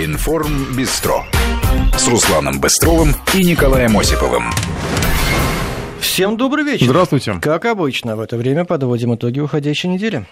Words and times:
Информ 0.00 0.76
Бистро 0.76 1.24
с 1.96 2.06
Русланом 2.06 2.60
Быстровым 2.60 3.16
и 3.34 3.42
Николаем 3.42 3.98
Осиповым. 3.98 4.44
Всем 5.98 6.36
добрый 6.36 6.62
вечер. 6.62 6.86
Здравствуйте. 6.86 7.34
Как 7.42 7.64
обычно, 7.64 8.14
в 8.14 8.20
это 8.20 8.36
время 8.36 8.64
подводим 8.64 9.16
итоги 9.16 9.40
уходящей 9.40 9.88
недели. 9.88 10.24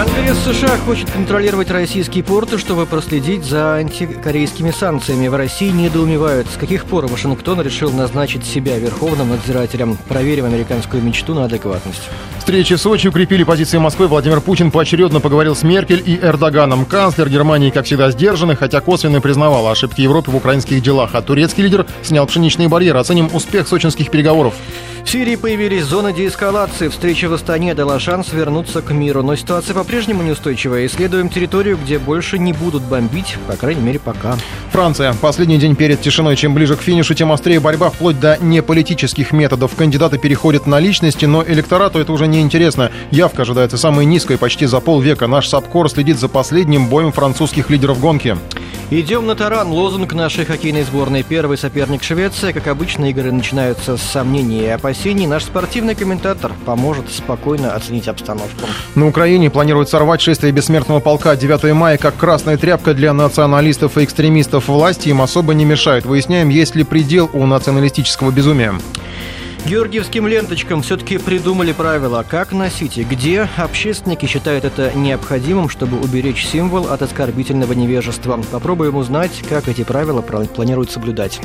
Конгресс 0.00 0.38
США 0.38 0.78
хочет 0.78 1.10
контролировать 1.10 1.70
российские 1.70 2.24
порты, 2.24 2.56
чтобы 2.56 2.86
проследить 2.86 3.44
за 3.44 3.74
антикорейскими 3.74 4.70
санкциями. 4.70 5.28
В 5.28 5.34
России 5.34 5.68
недоумевают, 5.68 6.46
с 6.48 6.56
каких 6.56 6.86
пор 6.86 7.06
Вашингтон 7.06 7.60
решил 7.60 7.92
назначить 7.92 8.46
себя 8.46 8.78
верховным 8.78 9.28
надзирателем. 9.28 9.98
Проверим 10.08 10.46
американскую 10.46 11.02
мечту 11.02 11.34
на 11.34 11.44
адекватность. 11.44 12.00
Встречи 12.38 12.76
в 12.76 12.80
Сочи 12.80 13.08
укрепили 13.08 13.44
позиции 13.44 13.76
Москвы. 13.76 14.08
Владимир 14.08 14.40
Путин 14.40 14.70
поочередно 14.70 15.20
поговорил 15.20 15.54
с 15.54 15.62
Меркель 15.64 16.02
и 16.06 16.16
Эрдоганом. 16.16 16.86
Канцлер 16.86 17.28
Германии, 17.28 17.68
как 17.68 17.84
всегда, 17.84 18.10
сдержанный, 18.10 18.56
хотя 18.56 18.80
косвенно 18.80 19.20
признавал 19.20 19.68
ошибки 19.68 20.00
Европы 20.00 20.30
в 20.30 20.36
украинских 20.36 20.82
делах. 20.82 21.10
А 21.12 21.20
турецкий 21.20 21.62
лидер 21.62 21.84
снял 22.02 22.26
пшеничные 22.26 22.68
барьеры. 22.68 22.98
Оценим 22.98 23.28
успех 23.34 23.68
сочинских 23.68 24.10
переговоров. 24.10 24.54
В 25.04 25.08
Сирии 25.10 25.34
появились 25.34 25.84
зоны 25.84 26.12
деэскалации. 26.12 26.88
Встреча 26.88 27.28
в 27.28 27.32
Астане 27.32 27.74
дала 27.74 27.98
шанс 27.98 28.32
вернуться 28.32 28.80
к 28.80 28.92
миру. 28.92 29.22
Но 29.22 29.34
ситуация 29.34 29.74
по-прежнему 29.74 30.22
неустойчивая. 30.22 30.86
Исследуем 30.86 31.28
территорию, 31.28 31.78
где 31.82 31.98
больше 31.98 32.38
не 32.38 32.52
будут 32.52 32.82
бомбить, 32.84 33.36
по 33.48 33.56
крайней 33.56 33.82
мере, 33.82 33.98
пока. 33.98 34.36
Франция. 34.70 35.12
Последний 35.20 35.58
день 35.58 35.74
перед 35.74 36.00
тишиной. 36.00 36.36
Чем 36.36 36.54
ближе 36.54 36.76
к 36.76 36.80
финишу, 36.80 37.14
тем 37.14 37.32
острее 37.32 37.58
борьба 37.58 37.90
вплоть 37.90 38.20
до 38.20 38.38
неполитических 38.40 39.32
методов. 39.32 39.74
Кандидаты 39.74 40.18
переходят 40.18 40.66
на 40.66 40.78
личности, 40.78 41.24
но 41.24 41.42
электорату 41.44 41.98
это 41.98 42.12
уже 42.12 42.28
не 42.28 42.40
интересно. 42.40 42.92
Явка 43.10 43.42
ожидается 43.42 43.78
самой 43.78 44.04
низкой 44.04 44.38
почти 44.38 44.66
за 44.66 44.78
полвека. 44.80 45.26
Наш 45.26 45.48
САПКОР 45.48 45.90
следит 45.90 46.18
за 46.20 46.28
последним 46.28 46.86
боем 46.86 47.10
французских 47.10 47.68
лидеров 47.70 47.98
гонки. 47.98 48.36
Идем 48.92 49.26
на 49.26 49.36
таран. 49.36 49.68
Лозунг 49.68 50.14
нашей 50.14 50.44
хоккейной 50.44 50.82
сборной. 50.82 51.22
Первый 51.22 51.56
соперник 51.56 52.02
Швеция. 52.02 52.52
Как 52.52 52.66
обычно, 52.66 53.10
игры 53.10 53.30
начинаются 53.30 53.96
с 53.96 54.02
сомнений 54.02 54.62
и 54.62 54.66
опасений. 54.90 55.26
Наш 55.26 55.44
спортивный 55.44 55.94
комментатор 55.94 56.52
поможет 56.66 57.10
спокойно 57.10 57.74
оценить 57.74 58.08
обстановку. 58.08 58.62
На 58.96 59.06
Украине 59.06 59.48
планируют 59.48 59.88
сорвать 59.88 60.20
шествие 60.20 60.52
бессмертного 60.52 60.98
полка 60.98 61.36
9 61.36 61.72
мая 61.74 61.96
как 61.96 62.16
красная 62.16 62.56
тряпка 62.56 62.92
для 62.92 63.12
националистов 63.12 63.96
и 63.98 64.04
экстремистов. 64.04 64.66
Власти 64.66 65.08
им 65.10 65.22
особо 65.22 65.54
не 65.54 65.64
мешают. 65.64 66.04
Выясняем, 66.04 66.48
есть 66.48 66.74
ли 66.74 66.82
предел 66.82 67.30
у 67.32 67.46
националистического 67.46 68.32
безумия. 68.32 68.74
Георгиевским 69.66 70.26
ленточкам 70.26 70.82
все-таки 70.82 71.18
придумали 71.18 71.72
правила, 71.72 72.24
как 72.28 72.50
носить 72.50 72.98
и 72.98 73.04
где. 73.04 73.48
Общественники 73.56 74.26
считают 74.26 74.64
это 74.64 74.90
необходимым, 74.96 75.68
чтобы 75.68 76.00
уберечь 76.00 76.46
символ 76.46 76.88
от 76.88 77.02
оскорбительного 77.02 77.74
невежества. 77.74 78.40
Попробуем 78.50 78.96
узнать, 78.96 79.42
как 79.48 79.68
эти 79.68 79.84
правила 79.84 80.22
планируют 80.22 80.90
соблюдать. 80.90 81.40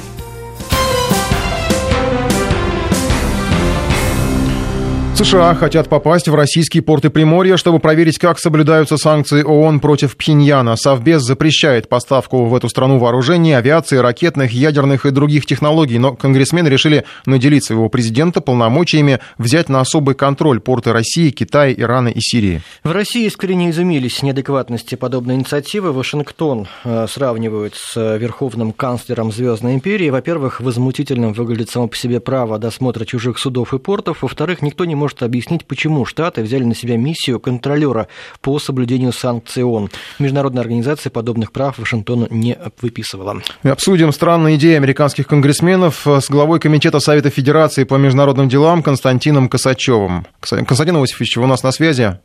США 5.16 5.56
хотят 5.56 5.88
попасть 5.88 6.28
в 6.28 6.36
российские 6.36 6.84
порты 6.84 7.10
Приморья, 7.10 7.56
чтобы 7.56 7.80
проверить, 7.80 8.20
как 8.20 8.38
соблюдаются 8.38 8.98
санкции 8.98 9.44
ООН 9.44 9.80
против 9.80 10.18
Пхеньяна. 10.18 10.76
Совбез 10.76 11.22
запрещает 11.22 11.88
поставку 11.88 12.46
в 12.46 12.54
эту 12.54 12.68
страну 12.68 13.00
вооружений, 13.00 13.54
авиации, 13.54 13.96
ракетных, 13.96 14.52
ядерных 14.52 15.06
и 15.06 15.12
других 15.12 15.46
технологий, 15.46 16.00
но 16.00 16.18
конгрессмены 16.18 16.68
решили 16.68 17.06
наделить 17.26 17.64
своего 17.64 17.88
президента 17.88 18.42
полномочиями 18.42 19.20
взять 19.38 19.70
на 19.70 19.80
особый 19.80 20.16
контроль 20.16 20.60
порты 20.60 20.92
России, 20.92 21.30
Китая, 21.30 21.74
Ирана 21.74 22.10
и 22.10 22.20
Сирии. 22.20 22.62
В 22.84 22.92
России 22.92 23.26
искренне 23.26 23.70
изумились 23.70 24.22
неадекватности 24.22 24.96
подобной 24.96 25.36
инициативы. 25.36 25.94
Вашингтон 25.94 26.68
э, 26.84 27.08
сравнивают 27.10 27.76
с 27.76 28.18
верховным 28.18 28.74
канцлером 28.74 29.32
Звездной 29.32 29.76
империи. 29.76 30.10
Во-первых, 30.10 30.60
возмутительным 30.60 31.32
выглядит 31.32 31.70
само 31.70 31.88
по 31.88 31.96
себе 31.96 32.20
право 32.20 32.60
досмотра 32.60 33.06
чужих 33.06 33.40
судов 33.40 33.74
и 33.74 33.80
портов. 33.80 34.22
Во-вторых, 34.22 34.62
никто 34.62 34.84
не 34.84 34.96
может 34.96 35.05
может 35.06 35.22
объяснить, 35.22 35.66
почему 35.68 36.04
Штаты 36.04 36.42
взяли 36.42 36.64
на 36.64 36.74
себя 36.74 36.98
миссию 36.98 37.40
контролера 37.40 38.08
по 38.42 38.58
соблюдению 38.58 39.14
санкций 39.14 39.64
ООН. 39.64 39.92
Международная 40.18 40.62
организация 40.62 41.12
подобных 41.12 41.52
прав 41.52 41.78
Вашингтону 41.78 42.26
не 42.32 42.58
выписывала. 42.82 43.40
И 43.62 43.70
обсудим 43.70 44.12
странные 44.12 44.56
идеи 44.56 44.74
американских 44.76 45.28
конгрессменов 45.28 46.08
с 46.08 46.28
главой 46.28 46.60
Комитета 46.60 47.00
Совета 47.00 47.30
Федерации 47.30 47.84
по 47.84 47.96
международным 47.96 48.50
делам 48.50 48.82
Константином 48.82 49.48
Косачевым. 49.48 50.26
Константин 50.40 50.98
Иосифович, 50.98 51.38
вы 51.38 51.44
у 51.44 51.48
нас 51.48 51.62
на 51.62 51.72
связи? 51.72 52.18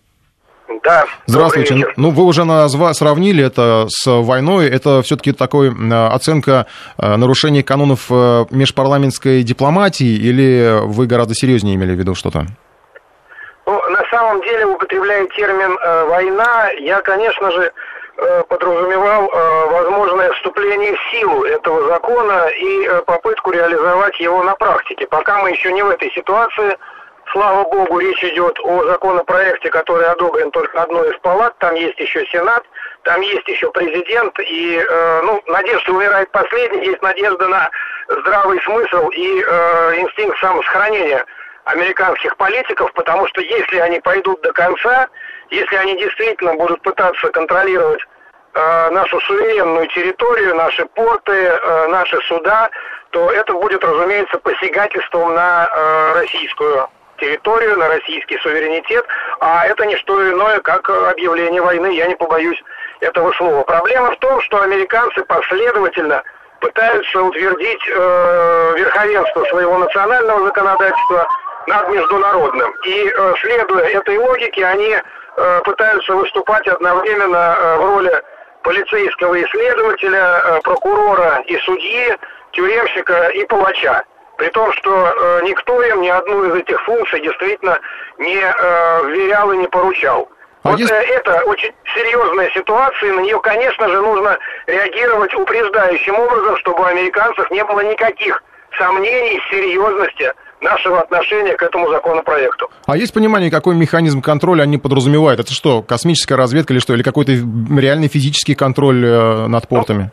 Да. 0.83 1.05
Здравствуйте. 1.27 1.87
Ну, 1.97 2.11
вы 2.11 2.25
уже 2.25 2.45
назва... 2.45 2.95
сравнили 2.95 3.45
это 3.45 3.87
с 3.91 4.07
войной. 4.07 4.69
Это 4.69 5.03
все-таки 5.03 5.33
такой 5.33 5.71
оценка 6.09 6.67
э, 6.97 7.17
нарушений 7.17 7.63
канонов 7.63 8.07
э, 8.09 8.47
межпарламентской 8.51 9.43
дипломатии, 9.43 10.17
или 10.17 10.81
вы 10.83 11.07
гораздо 11.07 11.35
серьезнее 11.35 11.75
имели 11.75 11.95
в 11.95 11.99
виду 11.99 12.15
что-то? 12.15 12.47
Ну, 13.71 13.81
на 13.89 14.05
самом 14.11 14.41
деле, 14.41 14.67
употребляя 14.67 15.27
термин 15.27 15.79
э, 15.81 16.05
«война», 16.07 16.71
я, 16.81 17.01
конечно 17.03 17.53
же, 17.53 17.73
э, 18.17 18.43
подразумевал 18.49 19.31
э, 19.31 19.67
возможное 19.67 20.33
вступление 20.33 20.97
в 20.97 21.11
силу 21.13 21.45
этого 21.45 21.87
закона 21.87 22.49
и 22.49 22.85
э, 22.89 23.03
попытку 23.03 23.53
реализовать 23.53 24.19
его 24.19 24.43
на 24.43 24.57
практике. 24.57 25.07
Пока 25.07 25.39
мы 25.39 25.51
еще 25.51 25.73
не 25.73 25.85
в 25.85 25.89
этой 25.89 26.11
ситуации, 26.11 26.77
слава 27.31 27.63
богу, 27.63 28.01
речь 28.01 28.25
идет 28.25 28.59
о 28.65 28.83
законопроекте, 28.87 29.71
который 29.71 30.07
одобрен 30.07 30.51
только 30.51 30.83
одной 30.83 31.13
из 31.13 31.19
палат, 31.21 31.57
там 31.59 31.77
есть 31.77 32.01
еще 32.01 32.27
Сенат, 32.27 32.65
там 33.05 33.21
есть 33.21 33.47
еще 33.47 33.71
президент, 33.71 34.37
и, 34.41 34.85
э, 34.85 35.23
ну, 35.23 35.41
надежда 35.47 35.93
умирает 35.93 36.29
последней, 36.33 36.87
есть 36.87 37.03
надежда 37.03 37.47
на 37.47 37.71
здравый 38.09 38.61
смысл 38.63 39.11
и 39.11 39.45
э, 39.47 39.95
инстинкт 40.01 40.41
самосохранения– 40.41 41.25
американских 41.71 42.37
политиков, 42.37 42.93
потому 42.95 43.27
что 43.29 43.41
если 43.41 43.79
они 43.79 44.01
пойдут 44.01 44.41
до 44.43 44.53
конца, 44.53 45.09
если 45.51 45.77
они 45.77 45.97
действительно 45.99 46.55
будут 46.55 46.81
пытаться 46.83 47.29
контролировать 47.29 48.01
э, 48.55 48.91
нашу 48.91 49.21
суверенную 49.21 49.87
территорию, 49.89 50.55
наши 50.55 50.85
порты, 50.87 51.33
э, 51.33 51.87
наши 51.89 52.19
суда, 52.23 52.71
то 53.11 53.31
это 53.31 53.53
будет, 53.55 53.83
разумеется, 53.85 54.39
посягательством 54.39 55.35
на 55.35 55.69
э, 55.69 56.13
российскую 56.21 56.89
территорию, 57.19 57.77
на 57.77 57.89
российский 57.89 58.39
суверенитет, 58.39 59.05
а 59.41 59.67
это 59.67 59.85
не 59.85 59.97
что 59.97 60.31
иное, 60.31 60.61
как 60.61 60.89
объявление 60.89 61.61
войны, 61.61 61.95
я 61.95 62.07
не 62.07 62.15
побоюсь 62.15 62.61
этого 63.01 63.33
слова. 63.33 63.63
Проблема 63.63 64.13
в 64.13 64.17
том, 64.19 64.41
что 64.43 64.63
американцы 64.63 65.23
последовательно 65.25 66.23
пытаются 66.61 67.23
утвердить 67.23 67.83
э, 67.89 68.75
верховенство 68.77 69.45
своего 69.47 69.79
национального 69.79 70.47
законодательства 70.47 71.27
над 71.71 71.89
международным. 71.89 72.75
И 72.85 73.13
э, 73.17 73.35
следуя 73.41 73.85
этой 73.85 74.19
логике, 74.19 74.67
они 74.67 74.97
э, 74.97 75.61
пытаются 75.65 76.15
выступать 76.15 76.67
одновременно 76.67 77.57
э, 77.57 77.77
в 77.77 77.85
роли 77.87 78.23
полицейского 78.63 79.41
исследователя, 79.43 80.61
прокурора 80.63 81.43
и 81.47 81.57
судьи, 81.59 82.15
тюремщика 82.53 83.29
и 83.29 83.45
палача. 83.47 84.05
При 84.37 84.49
том, 84.49 84.71
что 84.73 85.41
никто 85.43 85.83
им 85.83 86.03
ни 86.03 86.09
одну 86.09 86.45
из 86.45 86.55
этих 86.55 86.83
функций 86.85 87.21
действительно 87.21 87.79
не 88.19 88.37
вверял 88.37 89.51
и 89.53 89.57
не 89.57 89.67
поручал. 89.67 90.29
А 90.63 90.71
вот 90.71 90.79
есть... 90.79 90.91
это 90.91 91.43
очень 91.45 91.73
серьезная 91.95 92.51
ситуация, 92.51 93.09
и 93.09 93.13
на 93.13 93.21
нее, 93.21 93.41
конечно 93.41 93.89
же, 93.89 94.01
нужно 94.03 94.39
реагировать 94.67 95.35
упреждающим 95.35 96.19
образом, 96.19 96.57
чтобы 96.59 96.83
у 96.83 96.85
американцев 96.85 97.51
не 97.51 97.65
было 97.65 97.81
никаких 97.81 98.43
сомнений 98.77 99.41
в 99.41 99.51
серьезности 99.51 100.35
нашего 100.61 101.01
отношения 101.01 101.55
к 101.55 101.63
этому 101.63 101.91
законопроекту. 101.91 102.71
А 102.87 102.97
есть 102.97 103.15
понимание, 103.15 103.51
какой 103.51 103.75
механизм 103.75 104.23
контроля 104.23 104.63
они 104.63 104.79
подразумевают? 104.79 105.41
Это 105.41 105.53
что, 105.53 105.83
космическая 105.83 106.37
разведка 106.37 106.73
или 106.73 106.81
что? 106.81 106.95
Или 106.95 107.03
какой-то 107.03 107.33
реальный 107.33 108.09
физический 108.09 108.55
контроль 108.55 109.05
э, 109.05 109.47
над 109.47 109.69
портами? 109.69 110.11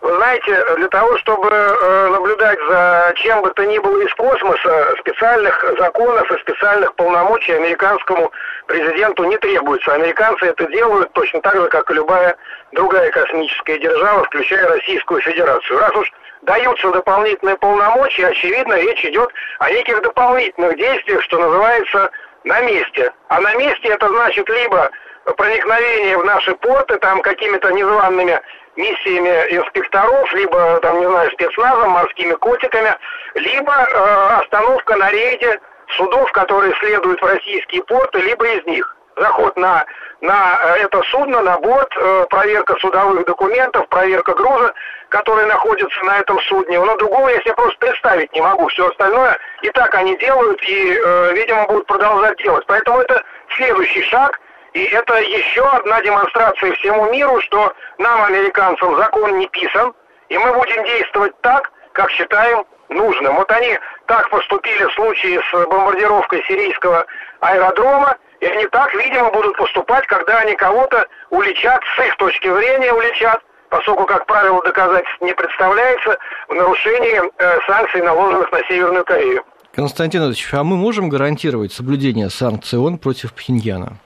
Вы 0.00 0.14
знаете, 0.14 0.64
для 0.76 0.88
того, 0.88 1.18
чтобы 1.18 1.48
э, 1.50 2.08
наблюдать 2.10 2.58
за 2.68 3.12
чем 3.16 3.42
бы 3.42 3.50
то 3.50 3.64
ни 3.64 3.78
было 3.78 4.00
из 4.00 4.14
космоса, 4.14 4.94
специальных 5.00 5.64
законов 5.78 6.30
и 6.30 6.38
специальных 6.38 6.94
полномочий 6.94 7.52
американскому 7.52 8.30
президенту 8.66 9.24
не 9.24 9.36
требуется. 9.38 9.92
Американцы 9.94 10.46
это 10.46 10.66
делают 10.70 11.12
точно 11.12 11.40
так 11.40 11.56
же, 11.56 11.68
как 11.68 11.90
и 11.90 11.94
любая 11.94 12.36
другая 12.72 13.10
космическая 13.10 13.78
держава, 13.80 14.24
включая 14.24 14.68
Российскую 14.68 15.20
Федерацию. 15.20 15.78
Раз 15.78 15.94
уж 15.96 16.12
даются 16.42 16.90
дополнительные 16.90 17.56
полномочия, 17.56 18.28
очевидно, 18.28 18.74
речь 18.74 19.04
идет 19.04 19.30
о 19.58 19.70
неких 19.70 20.00
дополнительных 20.02 20.76
действиях, 20.76 21.22
что 21.22 21.38
называется, 21.38 22.10
на 22.44 22.60
месте. 22.62 23.12
А 23.28 23.40
на 23.40 23.54
месте 23.54 23.88
это 23.88 24.08
значит 24.08 24.48
либо 24.48 24.90
проникновение 25.36 26.16
в 26.18 26.24
наши 26.24 26.54
порты 26.56 26.96
там 26.98 27.20
какими-то 27.20 27.70
незваными 27.70 28.40
миссиями 28.76 29.56
инспекторов, 29.56 30.32
либо, 30.34 30.78
там, 30.80 31.00
не 31.00 31.06
знаю, 31.06 31.30
спецназом, 31.32 31.90
морскими 31.90 32.34
котиками, 32.34 32.94
либо 33.34 33.72
э, 33.72 34.40
остановка 34.40 34.96
на 34.96 35.10
рейде 35.10 35.60
судов, 35.96 36.30
которые 36.32 36.72
следуют 36.76 37.20
в 37.20 37.24
российские 37.24 37.82
порты, 37.84 38.20
либо 38.20 38.46
из 38.46 38.64
них. 38.66 38.97
Заход 39.20 39.56
на, 39.56 39.84
на 40.20 40.58
э, 40.62 40.84
это 40.84 41.02
судно, 41.10 41.42
на 41.42 41.58
борт, 41.58 41.92
э, 41.96 42.26
проверка 42.30 42.76
судовых 42.80 43.24
документов, 43.26 43.88
проверка 43.88 44.34
груза, 44.34 44.72
который 45.08 45.46
находится 45.46 46.04
на 46.04 46.18
этом 46.18 46.40
судне. 46.42 46.78
Но 46.78 46.96
другого 46.96 47.28
я 47.28 47.40
себе 47.40 47.54
просто 47.54 47.78
представить 47.78 48.32
не 48.34 48.40
могу. 48.40 48.68
Все 48.68 48.88
остальное 48.88 49.38
и 49.62 49.70
так 49.70 49.94
они 49.94 50.16
делают 50.18 50.62
и, 50.62 50.92
э, 50.92 51.32
видимо, 51.34 51.66
будут 51.66 51.86
продолжать 51.86 52.38
делать. 52.38 52.64
Поэтому 52.66 53.00
это 53.00 53.22
следующий 53.56 54.02
шаг. 54.02 54.40
И 54.74 54.84
это 54.84 55.18
еще 55.18 55.62
одна 55.62 56.00
демонстрация 56.02 56.72
всему 56.72 57.10
миру, 57.10 57.40
что 57.40 57.72
нам, 57.96 58.22
американцам, 58.22 58.96
закон 58.96 59.38
не 59.38 59.48
писан, 59.48 59.94
и 60.28 60.36
мы 60.36 60.52
будем 60.52 60.84
действовать 60.84 61.32
так, 61.40 61.72
как 61.92 62.10
считаем 62.10 62.64
нужным. 62.90 63.36
Вот 63.36 63.50
они 63.50 63.78
так 64.06 64.28
поступили 64.30 64.84
в 64.84 64.92
случае 64.92 65.40
с 65.42 65.66
бомбардировкой 65.66 66.44
сирийского 66.46 67.06
аэродрома, 67.40 68.16
и 68.40 68.46
они 68.46 68.66
так, 68.66 68.92
видимо, 68.94 69.30
будут 69.30 69.56
поступать, 69.56 70.06
когда 70.06 70.38
они 70.40 70.54
кого-то 70.54 71.06
уличат, 71.30 71.80
с 71.96 72.06
их 72.06 72.16
точки 72.16 72.46
зрения 72.46 72.92
уличат, 72.92 73.40
поскольку, 73.68 74.04
как 74.04 74.26
правило, 74.26 74.62
доказательств 74.62 75.20
не 75.20 75.32
представляется 75.32 76.16
в 76.48 76.54
нарушении 76.54 77.20
э, 77.38 77.58
санкций, 77.66 78.02
наложенных 78.02 78.50
на 78.52 78.58
Северную 78.68 79.04
Корею. 79.04 79.44
Константин 79.74 80.24
Ильич, 80.24 80.48
а 80.52 80.64
мы 80.64 80.76
можем 80.76 81.08
гарантировать 81.08 81.72
соблюдение 81.72 82.30
санкций 82.30 82.78
ООН 82.78 82.98
против 82.98 83.34
Пхеньяна? 83.34 83.96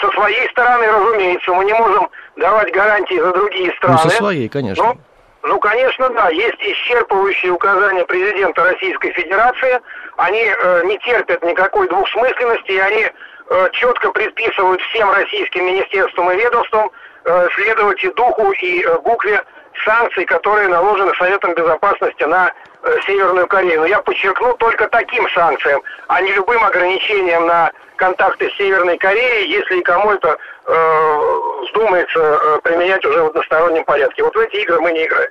Со 0.00 0.10
своей 0.12 0.48
стороны, 0.50 0.86
разумеется, 0.86 1.52
мы 1.52 1.64
не 1.64 1.74
можем 1.74 2.08
давать 2.36 2.72
гарантии 2.72 3.18
за 3.18 3.32
другие 3.32 3.72
страны. 3.76 3.98
Ну, 4.02 4.10
со 4.10 4.16
своей, 4.16 4.48
конечно. 4.48 4.84
Но 4.84 4.98
ну, 5.42 5.60
конечно, 5.60 6.10
да. 6.10 6.28
Есть 6.30 6.58
исчерпывающие 6.60 7.50
указания 7.50 8.04
президента 8.04 8.64
Российской 8.64 9.12
Федерации. 9.12 9.80
Они 10.18 10.42
э, 10.42 10.82
не 10.84 10.98
терпят 10.98 11.44
никакой 11.44 11.88
двухсмысленности, 11.88 12.72
и 12.72 12.78
они 12.78 13.06
э, 13.06 13.68
четко 13.70 14.10
предписывают 14.10 14.82
всем 14.82 15.12
российским 15.12 15.64
министерствам 15.64 16.32
и 16.32 16.36
ведомствам 16.36 16.90
э, 17.24 17.48
следовать 17.54 18.02
и 18.02 18.08
духу, 18.14 18.50
и 18.50 18.84
букве 19.04 19.40
санкций, 19.84 20.24
которые 20.24 20.66
наложены 20.66 21.14
Советом 21.14 21.54
Безопасности 21.54 22.24
на 22.24 22.52
Северную 23.06 23.46
Корею. 23.46 23.82
Но 23.82 23.86
я 23.86 24.02
подчеркну 24.02 24.54
только 24.54 24.88
таким 24.88 25.28
санкциям, 25.30 25.80
а 26.08 26.20
не 26.20 26.32
любым 26.32 26.64
ограничением 26.64 27.46
на 27.46 27.70
контакты 27.94 28.50
с 28.50 28.56
Северной 28.56 28.98
Кореей, 28.98 29.48
если 29.48 29.80
кому 29.82 30.10
это 30.10 30.36
вздумается 30.68 32.18
э, 32.18 32.58
применять 32.62 33.04
уже 33.04 33.22
в 33.22 33.26
одностороннем 33.26 33.84
порядке. 33.84 34.22
Вот 34.22 34.34
в 34.34 34.38
эти 34.38 34.62
игры 34.62 34.80
мы 34.80 34.92
не 34.92 35.04
играем. 35.06 35.30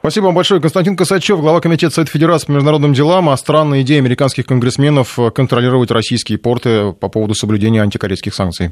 Спасибо 0.00 0.26
вам 0.26 0.34
большое. 0.34 0.60
Константин 0.60 0.96
Косачев, 0.96 1.40
глава 1.40 1.60
Комитета 1.60 1.94
Совета 1.94 2.12
Федерации 2.12 2.46
по 2.46 2.52
международным 2.52 2.92
делам, 2.92 3.28
о 3.28 3.36
странной 3.36 3.82
идее 3.82 3.98
американских 3.98 4.46
конгрессменов 4.46 5.18
контролировать 5.34 5.90
российские 5.90 6.38
порты 6.38 6.92
по 6.92 7.08
поводу 7.08 7.34
соблюдения 7.34 7.82
антикорейских 7.82 8.34
санкций. 8.34 8.70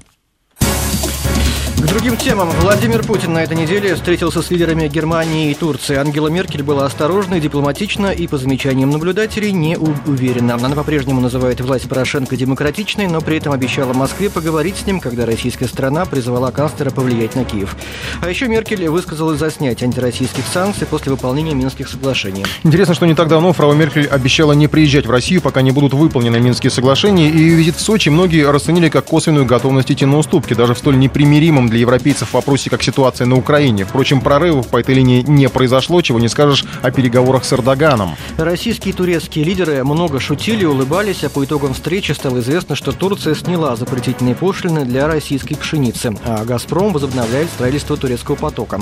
К 1.84 1.86
другим 1.86 2.16
темам. 2.16 2.48
Владимир 2.62 3.04
Путин 3.04 3.34
на 3.34 3.42
этой 3.42 3.58
неделе 3.58 3.94
встретился 3.94 4.40
с 4.40 4.50
лидерами 4.50 4.88
Германии 4.88 5.50
и 5.50 5.54
Турции. 5.54 5.96
Ангела 5.96 6.28
Меркель 6.28 6.62
была 6.62 6.86
осторожна 6.86 7.34
и 7.34 7.40
дипломатична 7.40 8.06
и, 8.06 8.26
по 8.26 8.38
замечаниям 8.38 8.88
наблюдателей, 8.88 9.52
не 9.52 9.76
уверена. 9.76 10.54
Она 10.54 10.70
по-прежнему 10.70 11.20
называет 11.20 11.60
власть 11.60 11.86
Порошенко 11.86 12.38
демократичной, 12.38 13.06
но 13.06 13.20
при 13.20 13.36
этом 13.36 13.52
обещала 13.52 13.92
Москве 13.92 14.30
поговорить 14.30 14.78
с 14.78 14.86
ним, 14.86 14.98
когда 14.98 15.26
российская 15.26 15.66
страна 15.66 16.06
призвала 16.06 16.50
канцлера 16.52 16.88
повлиять 16.88 17.34
на 17.34 17.44
Киев. 17.44 17.76
А 18.22 18.30
еще 18.30 18.48
Меркель 18.48 18.88
высказалась 18.88 19.38
за 19.38 19.50
снятие 19.50 19.86
антироссийских 19.86 20.44
санкций 20.50 20.86
после 20.86 21.12
выполнения 21.12 21.52
Минских 21.52 21.88
соглашений. 21.88 22.46
Интересно, 22.62 22.94
что 22.94 23.04
не 23.04 23.14
так 23.14 23.28
давно 23.28 23.52
фрау 23.52 23.74
Меркель 23.74 24.06
обещала 24.06 24.52
не 24.52 24.68
приезжать 24.68 25.04
в 25.04 25.10
Россию, 25.10 25.42
пока 25.42 25.60
не 25.60 25.70
будут 25.70 25.92
выполнены 25.92 26.40
Минские 26.40 26.70
соглашения, 26.70 27.28
и 27.28 27.50
визит 27.50 27.76
в 27.76 27.82
Сочи 27.82 28.08
многие 28.08 28.50
расценили 28.50 28.88
как 28.88 29.04
косвенную 29.04 29.44
готовность 29.44 29.92
идти 29.92 30.06
на 30.06 30.16
уступки, 30.16 30.54
даже 30.54 30.72
в 30.72 30.78
столь 30.78 30.98
непримиримом 30.98 31.73
для 31.74 31.80
европейцев 31.80 32.28
в 32.28 32.34
вопросе, 32.34 32.70
как 32.70 32.84
ситуация 32.84 33.26
на 33.26 33.34
Украине. 33.34 33.84
Впрочем, 33.84 34.20
прорывов 34.20 34.68
по 34.68 34.78
этой 34.78 34.94
линии 34.94 35.22
не 35.26 35.48
произошло, 35.48 36.00
чего 36.02 36.20
не 36.20 36.28
скажешь 36.28 36.64
о 36.82 36.92
переговорах 36.92 37.44
с 37.44 37.52
Эрдоганом. 37.52 38.14
Российские 38.38 38.94
и 38.94 38.96
турецкие 38.96 39.44
лидеры 39.44 39.82
много 39.82 40.20
шутили, 40.20 40.64
улыбались, 40.64 41.24
а 41.24 41.30
по 41.30 41.44
итогам 41.44 41.74
встречи 41.74 42.12
стало 42.12 42.38
известно, 42.38 42.76
что 42.76 42.92
Турция 42.92 43.34
сняла 43.34 43.74
запретительные 43.74 44.36
пошлины 44.36 44.84
для 44.84 45.08
российской 45.08 45.56
пшеницы, 45.56 46.16
а 46.24 46.44
«Газпром» 46.44 46.92
возобновляет 46.92 47.48
строительство 47.48 47.96
турецкого 47.96 48.36
потока. 48.36 48.80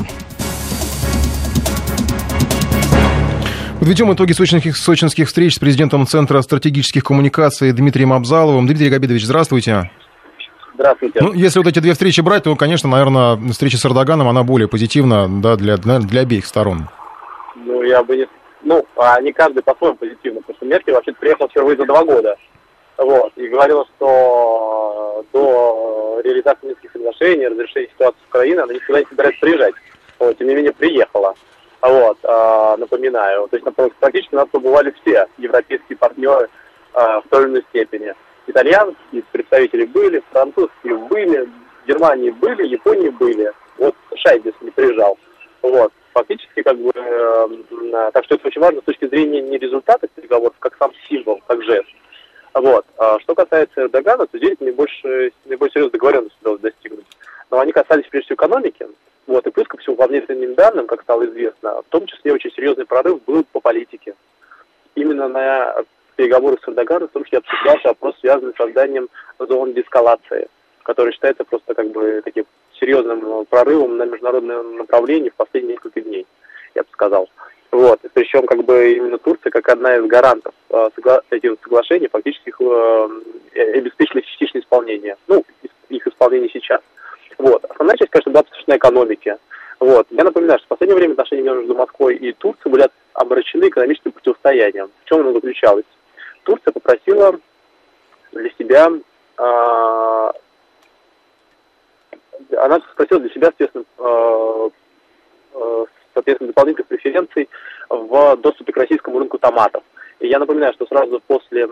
Подведем 3.79 4.13
итоги 4.13 4.33
сочинских, 4.33 4.77
сочинских 4.77 5.29
встреч 5.29 5.55
с 5.55 5.59
президентом 5.59 6.07
Центра 6.07 6.43
стратегических 6.43 7.03
коммуникаций 7.03 7.73
Дмитрием 7.73 8.13
Абзаловым. 8.13 8.67
Дмитрий 8.67 8.91
Габидович, 8.91 9.25
здравствуйте. 9.25 9.91
Здравствуйте. 10.75 11.21
Ну, 11.21 11.33
если 11.33 11.59
вот 11.59 11.69
эти 11.69 11.81
две 11.81 11.93
встречи 11.93 12.21
брать, 12.21 12.45
то, 12.45 12.57
конечно, 12.57 12.89
наверное, 12.89 13.37
встреча 13.53 13.77
с 13.77 13.85
Эрдоганом, 13.85 14.29
она 14.29 14.43
более 14.43 14.69
позитивна 14.69 15.29
да, 15.29 15.57
для, 15.57 15.77
для 15.77 16.21
обеих 16.21 16.47
сторон. 16.47 16.89
Ну, 17.57 17.83
я 17.83 18.03
бы 18.03 18.17
не... 18.17 18.27
Ну, 18.63 18.87
они 18.97 19.33
каждый 19.33 19.63
по-своему 19.63 19.97
позитивно, 19.97 20.41
потому 20.41 20.57
что 20.57 20.67
Меркель 20.67 20.95
вообще 20.95 21.13
приехал 21.13 21.49
впервые 21.49 21.77
за 21.77 21.85
два 21.85 22.05
года. 22.05 22.37
Вот, 22.97 23.33
и 23.37 23.49
говорила, 23.49 23.85
что 23.97 25.25
до 25.33 26.21
реализации 26.23 26.69
Минских 26.69 26.93
соглашений, 26.93 27.49
разрешения 27.49 27.89
ситуации 27.89 28.21
в 28.25 28.29
Украине, 28.29 28.61
она 28.61 28.73
никогда 28.73 29.01
не 29.01 29.07
собирается 29.07 29.41
приезжать. 29.41 29.75
Вот, 30.19 30.39
тем 30.39 30.49
не 30.49 30.55
менее, 30.55 30.73
приехала. 30.73 31.35
Вот, 31.81 32.19
э, 32.23 32.77
напоминаю. 32.79 33.49
То 33.49 33.57
есть, 33.57 33.97
практически 33.99 34.35
нас 34.35 34.47
побывали 34.53 34.95
все 35.03 35.27
европейские 35.39 35.99
партнеры 35.99 36.49
э, 36.95 36.99
в 36.99 37.25
той 37.29 37.43
или 37.43 37.51
иной 37.51 37.65
степени 37.71 38.15
итальянские 38.47 39.23
представители 39.33 39.85
были, 39.87 40.23
французские 40.31 40.97
были, 40.97 41.49
Германии 41.87 42.31
были, 42.31 42.67
Японии 42.67 43.11
были. 43.11 43.53
Вот 43.79 43.95
здесь 44.15 44.55
не 44.61 44.71
приезжал. 44.71 45.19
Вот. 45.63 45.93
Фактически, 46.13 46.63
как 46.63 46.77
бы, 46.79 46.91
э, 46.95 48.11
так 48.13 48.25
что 48.25 48.35
это 48.35 48.47
очень 48.47 48.61
важно 48.61 48.81
с 48.81 48.85
точки 48.85 49.07
зрения 49.07 49.41
не 49.41 49.59
результата 49.59 50.07
переговоров, 50.09 50.55
как 50.59 50.77
сам 50.79 50.93
символ, 51.09 51.41
как 51.47 51.63
жест. 51.63 51.89
Вот. 52.55 52.85
А 52.99 53.19
что 53.21 53.35
касается 53.35 53.83
Эрдогана, 53.83 54.27
то 54.27 54.37
здесь 54.37 54.61
наибольшую, 54.61 55.33
наиболее 55.47 55.73
серьезную 55.73 55.93
договоренность 55.93 56.37
удалось 56.43 56.61
достигнуть. 56.61 57.07
Но 57.51 57.61
они 57.61 57.73
касались 57.73 58.07
прежде 58.11 58.27
всего 58.27 58.37
экономики. 58.37 58.87
Вот. 59.27 59.47
И 59.47 59.51
плюс 59.51 59.67
ко 59.69 59.79
всему, 59.79 59.97
по 59.97 60.07
внутренним 60.07 60.55
данным, 60.55 60.87
как 60.87 61.03
стало 61.03 61.25
известно, 61.27 61.81
в 61.81 61.87
том 61.89 62.07
числе 62.07 62.35
очень 62.35 62.53
серьезный 62.53 62.85
прорыв 62.85 63.25
был 63.25 63.45
по 63.51 63.61
политике. 63.61 64.15
Именно 64.95 65.29
на 65.29 65.75
переговорах 66.17 66.61
с 66.63 66.69
Эрдоганом, 66.69 67.09
в 67.09 67.13
том 67.13 67.25
числе 67.25 67.39
обсуждался 67.39 67.89
вопрос, 67.89 68.15
связанный 68.21 68.53
с 68.53 68.57
созданием 68.57 69.09
зон 69.39 69.73
деэскалации, 69.73 70.49
который 70.83 71.13
считается 71.13 71.45
просто 71.45 71.75
как 71.75 71.91
бы 71.91 72.23
таким 72.25 72.45
серьезным 72.81 73.45
прорывом 73.47 73.97
на 73.97 74.05
международном 74.05 74.77
направлении 74.79 75.31
в 75.31 75.35
последние 75.35 75.75
несколько 75.75 76.01
дней, 76.01 76.27
я 76.75 76.83
бы 76.83 76.89
сказал. 76.93 77.29
Вот. 77.71 78.01
Причем 78.13 78.47
как 78.47 78.65
бы 78.65 78.93
именно 78.93 79.17
Турция, 79.19 79.51
как 79.51 79.69
одна 79.69 79.97
из 79.97 80.05
гарантов 80.05 80.53
э, 80.69 80.91
согла- 80.97 81.23
этих 81.31 81.57
соглашений, 81.63 82.09
фактически 82.09 82.51
их 82.51 82.61
э, 82.61 83.09
обеспечила 83.79 84.21
частичное 84.21 84.61
исполнение. 84.61 85.17
Ну, 85.27 85.43
их 85.89 86.07
исполнение 86.07 86.51
сейчас. 86.53 86.81
Вот. 87.39 87.65
Основная 87.65 87.97
часть, 87.97 88.11
конечно, 88.11 88.33
была 88.33 88.43
посвящена 88.43 88.77
экономике. 88.77 89.39
Вот. 89.81 90.07
Я 90.11 90.25
напоминаю, 90.25 90.59
что 90.59 90.67
в 90.67 90.69
последнее 90.69 90.99
время 90.99 91.13
отношения 91.13 91.43
между 91.43 91.75
Москвой 91.75 92.17
и 92.17 92.33
Турцией 92.33 92.73
были 92.73 92.89
обращены 93.15 93.69
экономическим 93.69 94.13
противостоянием. 94.13 94.91
В 95.05 95.09
чем 95.09 95.21
оно 95.21 95.33
заключалось? 95.33 95.87
Турция 96.45 96.73
попросила 96.73 97.39
для 98.33 98.51
себя, 98.51 98.89
э, 99.39 100.33
она 102.59 102.81
спросила 102.93 103.21
для 103.21 103.31
себя, 103.31 103.47
соответственно, 103.49 103.85
э, 103.99 104.71
э, 105.55 105.85
соответственно, 106.15 106.49
дополнительных 106.49 106.89
преференций 106.89 107.49
в 107.89 108.37
доступе 108.37 108.73
к 108.73 108.77
российскому 108.77 109.19
рынку 109.19 109.39
томатов. 109.39 109.83
И 110.21 110.29
я 110.29 110.39
напоминаю, 110.39 110.73
что 110.75 110.87
сразу 110.87 111.21
после 111.27 111.65
э, 111.65 111.67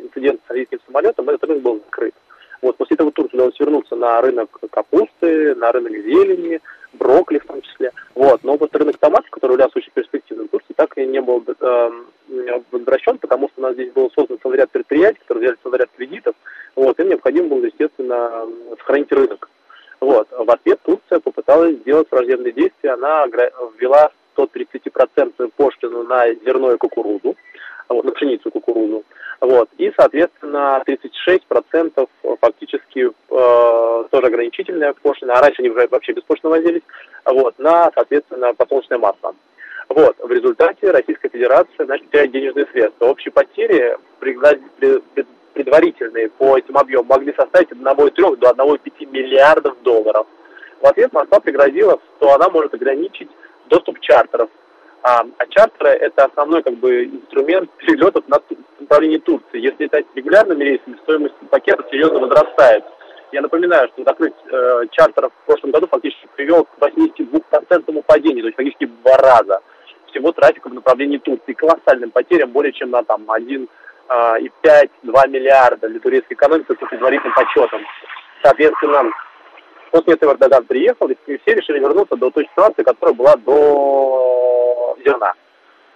инцидента 0.00 0.42
с 0.46 0.50
российским 0.50 0.80
самолетом 0.86 1.28
этот 1.28 1.44
рынок 1.44 1.62
был 1.62 1.74
закрыт. 1.84 2.14
Вот 2.62 2.76
после 2.76 2.94
этого 2.94 3.10
Турции 3.10 3.36
удалось 3.36 3.58
вернуться 3.58 3.96
на 3.96 4.20
рынок 4.20 4.48
капусты, 4.70 5.54
на 5.56 5.72
рынок 5.72 5.92
зелени, 5.92 6.60
брокколи 6.92 7.40
в 7.40 7.46
том 7.46 7.60
числе. 7.62 7.90
Вот. 8.14 8.44
Но 8.44 8.56
вот 8.56 8.74
рынок 8.76 8.98
томатов, 8.98 9.30
который 9.30 9.52
являлся 9.52 9.78
очень 9.78 9.90
перспективным 9.92 10.46
в 10.46 10.50
Турции, 10.50 10.72
так 10.76 10.96
и 10.96 11.04
не 11.04 11.20
был 11.20 11.44
э, 11.46 11.90
возвращен, 12.70 13.18
потому 13.18 13.48
что 13.48 13.60
у 13.60 13.62
нас 13.64 13.74
здесь 13.74 13.92
был 13.92 14.10
создан 14.12 14.38
целый 14.40 14.58
ряд 14.58 14.70
предприятий, 14.70 15.18
которые 15.20 15.44
взяли 15.44 15.58
целый 15.62 15.78
ряд 15.80 15.90
кредитов, 15.96 16.34
вот, 16.76 16.98
им 17.00 17.08
необходимо 17.08 17.48
было, 17.48 17.64
естественно, 17.64 18.46
сохранить 18.78 19.12
рынок. 19.12 19.50
Вот. 20.00 20.28
В 20.30 20.50
ответ 20.50 20.80
Турция 20.84 21.20
попыталась 21.20 21.76
сделать 21.78 22.08
враждебные 22.10 22.52
действия, 22.52 22.90
она 22.90 23.26
ввела 23.26 24.10
130% 24.36 25.52
пошлину 25.56 26.04
на 26.04 26.32
зерно 26.34 26.72
и 26.72 26.78
кукурузу, 26.78 27.36
вот, 27.88 28.04
на 28.04 28.12
пшеницу 28.12 28.48
и 28.48 28.52
кукурузу. 28.52 29.04
Вот. 29.42 29.68
И, 29.76 29.92
соответственно, 29.96 30.80
36% 30.86 32.08
фактически 32.40 33.10
э, 33.10 34.04
тоже 34.08 34.26
ограничительная 34.26 34.94
пошлина, 35.02 35.34
а 35.34 35.40
раньше 35.40 35.62
они 35.62 35.70
уже 35.70 35.88
вообще 35.88 36.12
беспошлино 36.12 36.50
возились, 36.50 36.82
вот, 37.24 37.58
на, 37.58 37.90
соответственно, 37.92 38.54
подсолнечное 38.54 38.98
масло. 38.98 39.34
Вот. 39.88 40.16
В 40.20 40.30
результате 40.30 40.92
Российская 40.92 41.28
Федерация 41.28 41.86
начала 41.86 42.08
терять 42.12 42.30
денежные 42.30 42.66
средства. 42.66 43.06
Общие 43.06 43.32
потери 43.32 43.98
предварительные 45.54 46.28
по 46.28 46.56
этим 46.56 46.78
объемам 46.78 47.06
могли 47.06 47.34
составить 47.34 47.72
от 47.72 47.78
1,3 47.78 48.36
до 48.36 48.50
1,5 48.50 49.06
миллиардов 49.10 49.74
долларов. 49.82 50.28
В 50.80 50.86
ответ 50.86 51.12
Москва 51.12 51.40
пригрозила, 51.40 51.98
что 52.16 52.32
она 52.32 52.48
может 52.48 52.74
ограничить 52.74 53.28
доступ 53.68 53.98
чартеров. 53.98 54.50
А, 55.02 55.24
а 55.38 55.46
чартеры– 55.48 55.90
это 56.00 56.26
основной 56.26 56.62
как 56.62 56.74
бы, 56.74 57.06
инструмент 57.06 57.70
перелетов 57.78 58.26
на 58.28 58.38
направлении 58.78 59.18
Турции. 59.18 59.60
Если 59.60 59.84
летать 59.84 60.06
регулярными 60.14 60.62
рейсами, 60.62 60.96
стоимость 61.02 61.34
пакета 61.50 61.84
серьезно 61.90 62.20
возрастает. 62.20 62.84
Я 63.32 63.40
напоминаю, 63.40 63.88
что 63.88 64.04
закрыть 64.04 64.34
э, 64.50 64.82
чартеров 64.92 65.32
в 65.32 65.46
прошлом 65.46 65.72
году 65.72 65.88
фактически 65.88 66.28
привел 66.36 66.64
к 66.64 66.78
82% 66.78 68.02
падению, 68.02 68.42
то 68.42 68.48
есть 68.48 68.56
фактически 68.56 68.84
в 68.84 69.02
два 69.02 69.16
раза 69.16 69.60
всего 70.06 70.32
трафика 70.32 70.68
в 70.68 70.74
направлении 70.74 71.18
Турции. 71.18 71.54
Колоссальным 71.54 72.10
потерям 72.10 72.50
более 72.50 72.72
чем 72.72 72.90
на 72.90 73.02
там 73.02 73.24
1,5-2 73.28 73.68
а, 74.08 75.26
миллиарда 75.26 75.88
для 75.88 75.98
турецкой 75.98 76.34
экономики 76.34 76.66
по 76.66 76.86
предварительным 76.86 77.34
подсчетам. 77.34 77.80
Соответственно, 78.42 79.10
после 79.90 80.14
этого 80.14 80.32
Эрдоган 80.32 80.64
приехал, 80.64 81.08
и 81.08 81.16
все 81.24 81.54
решили 81.54 81.80
вернуться 81.80 82.16
до 82.16 82.30
той 82.30 82.44
ситуации, 82.44 82.82
которая 82.82 83.14
была 83.14 83.34
до 83.36 84.41
зерна. 85.04 85.32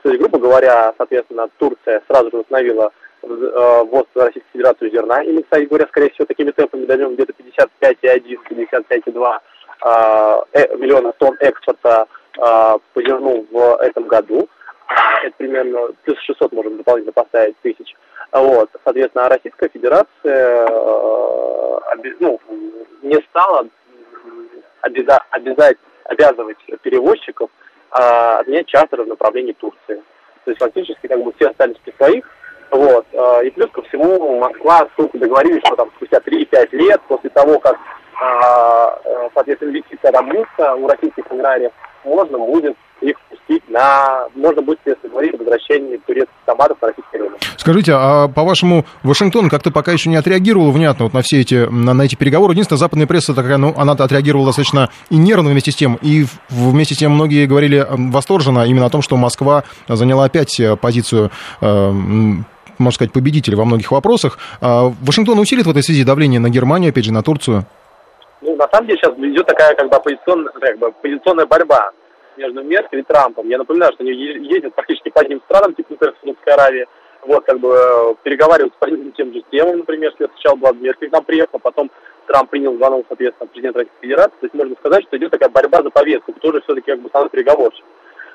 То 0.03 0.11
есть, 0.11 0.21
грубо 0.21 0.39
говоря, 0.39 0.95
соответственно, 0.97 1.49
Турция 1.59 2.03
сразу 2.07 2.31
же 2.31 2.39
установила 2.39 2.93
Э, 3.29 3.83
ввоз 3.83 4.05
в 4.15 4.19
Российскую 4.19 4.53
Федерацию 4.53 4.91
зерна. 4.93 5.23
И 5.23 5.33
мы, 5.33 5.43
кстати 5.43 5.65
говоря, 5.65 5.87
скорее 5.89 6.11
всего, 6.11 6.27
такими 6.27 6.53
темпами 6.53 6.85
дойдем 6.85 7.15
где-то 7.15 7.33
55,1-55,2 7.73 9.41
э, 10.53 10.77
миллиона 10.77 11.13
тонн 11.13 11.37
экспорта 11.41 12.07
э, 12.37 12.41
по 12.41 13.03
зерну 13.03 13.45
в 13.51 13.77
этом 13.83 14.07
году. 14.07 14.49
Это 15.25 15.35
примерно 15.39 15.89
плюс 16.05 16.19
600 16.21 16.53
можем 16.53 16.77
дополнительно 16.77 17.13
поставить 17.13 17.57
тысяч. 17.63 17.97
Вот. 18.31 18.71
Соответственно, 18.85 19.29
Российская 19.29 19.69
Федерация 19.71 20.69
ну, 22.21 22.41
не 23.03 23.21
стала 23.31 23.67
обяза 24.83 25.19
обязать, 25.31 25.79
обязывать 26.05 26.59
перевозчиков 26.83 27.51
отменять 27.97 28.67
чартеры 28.67 29.05
в 29.05 29.09
направлении 29.09 29.53
Турции. 29.53 30.03
То 30.45 30.51
есть 30.51 30.61
фактически 30.61 31.07
как 31.07 31.23
бы 31.23 31.33
все 31.33 31.49
остались 31.49 31.77
при 31.79 31.93
своих, 31.93 32.25
вот. 32.71 33.07
А, 33.15 33.41
и 33.43 33.51
плюс 33.51 33.71
ко 33.71 33.83
всему 33.83 34.39
Москва 34.39 34.89
с 34.93 34.97
Турцией 34.97 35.21
договорились, 35.21 35.63
что 35.65 35.77
там 35.77 35.91
спустя 35.97 36.19
3-5 36.19 36.69
лет 36.73 37.01
после 37.09 37.31
того, 37.31 37.59
как, 37.59 37.77
а, 38.21 38.99
э, 39.05 39.29
соответственно, 39.35 39.71
инвестиции 39.71 40.15
обнутся 40.15 40.75
у 40.75 40.89
российских 40.89 41.25
аграриев, 41.31 41.73
можно 42.05 42.39
будет 42.39 42.77
пустить 43.47 43.69
на... 43.69 44.27
Можно 44.35 44.63
будет, 44.63 44.79
если 44.85 45.09
говорить 45.09 45.35
о 45.35 45.39
возвращении 45.39 45.97
турецких 46.07 46.35
товаров 46.45 46.79
на 46.81 46.89
российский 46.89 47.19
рынок. 47.19 47.39
Скажите, 47.57 47.93
а 47.95 48.29
по-вашему, 48.29 48.85
Вашингтон 49.03 49.49
как-то 49.49 49.71
пока 49.71 49.93
еще 49.93 50.11
не 50.11 50.17
отреагировал 50.17 50.71
внятно 50.71 51.07
вот 51.07 51.15
на 51.15 51.23
все 51.23 51.41
эти, 51.41 51.69
на, 51.69 51.95
на 51.95 52.03
эти 52.03 52.15
переговоры? 52.15 52.53
Единственное, 52.53 52.79
западная 52.79 53.07
пресса 53.07 53.35
такая, 53.35 53.57
ну, 53.57 53.75
она 53.77 53.93
отреагировала 53.93 54.49
достаточно 54.49 54.91
и 55.11 55.17
нервно 55.17 55.51
вместе 55.51 55.71
с 55.71 55.77
тем, 55.77 55.99
и 56.03 56.25
вместе 56.49 56.95
с 56.95 56.99
тем 56.99 57.13
многие 57.13 57.47
говорили 57.47 57.87
восторженно 57.91 58.65
именно 58.67 58.87
о 58.87 58.91
том, 58.91 59.03
что 59.03 59.17
Москва 59.17 59.65
заняла 59.89 60.25
опять 60.25 60.59
э, 60.61 60.77
позицию 60.77 61.31
э, 61.61 61.93
можно 62.79 62.95
сказать, 62.95 63.13
победитель 63.13 63.57
во 63.57 63.65
многих 63.65 63.91
вопросах. 63.91 64.39
А 64.61 64.93
Вашингтон 65.01 65.39
усилит 65.39 65.65
в 65.65 65.71
этой 65.71 65.83
связи 65.83 66.05
давление 66.05 66.41
на 66.41 66.51
Германию, 66.51 66.91
опять 66.91 67.07
же, 67.07 67.13
на 67.13 67.23
Турцию? 67.23 67.65
Ну, 68.43 68.55
на 68.55 68.69
самом 68.71 68.87
деле 68.87 68.99
сейчас 68.99 69.17
идет 69.17 69.47
такая 69.47 69.75
как 69.75 69.89
бы 69.89 69.97
оппозиционная, 69.97 70.53
как 70.53 70.79
бы, 70.79 70.89
оппозиционная 70.89 71.47
борьба 71.47 71.91
между 72.37 72.63
Меркель 72.63 73.01
и 73.01 73.03
Трампом. 73.03 73.49
Я 73.49 73.59
напоминаю, 73.59 73.93
что 73.93 74.03
они 74.03 74.13
ездят 74.13 74.75
практически 74.75 75.11
по 75.11 75.21
одним 75.21 75.41
странам, 75.47 75.75
типа, 75.75 75.93
например, 75.93 76.15
Саудовской 76.21 76.53
Аравии, 76.53 76.87
вот, 77.23 77.45
как 77.45 77.59
бы, 77.59 78.17
переговариваются 78.23 78.79
по 78.79 78.87
одним 78.87 79.13
тем 79.13 79.33
же 79.33 79.43
темам, 79.51 79.79
например, 79.79 80.13
сначала 80.17 80.57
была 80.57 80.73
Меркель 80.73 81.09
к 81.09 81.13
нам 81.13 81.25
приехала, 81.25 81.59
потом 81.59 81.91
Трамп 82.27 82.51
принял 82.51 82.77
звонок, 82.77 83.07
соответственно, 83.09 83.49
президента 83.49 83.81
Российской 83.81 84.01
Федерации. 84.03 84.37
То 84.41 84.47
есть 84.47 84.55
можно 84.55 84.77
сказать, 84.77 85.05
что 85.05 85.17
идет 85.17 85.31
такая 85.31 85.49
борьба 85.49 85.83
за 85.83 85.91
повестку, 85.91 86.33
кто 86.33 86.53
же 86.53 86.61
все-таки 86.63 86.91
как 86.91 87.01
бы 87.01 87.11
самый 87.13 87.31
переговорщик. 87.31 87.85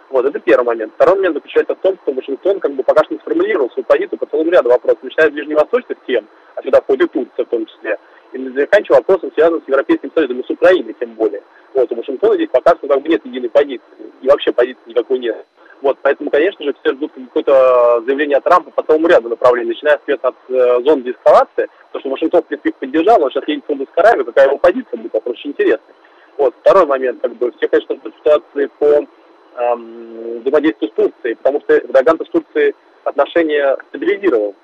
Вот, 0.10 0.26
это 0.26 0.40
первый 0.40 0.66
момент. 0.66 0.94
Второй 0.96 1.16
момент 1.16 1.36
заключается 1.36 1.76
в 1.76 1.80
том, 1.80 1.98
что 2.02 2.14
Вашингтон 2.14 2.60
как 2.60 2.74
бы 2.74 2.84
пока 2.84 3.04
что 3.06 3.14
не 3.14 3.20
сформулировал 3.22 3.70
свою 3.72 3.86
позицию 3.86 4.20
по 4.20 4.26
целому 4.26 4.52
ряду 4.52 4.70
вопросов, 4.70 5.04
начиная 5.04 5.30
с 5.30 5.34
ближневосточных 5.34 5.98
тем, 6.06 6.28
а 6.56 6.64
сюда 6.64 6.82
входит 6.82 7.12
Турция 7.12 7.46
в 7.46 7.50
том 7.50 7.66
числе, 7.66 7.98
и 8.34 8.50
заканчивая 8.50 9.00
вопросом, 9.00 9.32
связанным 9.34 9.62
с 9.64 9.68
Европейским 9.70 10.12
Союзом 10.14 10.40
и 10.42 10.46
с 10.46 10.50
Украиной 10.50 10.96
тем 11.00 11.14
более. 11.14 11.42
Вот, 11.74 11.92
у 11.92 11.96
Вашингтона 11.96 12.36
здесь 12.36 12.50
пока 12.52 12.76
что 12.76 12.88
как 12.88 13.02
бы 13.02 13.10
нет 13.10 13.26
единой 13.26 13.50
позиции, 13.50 13.82
и 14.22 14.28
вообще 14.28 14.52
позиции 14.52 14.82
никакой 14.88 15.20
нет. 15.20 15.46
Вот, 15.82 15.98
поэтому, 16.02 16.30
конечно 16.30 16.64
же, 16.64 16.76
все 16.82 16.94
ждут 16.94 17.12
какое-то 17.14 18.04
заявление 18.06 18.38
от 18.38 18.44
Трампа 18.44 18.70
по 18.72 18.84
целому 18.84 19.08
ряду 19.08 19.30
направлений, 19.30 19.70
начиная 19.70 20.00
с 20.06 20.24
от 20.24 20.36
э, 20.50 20.82
зон 20.84 21.02
деэскалации, 21.02 21.70
потому 21.92 22.00
что 22.02 22.10
Вашингтон, 22.10 22.44
в 22.44 22.46
принципе, 22.46 22.70
их 22.70 22.76
поддержал, 22.76 23.24
он 23.24 23.32
сейчас 23.32 23.48
едет 23.48 23.64
в 23.64 23.68
Саудовскую 23.68 24.26
какая 24.26 24.48
его 24.48 24.58
позиция 24.58 24.98
будет, 24.98 25.14
вопрос 25.14 25.38
очень 25.38 25.52
интересный. 25.52 25.96
Вот, 26.38 26.54
второй 26.62 26.86
момент, 26.86 27.22
как 27.22 27.36
бы, 27.36 27.52
все, 27.54 27.68
конечно, 27.68 27.96
ждут 27.96 28.14
ситуации 28.16 28.70
по 28.78 29.08
эм, 29.56 30.40
взаимодействию 30.42 30.92
с 30.92 30.94
Турцией, 30.94 31.36
потому 31.36 31.62
что 31.62 31.78
Эрдоган 31.78 32.20
с 32.20 32.30
Турцией 32.30 32.76
отношения 33.04 33.78
стабилизировал. 33.90 34.56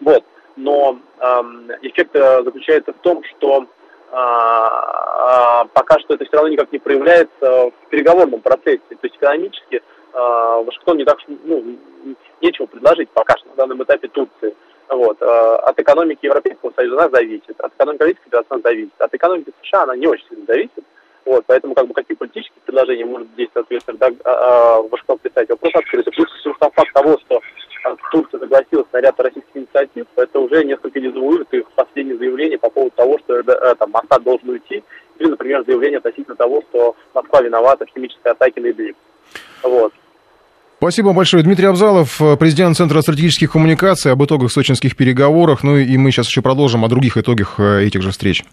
Вот. 0.00 0.24
Но 0.56 0.98
эм, 1.20 1.70
эффект 1.82 2.14
э, 2.14 2.42
заключается 2.42 2.92
в 2.92 2.98
том, 2.98 3.22
что 3.24 3.66
э, 4.10 4.16
э, 4.16 5.68
пока 5.72 5.98
что 6.00 6.14
это 6.14 6.24
все 6.24 6.36
равно 6.36 6.48
никак 6.48 6.72
не 6.72 6.78
проявляется 6.78 7.70
в 7.70 7.72
переговорном 7.90 8.40
процессе. 8.40 8.82
То 8.88 8.96
есть 9.02 9.16
экономически 9.16 9.76
э, 9.76 9.82
Вашингтон 10.12 10.96
не 10.98 11.04
так, 11.04 11.18
ну, 11.44 11.78
нечего 12.40 12.66
предложить 12.66 13.10
пока 13.10 13.36
что 13.38 13.48
на 13.48 13.56
данном 13.56 13.82
этапе 13.82 14.08
Турции. 14.08 14.54
Вот. 14.88 15.20
Э, 15.20 15.54
от 15.56 15.78
экономики 15.78 16.26
Европейского 16.26 16.72
Союза 16.76 16.96
она 16.96 17.08
зависит, 17.10 17.60
от 17.60 17.72
экономики 17.74 18.02
Российской 18.02 18.24
Федерации 18.24 18.54
она 18.54 18.62
зависит, 18.62 18.92
от 18.98 19.14
экономики 19.14 19.52
США 19.62 19.82
она 19.82 19.96
не 19.96 20.06
очень 20.06 20.26
сильно 20.28 20.46
зависит. 20.46 20.84
Вот, 21.28 21.44
поэтому 21.46 21.74
как 21.74 21.86
бы 21.86 21.92
какие 21.92 22.16
политические 22.16 22.62
предложения 22.64 23.04
может 23.04 23.28
здесь, 23.32 23.50
соответственно, 23.52 23.98
да, 23.98 24.10
а, 24.24 24.80
Вашингтон 24.80 25.18
представить, 25.18 25.50
вопрос 25.50 25.74
открытый. 25.74 26.10
Плюс 26.10 26.28
сам 26.58 26.70
факт 26.70 26.90
того, 26.94 27.18
что 27.26 27.36
а, 27.36 27.40
Турция 28.10 28.40
согласилась 28.40 28.86
на 28.92 29.00
ряд 29.00 29.18
российских 29.20 29.56
инициатив, 29.56 30.06
это 30.16 30.38
уже 30.40 30.64
несколько 30.64 31.00
дезавуирует 31.00 31.52
их 31.52 31.70
последние 31.74 32.18
заявления 32.18 32.58
по 32.58 32.70
поводу 32.70 32.94
того, 32.96 33.18
что 33.18 33.34
э, 33.34 33.74
там, 33.76 33.94
Асад 33.94 34.22
должен 34.22 34.48
уйти, 34.50 34.82
или, 35.18 35.28
например, 35.28 35.64
заявление 35.66 35.98
относительно 35.98 36.36
того, 36.36 36.62
что 36.70 36.96
Москва 37.14 37.42
виновата 37.42 37.86
в 37.86 37.90
химической 37.90 38.32
атаке 38.32 38.60
на 38.60 38.70
Идлиб. 38.70 38.96
Вот. 39.62 39.92
Спасибо 40.78 41.12
большое. 41.12 41.42
Дмитрий 41.42 41.66
Абзалов, 41.66 42.20
президент 42.38 42.76
Центра 42.76 43.00
стратегических 43.00 43.50
коммуникаций, 43.50 44.12
об 44.12 44.22
итогах 44.22 44.52
сочинских 44.52 44.96
переговорах. 44.96 45.64
Ну 45.64 45.76
и 45.76 45.96
мы 45.96 46.12
сейчас 46.12 46.28
еще 46.28 46.40
продолжим 46.40 46.84
о 46.84 46.88
других 46.88 47.16
итогах 47.16 47.58
э, 47.58 47.84
этих 47.84 48.02
же 48.02 48.12
встреч. 48.12 48.44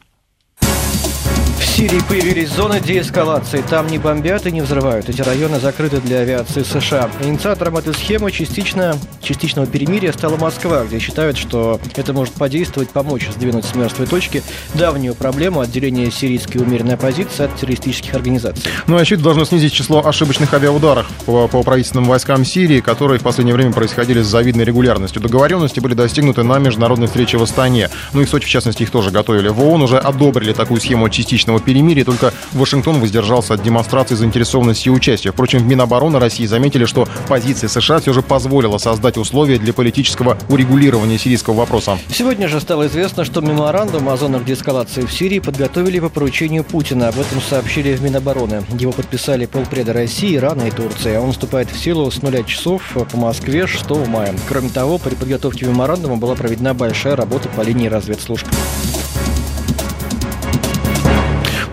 Сирии 1.75 2.01
появились 2.08 2.51
зоны 2.51 2.79
деэскалации. 2.79 3.62
Там 3.70 3.88
не 3.88 3.98
бомбят 3.98 4.46
и 4.46 4.51
не 4.53 4.62
взрывают. 4.62 5.10
Эти 5.10 5.22
районы 5.22 5.60
закрыты 5.60 6.00
для 6.00 6.20
авиации 6.20 6.63
США. 6.63 7.10
Инициатором 7.22 7.75
этой 7.75 7.94
схемы 7.94 8.32
частично, 8.32 8.98
частичного 9.22 9.67
перемирия 9.67 10.13
стала 10.13 10.38
Москва, 10.38 10.86
где 10.86 11.00
считают, 11.00 11.36
что 11.36 11.82
это 11.98 12.13
может 12.13 12.34
подействовать, 12.36 12.91
помочь 12.91 13.27
сдвинуть 13.27 13.65
с 13.65 13.75
мертвой 13.75 14.08
точки 14.08 14.41
давнюю 14.74 15.15
проблему 15.15 15.60
отделения 15.60 16.10
сирийской 16.12 16.60
умеренной 16.60 16.94
оппозиции 16.94 17.44
от 17.44 17.53
террористических 17.58 18.13
организаций. 18.13 18.63
Ну 18.88 18.96
а 18.96 19.01
это 19.01 19.17
должно 19.17 19.44
снизить 19.44 19.74
число 19.74 20.01
ошибочных 20.08 20.53
авиаударов 20.53 21.05
по, 21.25 21.50
по 21.50 21.62
правительственным 21.62 22.08
войскам 22.08 22.46
Сирии, 22.46 22.79
которые 22.79 23.20
в 23.20 23.24
последнее 23.24 23.53
время 23.53 23.74
происходили 23.74 24.22
с 24.22 24.27
завидной 24.27 24.63
регулярностью. 24.63 25.22
Договоренности 25.22 25.82
были 25.82 25.94
достигнуты 25.94 26.44
на 26.44 26.58
международной 26.58 27.08
встрече 27.08 27.38
в 27.38 27.44
Астане. 27.44 27.89
Ну 28.13 28.22
и 28.22 28.25
в 28.25 28.29
Сочи, 28.29 28.46
в 28.46 28.50
частности, 28.50 28.84
их 28.84 28.91
тоже 28.91 29.12
готовили. 29.12 29.50
В 29.50 29.60
ООН 29.60 29.82
уже 29.82 29.98
одобрили 29.98 30.53
такую 30.53 30.79
схему 30.79 31.10
частичного 31.10 31.64
перемирия, 31.65 32.05
только 32.05 32.34
Вашингтон 32.53 33.00
воздержался 33.00 33.55
от 33.55 33.63
демонстрации 33.63 34.15
заинтересованности 34.15 34.88
и 34.88 34.91
участия. 34.91 35.31
Впрочем, 35.31 35.60
в 35.60 35.65
Минобороны 35.67 36.19
России 36.19 36.45
заметили, 36.45 36.86
что 36.86 37.07
позиция 37.27 37.67
США 37.67 38.00
все 38.00 38.13
же 38.13 38.22
позволила 38.22 38.77
создать 38.77 39.17
условия 39.17 39.57
для 39.57 39.74
политического 39.74 40.38
урегулирования 40.50 41.17
сирийского 41.17 41.55
вопроса. 41.55 41.98
Сегодня 42.10 42.48
же 42.48 42.62
стало 42.62 42.88
известно, 42.88 43.25
что 43.25 43.41
меморандум 43.41 44.07
о 44.10 44.17
зонах 44.17 44.45
деэскалации 44.45 45.01
в 45.01 45.12
Сирии 45.12 45.39
подготовили 45.39 46.00
по 46.00 46.10
поручению 46.10 46.63
Путина. 46.63 47.10
Об 47.10 47.19
этом 47.19 47.41
сообщили 47.41 47.95
в 47.95 48.03
Минобороны. 48.03 48.63
Его 48.79 48.91
подписали 48.91 49.45
полпреда 49.45 49.93
России, 49.93 50.36
Ирана 50.36 50.63
и 50.63 50.72
Турции. 50.72 51.17
Он 51.17 51.31
вступает 51.31 51.72
в 51.72 51.77
силу 51.77 52.10
с 52.12 52.22
нуля 52.22 52.43
часов 52.43 52.81
по 53.12 53.17
Москве 53.17 53.67
6 53.67 53.89
мая. 54.07 54.34
Кроме 54.48 54.69
того, 54.69 54.98
при 54.98 55.15
подготовке 55.15 55.65
меморандума 55.65 56.17
была 56.17 56.36
проведена 56.36 56.74
большая 56.74 57.15
работа 57.15 57.50
по 57.50 57.62
линии 57.62 57.88
разведслужб. 57.88 58.45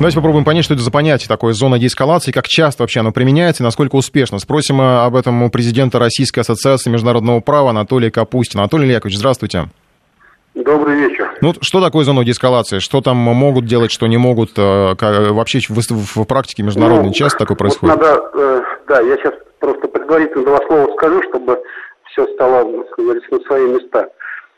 Давайте 0.02 0.16
попробуем 0.16 0.44
понять, 0.44 0.64
что 0.64 0.74
это 0.74 0.82
за 0.82 0.90
понятие 0.90 1.28
такое 1.28 1.52
зона 1.52 1.78
деэскалации, 1.78 2.32
как 2.32 2.48
часто 2.48 2.82
вообще 2.82 2.98
оно 2.98 3.12
применяется 3.12 3.62
и 3.62 3.64
насколько 3.64 3.94
успешно. 3.94 4.40
Спросим 4.40 4.80
об 4.80 5.14
этом 5.14 5.44
у 5.44 5.48
президента 5.48 6.00
Российской 6.00 6.40
ассоциации 6.40 6.90
международного 6.90 7.38
права 7.38 7.70
Анатолия 7.70 8.10
Капустина. 8.10 8.64
Анатолий 8.64 8.90
Яковлевич, 8.90 9.20
здравствуйте. 9.20 9.66
Добрый 10.56 10.96
вечер. 10.96 11.32
Ну, 11.40 11.54
что 11.60 11.80
такое 11.80 12.02
зона 12.02 12.24
деэскалации? 12.24 12.80
Что 12.80 13.00
там 13.00 13.16
могут 13.16 13.66
делать, 13.66 13.92
что 13.92 14.08
не 14.08 14.16
могут? 14.16 14.58
Э, 14.58 14.96
вообще 15.30 15.60
в, 15.68 16.24
практике 16.24 16.64
международной 16.64 17.06
ну, 17.06 17.12
часто 17.12 17.38
такое 17.38 17.56
происходит? 17.56 17.94
Вот 17.94 18.04
надо, 18.04 18.22
э, 18.34 18.62
да, 18.88 19.00
я 19.02 19.16
сейчас 19.18 19.34
просто 19.60 19.86
предварительно 19.86 20.44
два 20.44 20.58
слова 20.66 20.92
скажу, 20.96 21.22
чтобы 21.30 21.60
все 22.10 22.26
стало, 22.34 22.64
как 22.88 23.04
говорится, 23.04 23.34
на 23.34 23.40
свои 23.42 23.68
места. 23.68 24.08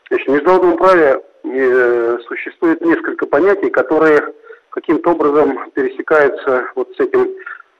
Значит, 0.09 0.27
в 0.27 0.31
международном 0.31 0.77
праве 0.77 1.21
э, 1.43 2.17
существует 2.27 2.81
несколько 2.81 3.27
понятий, 3.27 3.69
которые 3.69 4.23
каким-то 4.75 5.11
образом 5.11 5.57
пересекаются 5.73 6.65
вот 6.75 6.89
с 6.95 6.99
этим 6.99 7.29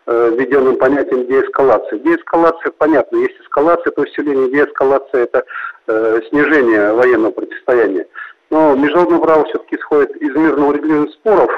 э, 0.08 0.32
введенным 0.36 0.78
понятием 0.78 1.28
деэскалации. 1.28 2.00
Деэскалация, 2.00 2.72
понятно, 2.72 3.18
есть 3.18 3.40
эскалация, 3.42 3.92
то 3.92 4.02
усиление, 4.02 4.50
деэскалация– 4.50 5.24
это 5.24 5.44
э, 5.88 6.22
снижение 6.30 6.94
военного 6.94 7.32
противостояния. 7.32 8.08
Но 8.50 8.76
международное 8.76 9.20
право 9.20 9.44
все-таки 9.46 9.76
исходит 9.76 10.16
из 10.18 10.34
мирного 10.36 10.74
регулирования 10.74 11.12
споров, 11.12 11.52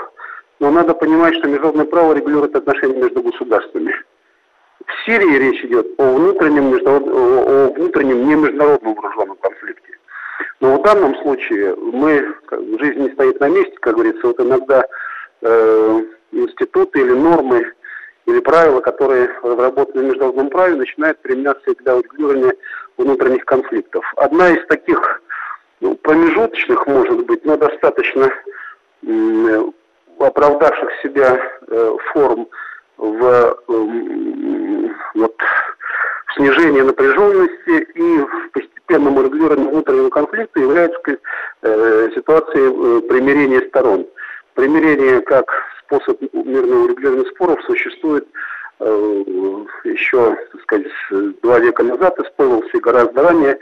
но 0.60 0.72
надо 0.72 0.96
понимать, 0.96 1.36
что 1.36 1.48
международное 1.48 1.86
право 1.86 2.14
регулирует 2.14 2.56
отношения 2.56 3.00
между 3.00 3.22
государствами. 3.22 3.94
В 4.86 5.06
Сирии 5.06 5.38
речь 5.38 5.64
идет 5.66 5.88
о 6.00 6.16
внутреннем, 6.16 6.74
о 6.74 7.74
внутреннем 7.76 8.28
не 8.28 8.36
международном 8.36 8.96
вооруженном 8.96 9.38
конфликте. 9.38 9.98
Но 10.62 10.80
в 10.80 10.82
данном 10.82 11.16
случае 11.22 11.76
мы, 11.76 12.34
жизнь 12.80 13.02
не 13.02 13.10
стоит 13.12 13.40
на 13.40 13.50
месте, 13.50 13.76
как 13.80 13.94
говорится, 13.96 14.26
вот 14.26 14.40
иногда 14.40 14.84
э, 15.42 16.02
институты 16.32 17.00
или 17.00 17.14
нормы 17.14 17.74
или 18.26 18.40
правила, 18.40 18.82
которые 18.82 19.30
разработаны 19.42 20.04
в 20.04 20.06
международном 20.06 20.50
праве, 20.50 20.76
начинают 20.76 21.20
применяться 21.22 21.74
для 21.80 21.96
урегулирования 21.96 22.54
внутренних 22.98 23.46
конфликтов. 23.46 24.04
Одна 24.18 24.50
из 24.50 24.66
таких 24.68 25.22
ну, 25.80 25.96
промежуточных, 25.96 26.86
может 26.88 27.26
быть, 27.26 27.46
но 27.46 27.56
достаточно 27.58 28.30
э, 29.06 29.64
оправдавших 30.20 30.90
себя 31.02 31.40
э, 31.68 31.98
форм 32.12 32.48
в 32.98 33.24
э, 33.24 33.54
вот, 35.14 35.36
снижении 36.36 36.82
напряженности 36.82 37.88
и 37.94 38.20
в 38.20 38.52
постепенном 38.52 39.18
урегулировании 39.18 39.70
внутреннего 39.70 40.10
конфликта 40.10 40.60
является 40.60 41.00
э, 41.62 42.10
ситуацией 42.16 42.68
э, 42.68 43.02
примирения 43.08 43.62
сторон. 43.68 44.08
Примирение 44.58 45.22
как 45.22 45.46
способ 45.84 46.20
мирного 46.34 46.86
урегулирования 46.86 47.30
споров 47.30 47.60
существует 47.68 48.28
э, 48.80 48.86
еще, 49.84 50.36
так 50.52 50.62
сказать, 50.64 50.88
два 51.44 51.60
века 51.60 51.84
назад, 51.84 52.20
использовался 52.20 52.80
гораздо 52.80 53.22
ранее. 53.22 53.60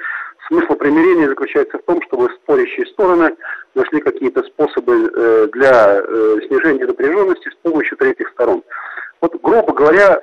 Смысл 0.48 0.76
примирения 0.76 1.28
заключается 1.28 1.80
в 1.80 1.82
том, 1.82 2.02
чтобы 2.04 2.30
спорящие 2.42 2.86
стороны 2.86 3.36
нашли 3.74 4.00
какие-то 4.00 4.42
способы 4.44 5.12
э, 5.14 5.48
для 5.52 6.00
э, 6.00 6.38
снижения 6.48 6.86
напряженности 6.86 7.50
с 7.50 7.56
помощью 7.56 7.98
третьих 7.98 8.30
сторон. 8.30 8.64
Вот, 9.20 9.36
грубо 9.42 9.74
говоря, 9.74 10.22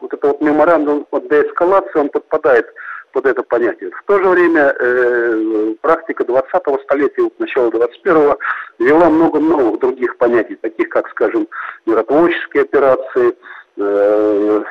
вот 0.00 0.12
это 0.12 0.28
вот 0.28 0.40
меморандум 0.40 1.06
от 1.10 1.28
деэскалации, 1.28 1.98
он 1.98 2.08
подпадает 2.10 2.66
под 3.14 3.26
это 3.26 3.42
понятие. 3.44 3.90
В 3.92 4.02
то 4.06 4.18
же 4.18 4.28
время 4.28 4.74
э, 4.78 5.74
практика 5.80 6.24
20-го 6.24 6.78
столетия, 6.80 7.22
вот 7.22 7.38
начала 7.38 7.68
21-го, 7.70 8.38
ввела 8.80 9.08
много 9.08 9.38
новых 9.38 9.78
других 9.78 10.16
понятий, 10.16 10.56
таких 10.56 10.88
как, 10.88 11.08
скажем, 11.10 11.46
миротворческие 11.86 12.64
операции, 12.64 13.36
э, 13.76 14.62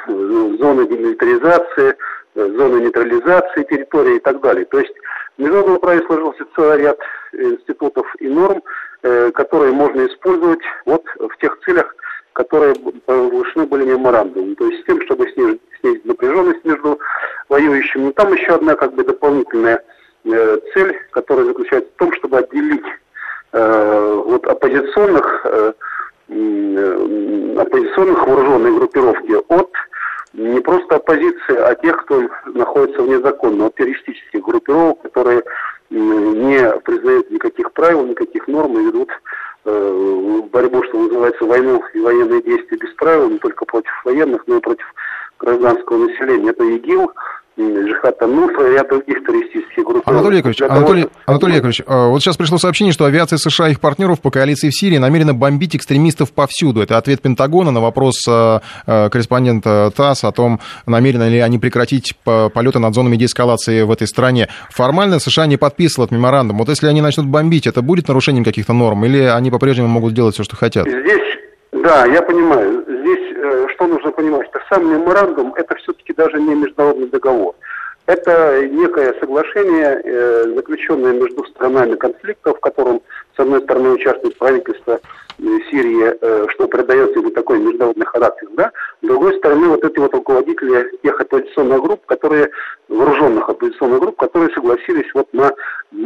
зоны 0.60 0.88
демилитаризации, 0.88 1.96
э, 2.36 2.48
зоны 2.58 2.82
нейтрализации 2.82 3.64
территории 3.64 4.18
и 4.18 4.20
так 4.20 4.42
далее. 4.42 4.66
То 4.66 4.80
есть 4.80 4.94
в 5.38 5.42
международном 5.42 5.80
праве 5.80 6.06
сложился 6.06 6.46
целый 6.54 6.80
ряд 6.80 7.00
институтов 7.32 8.06
и 8.20 8.28
норм, 8.28 8.62
э, 9.04 9.32
которые 9.32 9.72
можно 9.72 10.06
использовать 10.06 10.62
вот 10.86 11.04
в 11.18 11.38
тех 11.38 11.58
целях, 11.66 11.96
которые 12.34 12.74
оглашены 13.08 13.66
были 13.66 13.86
меморандумом. 13.86 14.56
То 14.56 14.66
есть 14.66 14.82
с 14.82 14.86
тем, 14.86 15.02
чтобы 15.04 15.30
снизить, 15.32 15.62
снизить 15.80 16.06
напряженность 16.06 16.64
между 16.66 17.00
воюющими. 17.50 18.06
Но 18.06 18.12
там 18.12 18.34
еще 18.34 18.54
одна 18.54 18.76
как 18.76 18.94
бы 18.94 19.04
дополнительная 19.04 19.82
э, 20.26 20.58
цель, 20.74 20.96
которая 21.12 21.46
заключается 21.46 21.90
в 21.92 21.98
том, 21.98 22.14
чтобы 22.14 22.40
отделить 22.40 22.86
э, 23.52 24.22
вот 24.26 24.46
оппозиционных, 24.48 25.46
э, 25.46 25.74
э, 26.30 27.56
оппозиционных 27.58 28.28
вооруженных 28.28 28.76
группировки 28.76 29.34
от 29.48 29.72
не 30.34 30.60
просто 30.62 30.96
оппозиции, 30.96 31.56
а 31.58 31.76
тех, 31.76 31.96
кто 32.06 32.24
находится 32.48 33.04
вне 33.04 33.20
закона, 33.20 33.68
от 33.68 33.76
террористических 33.76 34.42
группировок, 34.42 35.04
которые 35.04 35.44
не 35.92 36.80
признают 36.80 37.30
никаких 37.30 37.72
правил, 37.74 38.04
никаких 38.04 38.48
норм 38.48 38.80
и 38.80 38.86
ведут 38.86 39.10
борьбу, 39.66 40.84
что 40.84 40.98
называется, 40.98 41.46
войну 41.46 41.82
и 41.94 42.00
военные 42.00 42.42
действия 42.42 42.78
без 42.78 42.94
правил, 42.96 43.30
не 43.30 43.40
только 43.40 43.66
против 43.66 43.92
военных, 44.04 44.44
но 44.48 44.58
и 44.58 44.62
против 44.62 44.86
гражданского 45.40 46.08
населения. 46.08 46.50
Это 46.50 46.64
ИГИЛ, 46.64 47.12
Джихад 47.60 48.22
Ануфа 48.22 48.68
и 48.68 48.74
ряд 48.74 48.90
других 48.90 49.24
террористических 49.26 49.84
групп. 49.84 50.08
Анатолий 50.10 50.38
Яковлевич, 50.38 50.62
Анатолий, 50.64 51.08
Анатолий 51.26 51.56
Яковлевич, 51.56 51.82
э, 51.86 52.08
вот 52.08 52.22
сейчас 52.22 52.36
пришло 52.36 52.58
сообщение, 52.58 52.94
что 52.94 53.06
авиация 53.06 53.38
США 53.38 53.70
и 53.70 53.74
их 53.74 53.80
партнеров 53.80 54.22
по 54.22 54.32
коалиции 54.32 54.70
в 54.70 54.76
Сирии 54.76 54.98
намерена 54.98 55.36
бомбить 55.36 55.76
экстремистов 55.76 56.32
повсюду. 56.32 56.82
Это 56.82 56.98
ответ 56.98 57.22
Пентагона 57.22 57.70
на 57.70 57.80
вопрос 57.80 58.26
э, 58.28 58.60
э, 58.88 59.10
корреспондента 59.10 59.92
ТАСС 59.96 60.24
о 60.24 60.32
том, 60.32 60.60
намерены 60.88 61.30
ли 61.30 61.40
они 61.40 61.60
прекратить 61.60 62.16
полеты 62.24 62.80
над 62.80 62.96
зонами 62.96 63.18
деэскалации 63.18 63.84
в 63.84 63.92
этой 63.92 64.08
стране. 64.08 64.50
Формально 64.72 65.20
США 65.20 65.46
не 65.46 65.58
подписывают 65.58 66.12
меморандум. 66.12 66.58
Вот 66.58 66.70
если 66.70 66.88
они 66.88 67.02
начнут 67.02 67.28
бомбить, 67.28 67.68
это 67.68 67.82
будет 67.82 68.08
нарушением 68.08 68.44
каких-то 68.44 68.74
норм 68.74 69.06
или 69.06 69.20
они 69.20 69.52
по-прежнему 69.52 69.88
могут 69.88 70.14
делать 70.14 70.34
все, 70.34 70.44
что 70.44 70.56
хотят? 70.56 70.88
Здесь, 70.88 71.38
да, 71.72 72.06
я 72.06 72.22
понимаю. 72.22 72.84
Здесь 72.88 73.33
что 73.70 73.88
нужно 73.88 74.12
понимать, 74.12 74.48
что 74.48 74.60
сам 74.70 74.92
меморандум 74.92 75.54
это 75.56 75.76
все-таки 75.76 76.14
даже 76.14 76.40
не 76.40 76.56
международный 76.56 77.08
договор. 77.08 77.56
Это 78.06 78.68
некое 78.68 79.14
соглашение, 79.20 80.02
э, 80.04 80.44
заключенное 80.56 81.14
между 81.14 81.46
сторонами 81.46 81.96
конфликта, 81.96 82.54
в 82.54 82.60
котором, 82.60 83.02
с 83.36 83.40
одной 83.40 83.62
стороны, 83.62 83.92
участвует 83.92 84.38
правительство 84.38 85.00
э, 85.40 85.44
Сирии, 85.72 86.14
э, 86.20 86.48
что 86.50 86.68
придает 86.68 87.16
ему 87.16 87.30
такой 87.30 87.60
международный 87.60 88.06
характер, 88.06 88.50
да? 88.58 88.72
С 89.02 89.08
другой 89.08 89.38
стороны, 89.38 89.70
вот 89.70 89.86
эти 89.86 90.00
вот 90.00 90.14
руководители 90.14 90.98
тех 91.02 91.20
оппозиционных 91.20 91.82
групп, 91.82 92.06
которые, 92.06 92.50
вооруженных 92.90 93.48
оппозиционных 93.48 94.02
групп, 94.02 94.18
которые 94.18 94.54
согласились 94.54 95.10
вот 95.14 95.32
на 95.34 95.54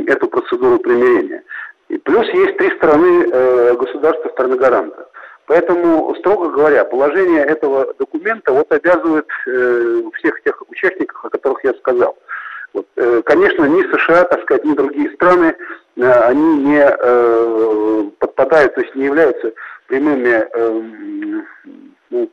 эту 0.06 0.28
процедуру 0.28 0.78
примирения. 0.78 1.44
И 1.90 1.98
плюс 1.98 2.28
есть 2.28 2.58
три 2.58 2.70
стороны 2.78 3.28
э, 3.32 3.76
государства, 3.76 4.30
стороны 4.30 4.58
гаранта. 4.58 5.08
Поэтому, 5.48 6.14
строго 6.20 6.50
говоря, 6.50 6.84
положение 6.84 7.42
этого 7.42 7.94
документа 7.98 8.52
вот 8.52 8.70
обязывает 8.72 9.28
э, 9.48 10.02
всех 10.16 10.44
тех 10.44 10.62
участников, 10.70 11.24
о 11.24 11.30
которых 11.30 11.64
я 11.64 11.74
сказал. 11.76 12.18
Вот, 12.74 12.86
э, 12.98 13.22
конечно, 13.26 13.64
ни 13.64 13.82
США, 13.96 14.26
так 14.26 14.42
сказать, 14.42 14.66
ни 14.66 14.74
другие 14.74 15.10
страны, 15.12 15.56
э, 15.96 16.12
они 16.24 16.64
не 16.64 16.86
э, 16.86 18.04
подпадают, 18.20 18.76
то 18.76 18.82
есть 18.82 18.94
не 18.96 19.06
являются 19.06 19.54
прямыми 19.88 20.48
э, 20.54 20.82
ну, 22.10 22.30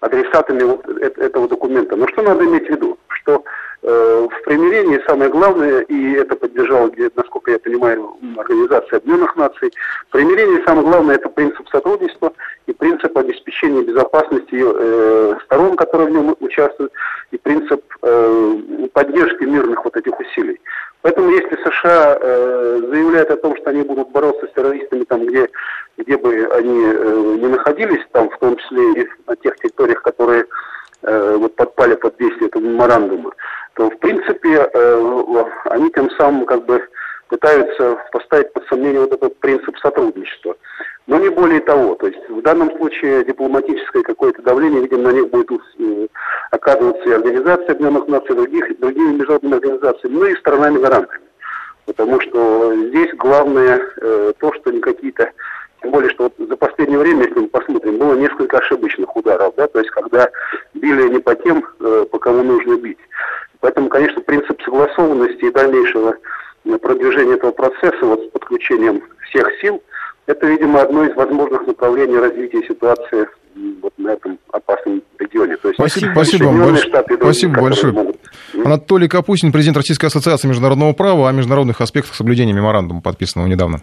адресатами 0.00 0.62
вот 0.62 0.88
этого 0.88 1.46
документа. 1.46 1.96
Но 1.96 2.08
что 2.08 2.22
надо 2.22 2.46
иметь 2.46 2.66
в 2.66 2.70
виду? 2.70 2.98
Что 3.24 3.42
Э, 3.86 4.26
в 4.30 4.44
примирении 4.44 4.98
самое 5.06 5.30
главное, 5.30 5.80
и 5.80 6.12
это 6.12 6.36
поддержала, 6.36 6.90
насколько 7.16 7.50
я 7.50 7.58
понимаю, 7.58 8.16
Организация 8.38 8.96
Объединенных 8.96 9.36
Наций, 9.36 9.70
в 10.08 10.12
примирении 10.12 10.64
самое 10.64 10.86
главное 10.86 11.16
это 11.16 11.28
принцип 11.28 11.68
сотрудничества 11.68 12.32
и 12.66 12.72
принцип 12.72 13.14
обеспечения 13.18 13.82
безопасности 13.82 14.54
э, 14.54 15.34
сторон, 15.44 15.76
которые 15.76 16.08
в 16.08 16.12
нем 16.12 16.34
участвуют, 16.40 16.92
и 17.30 17.36
принцип 17.36 17.84
э, 18.00 18.56
поддержки 18.94 19.44
мирных 19.44 19.84
вот 19.84 19.94
этих 19.98 20.18
усилий. 20.18 20.58
Поэтому 21.02 21.28
если 21.28 21.54
США 21.62 22.18
заявляют 22.18 23.30
о 23.30 23.36
том, 23.36 23.54
что 23.58 23.68
они 23.68 23.82
будут 23.82 24.08
бороться 24.12 24.46
с 24.46 24.52
террористами 24.54 25.04
там, 25.04 25.26
где, 25.26 25.50
где 25.98 26.16
бы 26.16 26.48
они 26.54 26.72
не 26.72 27.48
находились, 27.48 28.00
там, 28.12 28.30
в 28.30 28.38
том 28.38 28.56
числе 28.56 29.02
и 29.02 29.08
на 29.26 29.36
тех 29.36 29.54
территориях, 29.56 30.00
которые 30.00 30.46
э, 31.04 31.36
вот 31.36 31.54
подпали 31.56 31.94
под 31.94 32.16
действие 32.18 32.48
этого 32.48 32.62
меморандума, 32.62 33.32
то 33.74 33.90
в 33.90 33.98
принципе 33.98 34.68
э, 34.72 35.44
они 35.66 35.90
тем 35.90 36.10
самым 36.12 36.46
как 36.46 36.64
бы 36.66 36.82
пытаются 37.28 37.98
поставить 38.12 38.52
под 38.52 38.66
сомнение 38.68 39.00
вот 39.00 39.12
этот 39.12 39.38
принцип 39.40 39.76
сотрудничества. 39.78 40.56
Но 41.06 41.18
не 41.18 41.28
более 41.28 41.60
того. 41.60 41.94
То 41.96 42.06
есть 42.06 42.28
в 42.28 42.40
данном 42.42 42.74
случае 42.76 43.24
дипломатическое 43.24 44.02
какое-то 44.02 44.42
давление, 44.42 44.82
видимо, 44.82 45.10
на 45.10 45.12
них 45.12 45.30
будет 45.30 45.50
э, 45.78 46.06
оказываться 46.50 47.08
и 47.08 47.12
Организация 47.12 47.72
Объединенных 47.72 48.08
Наций, 48.08 48.34
и 48.34 48.38
других, 48.38 48.78
другими 48.78 49.12
международными 49.12 49.56
организациями, 49.56 50.14
ну 50.14 50.24
и 50.26 50.36
сторонами-гарантами. 50.36 51.20
Потому 51.86 52.20
что 52.20 52.74
здесь 52.88 53.12
главное 53.14 53.80
э, 54.00 54.32
то, 54.38 54.52
что 54.54 54.70
не 54.70 54.80
какие-то 54.80 55.30
тем 55.84 55.92
более, 55.92 56.10
что 56.10 56.24
вот 56.24 56.48
за 56.48 56.56
последнее 56.56 56.98
время, 56.98 57.26
если 57.26 57.40
мы 57.40 57.48
посмотрим, 57.48 57.98
было 57.98 58.14
несколько 58.14 58.56
ошибочных 58.56 59.14
ударов, 59.14 59.52
да, 59.56 59.66
то 59.66 59.78
есть 59.78 59.90
когда 59.90 60.30
били 60.72 61.10
не 61.10 61.18
по 61.18 61.34
тем, 61.34 61.62
э, 61.80 62.06
по 62.10 62.18
кому 62.18 62.42
нужно 62.42 62.78
бить. 62.78 62.98
Поэтому, 63.60 63.90
конечно, 63.90 64.22
принцип 64.22 64.60
согласованности 64.62 65.44
и 65.44 65.52
дальнейшего 65.52 66.16
э, 66.64 66.78
продвижения 66.78 67.34
этого 67.34 67.50
процесса 67.50 67.98
вот 68.02 68.20
с 68.20 68.30
подключением 68.30 69.02
всех 69.28 69.46
сил, 69.60 69.82
это, 70.26 70.46
видимо, 70.46 70.80
одно 70.80 71.04
из 71.04 71.14
возможных 71.16 71.66
направлений 71.66 72.16
развития 72.16 72.66
ситуации 72.66 73.28
вот 73.82 73.92
на 73.98 74.14
этом 74.14 74.38
опасном 74.50 75.02
регионе. 75.18 75.58
То 75.58 75.68
есть 75.68 75.78
спасибо, 75.78 76.12
спасибо 76.12 76.44
вам 76.44 76.60
большое. 76.60 76.88
Штаты, 76.88 77.16
спасибо 77.16 77.60
большое. 77.60 77.92
Могут 77.92 78.16
Анатолий 78.54 79.08
Капустин, 79.08 79.52
президент 79.52 79.76
Российской 79.76 80.06
ассоциации 80.06 80.48
международного 80.48 80.94
права 80.94 81.28
о 81.28 81.32
международных 81.32 81.82
аспектах 81.82 82.14
соблюдения 82.14 82.54
меморандума, 82.54 83.02
подписанного 83.02 83.48
недавно. 83.48 83.82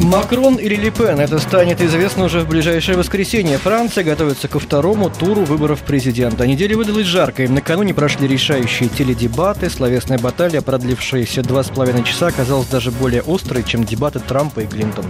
Макрон 0.00 0.56
или 0.56 0.76
Лепен? 0.76 1.20
Это 1.20 1.38
станет 1.38 1.82
известно 1.82 2.24
уже 2.24 2.40
в 2.40 2.48
ближайшее 2.48 2.96
воскресенье. 2.96 3.58
Франция 3.58 4.02
готовится 4.02 4.48
ко 4.48 4.58
второму 4.58 5.10
туру 5.10 5.42
выборов 5.42 5.82
президента. 5.82 6.46
Неделя 6.46 6.76
выдалась 6.76 7.06
жаркой. 7.06 7.48
Накануне 7.48 7.92
прошли 7.92 8.26
решающие 8.26 8.88
теледебаты. 8.88 9.68
Словесная 9.68 10.18
баталия, 10.18 10.62
продлившаяся 10.62 11.42
два 11.42 11.62
с 11.62 11.68
половиной 11.68 12.02
часа, 12.04 12.28
оказалась 12.28 12.68
даже 12.68 12.90
более 12.90 13.22
острой, 13.26 13.62
чем 13.62 13.84
дебаты 13.84 14.20
Трампа 14.20 14.60
и 14.60 14.66
Клинтон. 14.66 15.04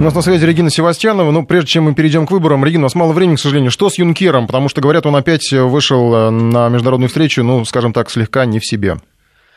У 0.00 0.02
нас 0.02 0.14
на 0.14 0.22
связи 0.22 0.44
Регина 0.44 0.70
Севастьянова. 0.70 1.30
Но 1.30 1.44
прежде 1.44 1.68
чем 1.68 1.84
мы 1.84 1.94
перейдем 1.94 2.26
к 2.26 2.30
выборам, 2.30 2.64
Регина, 2.64 2.82
у 2.82 2.86
нас 2.86 2.94
мало 2.94 3.12
времени, 3.12 3.36
к 3.36 3.40
сожалению. 3.40 3.70
Что 3.70 3.90
с 3.90 3.98
Юнкером? 3.98 4.46
Потому 4.46 4.70
что, 4.70 4.80
говорят, 4.80 5.04
он 5.04 5.14
опять 5.14 5.52
вышел 5.52 6.30
на 6.30 6.68
международную 6.70 7.08
встречу, 7.08 7.42
ну, 7.42 7.64
скажем 7.66 7.92
так, 7.92 8.10
слегка 8.10 8.46
не 8.46 8.60
в 8.60 8.66
себе. 8.66 8.96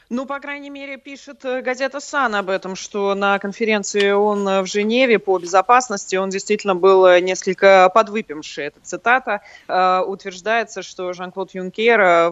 Ну, 0.09 0.25
по 0.25 0.39
крайней 0.39 0.69
мере, 0.69 0.95
пишет 0.95 1.43
э, 1.43 1.61
газета 1.61 1.99
«Сан» 1.99 2.33
об 2.35 2.49
этом, 2.49 2.77
что 2.77 3.13
на 3.13 3.39
конференции 3.39 4.11
он 4.11 4.47
э, 4.47 4.61
в 4.61 4.65
Женеве 4.65 5.19
по 5.19 5.37
безопасности, 5.37 6.15
он 6.15 6.29
действительно 6.29 6.75
был 6.75 7.05
э, 7.05 7.19
несколько 7.19 7.91
подвыпивший. 7.93 8.67
Это 8.67 8.79
цитата. 8.81 9.41
Утверждается, 9.67 10.81
что 10.81 11.11
Жан-Клод 11.11 11.53
Юнкер 11.53 12.31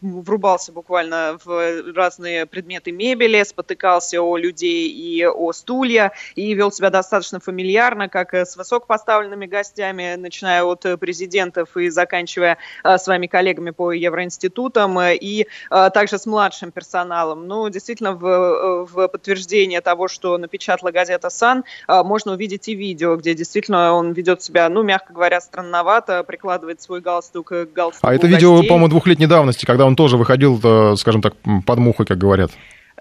врубался 0.00 0.70
буквально 0.72 1.38
в 1.44 1.92
разные 1.92 2.46
предметы 2.46 2.92
мебели, 2.92 3.42
спотыкался 3.42 4.20
о 4.22 4.36
людей 4.36 4.88
и 4.88 5.26
о 5.26 5.52
стулья, 5.52 6.12
и 6.36 6.54
вел 6.54 6.70
себя 6.70 6.90
достаточно 6.90 7.40
фамильярно, 7.40 8.08
как 8.08 8.34
с 8.34 8.56
высокопоставленными 8.56 9.46
гостями, 9.46 10.14
начиная 10.16 10.62
от 10.62 10.84
президентов 11.00 11.76
и 11.76 11.88
заканчивая 11.88 12.58
своими 12.98 13.26
коллегами 13.26 13.70
по 13.70 13.92
Евроинститутам, 13.92 14.98
и 15.00 15.46
также 15.70 16.18
с 16.18 16.26
младшим 16.26 16.70
персоналом 16.70 17.07
каналам. 17.08 17.46
Ну, 17.46 17.68
действительно, 17.70 18.12
в, 18.12 18.86
в 18.86 19.08
подтверждение 19.08 19.80
того, 19.80 20.08
что 20.08 20.36
напечатала 20.36 20.90
газета 20.90 21.30
«Сан», 21.30 21.64
а, 21.86 22.04
можно 22.04 22.32
увидеть 22.32 22.68
и 22.68 22.74
видео, 22.74 23.16
где 23.16 23.34
действительно 23.34 23.94
он 23.94 24.12
ведет 24.12 24.42
себя, 24.42 24.68
ну, 24.68 24.82
мягко 24.82 25.12
говоря, 25.12 25.40
странновато, 25.40 26.22
прикладывает 26.22 26.82
свой 26.82 27.00
галстук 27.00 27.48
к 27.48 27.68
галстуку 27.74 28.06
А 28.06 28.14
это 28.14 28.26
видео, 28.26 28.62
по-моему, 28.62 28.88
двухлетней 28.88 29.26
давности, 29.26 29.64
когда 29.64 29.86
он 29.86 29.96
тоже 29.96 30.16
выходил, 30.16 30.60
э, 30.62 30.96
скажем 30.96 31.22
так, 31.22 31.34
под 31.66 31.78
мухой, 31.78 32.04
как 32.04 32.18
говорят. 32.18 32.50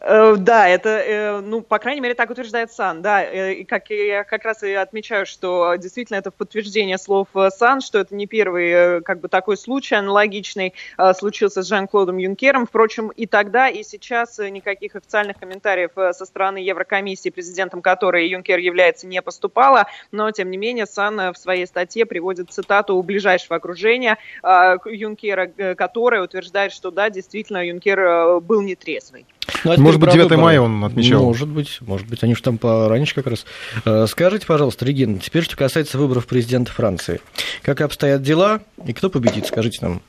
Э, 0.10 0.36
да, 0.38 0.70
это, 0.70 0.90
э, 0.90 1.42
ну, 1.42 1.62
по 1.62 1.80
крайней 1.80 2.00
мере, 2.00 2.14
так 2.14 2.30
утверждает 2.30 2.72
Сан, 2.72 3.02
да, 3.02 3.26
э, 3.26 3.56
и 3.56 3.64
как 3.66 3.90
я 3.90 4.24
как 4.24 4.46
раз 4.46 4.64
и 4.64 4.72
отмечаю, 4.72 5.26
что 5.26 5.76
действительно 5.76 6.16
это 6.16 6.32
в 6.32 6.34
подтверждение 6.34 6.98
слов 6.98 7.28
Сан, 7.50 7.82
что 7.82 8.00
это 8.00 8.16
не 8.16 8.26
первый, 8.26 9.02
как 9.02 9.20
бы, 9.20 9.28
такой 9.28 9.58
случай 9.58 9.96
аналогичный 9.96 10.74
случился 11.18 11.62
с 11.62 11.68
Жан-Клодом 11.68 12.18
Юнкером, 12.18 12.66
впрочем, 12.68 13.10
и 13.10 13.26
тогда, 13.26 13.68
и 13.68 13.84
сейчас 13.84 14.40
никаких 14.40 14.96
официальных 14.96 15.38
комментариев 15.40 15.92
со 15.96 16.26
стороны 16.26 16.60
Еврокомиссии, 16.60 17.30
президентом 17.30 17.82
которой 17.82 18.30
Юнкер 18.30 18.60
является, 18.60 19.08
не 19.08 19.22
поступало, 19.22 19.88
но, 20.14 20.32
тем 20.32 20.50
не 20.50 20.58
менее, 20.58 20.86
Сан 20.86 21.34
в 21.34 21.38
своей 21.38 21.68
статье 21.68 22.06
приводит 22.06 22.52
цитату 22.52 22.96
у 22.96 23.04
ближайшего 23.04 23.58
окружения 23.58 24.18
Юнкера, 24.42 25.48
которая 25.76 26.22
утверждает, 26.22 26.72
что, 26.72 26.92
да, 26.92 27.10
действительно, 27.10 27.66
Юнкер 27.66 28.40
был 28.40 28.62
нетрезвый. 28.62 29.26
Ну, 29.64 29.72
а 29.72 29.78
может 29.78 30.00
быть, 30.00 30.12
9 30.12 30.24
выборы. 30.24 30.42
мая 30.42 30.62
он 30.62 30.84
отмечал. 30.84 31.24
Может 31.24 31.48
быть, 31.48 31.80
может 31.82 32.08
быть, 32.08 32.24
они 32.24 32.36
же 32.36 32.42
там 32.42 32.58
пораньше 32.58 33.16
как 33.16 33.28
раз. 33.28 33.46
Э, 33.86 34.06
скажите, 34.08 34.46
пожалуйста, 34.46 34.86
Регина, 34.86 35.20
теперь 35.20 35.44
что 35.44 35.56
касается 35.56 35.98
выборов 35.98 36.28
президента 36.28 36.72
Франции. 36.72 37.22
Как 37.62 37.82
обстоят 37.82 38.22
дела 38.22 38.62
и 38.86 38.94
кто 38.94 39.10
победит, 39.10 39.48
скажите 39.48 39.80
нам 39.82 40.02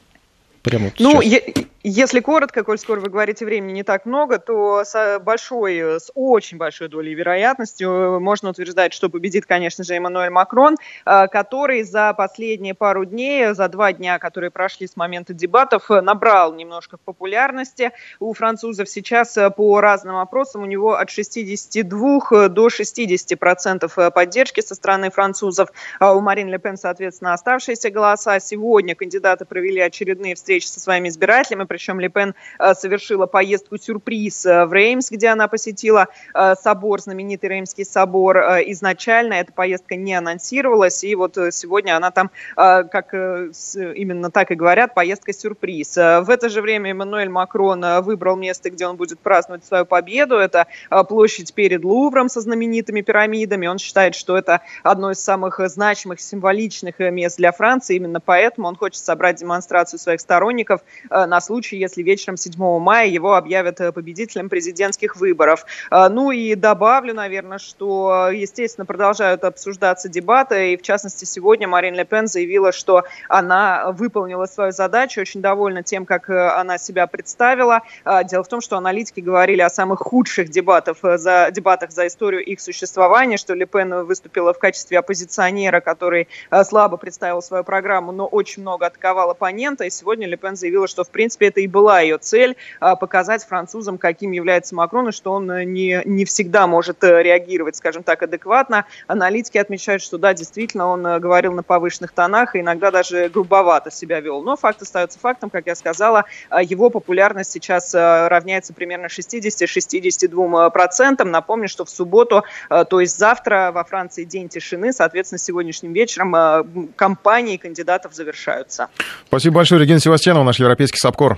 прямо 0.62 0.92
ну, 0.98 1.22
сейчас. 1.22 1.32
Я 1.32 1.64
если 1.84 2.18
коротко, 2.18 2.64
коль 2.64 2.78
скоро 2.78 2.98
вы 2.98 3.08
говорите 3.08 3.44
времени 3.44 3.72
не 3.72 3.82
так 3.84 4.04
много, 4.04 4.40
то 4.40 4.82
с 4.84 5.20
большой, 5.20 6.00
с 6.00 6.10
очень 6.16 6.58
большой 6.58 6.88
долей 6.88 7.14
вероятности 7.14 7.84
э, 7.84 8.18
можно 8.18 8.50
утверждать, 8.50 8.92
что 8.92 9.08
победит, 9.08 9.46
конечно 9.46 9.84
же, 9.84 9.94
Эммануэль 9.94 10.30
Макрон, 10.30 10.74
э, 11.06 11.28
который 11.28 11.84
за 11.84 12.14
последние 12.14 12.74
пару 12.74 13.04
дней, 13.04 13.54
за 13.54 13.68
два 13.68 13.92
дня, 13.92 14.18
которые 14.18 14.50
прошли 14.50 14.88
с 14.88 14.96
момента 14.96 15.32
дебатов, 15.34 15.88
э, 15.92 16.00
набрал 16.00 16.52
немножко 16.52 16.96
популярности. 16.96 17.92
У 18.18 18.32
французов 18.34 18.88
сейчас 18.88 19.38
по 19.56 19.80
разным 19.80 20.16
опросам 20.16 20.62
у 20.62 20.66
него 20.66 20.96
от 20.96 21.10
62 21.10 22.48
до 22.48 22.70
60 22.70 23.38
процентов 23.38 23.96
поддержки 24.12 24.60
со 24.62 24.74
стороны 24.74 25.12
французов. 25.12 25.68
А 26.00 26.14
у 26.14 26.20
Марин 26.20 26.48
Ле 26.48 26.58
Пен, 26.58 26.76
соответственно, 26.76 27.34
оставшиеся 27.34 27.90
голоса. 27.90 28.40
Сегодня 28.40 28.96
кандидаты 28.96 29.44
провели 29.44 29.80
очередные 29.80 30.34
встречи 30.34 30.66
со 30.66 30.80
своими 30.80 31.08
избирателями, 31.08 31.67
причем 31.68 32.00
Ле 32.00 32.08
Пен 32.08 32.34
э, 32.58 32.74
совершила 32.74 33.26
поездку-сюрприз 33.26 34.46
э, 34.46 34.64
в 34.64 34.72
Реймс, 34.72 35.10
где 35.10 35.28
она 35.28 35.46
посетила 35.46 36.08
э, 36.34 36.54
собор, 36.56 37.00
знаменитый 37.00 37.50
Реймский 37.50 37.84
собор. 37.84 38.38
Изначально 38.66 39.34
эта 39.34 39.52
поездка 39.52 39.96
не 39.96 40.14
анонсировалась, 40.14 41.04
и 41.04 41.14
вот 41.14 41.36
сегодня 41.50 41.96
она 41.96 42.10
там, 42.10 42.30
как 42.56 43.12
именно 43.12 44.30
так 44.30 44.50
и 44.50 44.54
говорят, 44.54 44.94
поездка-сюрприз. 44.94 45.96
В 45.96 46.26
это 46.30 46.48
же 46.48 46.62
время 46.62 46.90
Эммануэль 46.90 47.28
Макрон 47.28 47.84
выбрал 48.02 48.36
место, 48.36 48.70
где 48.70 48.86
он 48.86 48.96
будет 48.96 49.20
праздновать 49.20 49.64
свою 49.64 49.84
победу. 49.84 50.36
Это 50.36 50.66
площадь 51.08 51.52
перед 51.54 51.84
Лувром 51.84 52.28
со 52.28 52.40
знаменитыми 52.40 53.02
пирамидами. 53.02 53.66
Он 53.66 53.78
считает, 53.78 54.14
что 54.14 54.36
это 54.36 54.62
одно 54.82 55.10
из 55.10 55.20
самых 55.20 55.60
значимых, 55.68 56.20
символичных 56.20 56.98
мест 56.98 57.36
для 57.36 57.52
Франции. 57.52 57.96
Именно 57.96 58.20
поэтому 58.20 58.68
он 58.68 58.76
хочет 58.76 59.02
собрать 59.02 59.36
демонстрацию 59.36 59.98
своих 59.98 60.20
сторонников 60.20 60.80
на 61.10 61.40
случай 61.40 61.57
случае, 61.58 61.80
если 61.80 62.02
вечером 62.04 62.36
7 62.36 62.54
мая 62.78 63.08
его 63.08 63.34
объявят 63.34 63.80
э, 63.80 63.90
победителем 63.90 64.48
президентских 64.48 65.16
выборов. 65.16 65.66
А, 65.90 66.08
ну 66.08 66.30
и 66.30 66.54
добавлю, 66.54 67.14
наверное, 67.14 67.58
что, 67.58 68.30
естественно, 68.32 68.86
продолжают 68.86 69.42
обсуждаться 69.42 70.08
дебаты, 70.08 70.74
и 70.74 70.76
в 70.76 70.82
частности 70.82 71.24
сегодня 71.24 71.66
Марин 71.66 71.94
Ле 71.94 72.04
Пен 72.04 72.28
заявила, 72.28 72.70
что 72.70 73.02
она 73.28 73.90
выполнила 73.90 74.46
свою 74.46 74.70
задачу, 74.70 75.20
очень 75.20 75.40
довольна 75.40 75.82
тем, 75.82 76.06
как 76.06 76.30
э, 76.30 76.48
она 76.50 76.78
себя 76.78 77.08
представила. 77.08 77.80
А, 78.04 78.22
дело 78.22 78.44
в 78.44 78.48
том, 78.48 78.60
что 78.60 78.76
аналитики 78.76 79.18
говорили 79.18 79.60
о 79.60 79.70
самых 79.70 79.98
худших 79.98 80.50
дебатах 80.50 80.98
э, 81.02 81.18
за, 81.18 81.50
дебатах 81.50 81.90
за 81.90 82.06
историю 82.06 82.44
их 82.44 82.60
существования, 82.60 83.36
что 83.36 83.54
Ле 83.54 83.66
Пен 83.66 84.04
выступила 84.04 84.54
в 84.54 84.60
качестве 84.60 85.00
оппозиционера, 85.00 85.80
который 85.80 86.28
слабо 86.64 86.96
представил 86.98 87.42
свою 87.42 87.64
программу, 87.64 88.12
но 88.12 88.26
очень 88.26 88.62
много 88.62 88.86
атаковал 88.86 89.30
оппонента, 89.30 89.84
и 89.84 89.90
сегодня 89.90 90.28
Ле 90.28 90.36
Пен 90.36 90.54
заявила, 90.54 90.86
что, 90.86 91.02
в 91.02 91.10
принципе, 91.10 91.47
это 91.48 91.60
и 91.60 91.66
была 91.66 92.00
ее 92.00 92.18
цель, 92.18 92.56
а, 92.80 92.96
показать 92.96 93.44
французам, 93.44 93.98
каким 93.98 94.32
является 94.32 94.74
Макрон, 94.74 95.08
и 95.08 95.12
что 95.12 95.32
он 95.32 95.50
э, 95.50 95.64
не, 95.64 96.02
не 96.04 96.24
всегда 96.24 96.66
может 96.66 97.04
э, 97.04 97.22
реагировать, 97.22 97.76
скажем 97.76 98.02
так, 98.02 98.22
адекватно. 98.22 98.86
Аналитики 99.06 99.58
отмечают, 99.58 100.02
что 100.02 100.18
да, 100.18 100.34
действительно, 100.34 100.86
он 100.86 101.06
э, 101.06 101.18
говорил 101.18 101.52
на 101.52 101.62
повышенных 101.62 102.12
тонах 102.12 102.54
и 102.54 102.60
иногда 102.60 102.90
даже 102.90 103.28
грубовато 103.28 103.90
себя 103.90 104.20
вел. 104.20 104.42
Но 104.42 104.56
факт 104.56 104.82
остается 104.82 105.18
фактом, 105.18 105.50
как 105.50 105.66
я 105.66 105.74
сказала, 105.74 106.24
а, 106.50 106.62
его 106.62 106.90
популярность 106.90 107.50
сейчас 107.50 107.94
равняется 107.94 108.72
примерно 108.72 109.06
60-62%. 109.06 111.24
Напомню, 111.24 111.68
что 111.68 111.84
в 111.84 111.90
субботу, 111.90 112.44
то 112.68 113.00
есть 113.00 113.18
завтра 113.18 113.70
во 113.72 113.84
Франции 113.84 114.24
день 114.24 114.48
тишины, 114.48 114.92
соответственно, 114.92 115.38
сегодняшним 115.38 115.92
вечером 115.92 116.92
кампании 116.96 117.56
кандидатов 117.56 118.14
завершаются. 118.14 118.88
Спасибо 119.26 119.56
большое, 119.56 119.80
Регина 119.80 120.00
Севастьянова, 120.00 120.44
наш 120.44 120.58
европейский 120.58 120.98
САПКОР. 120.98 121.37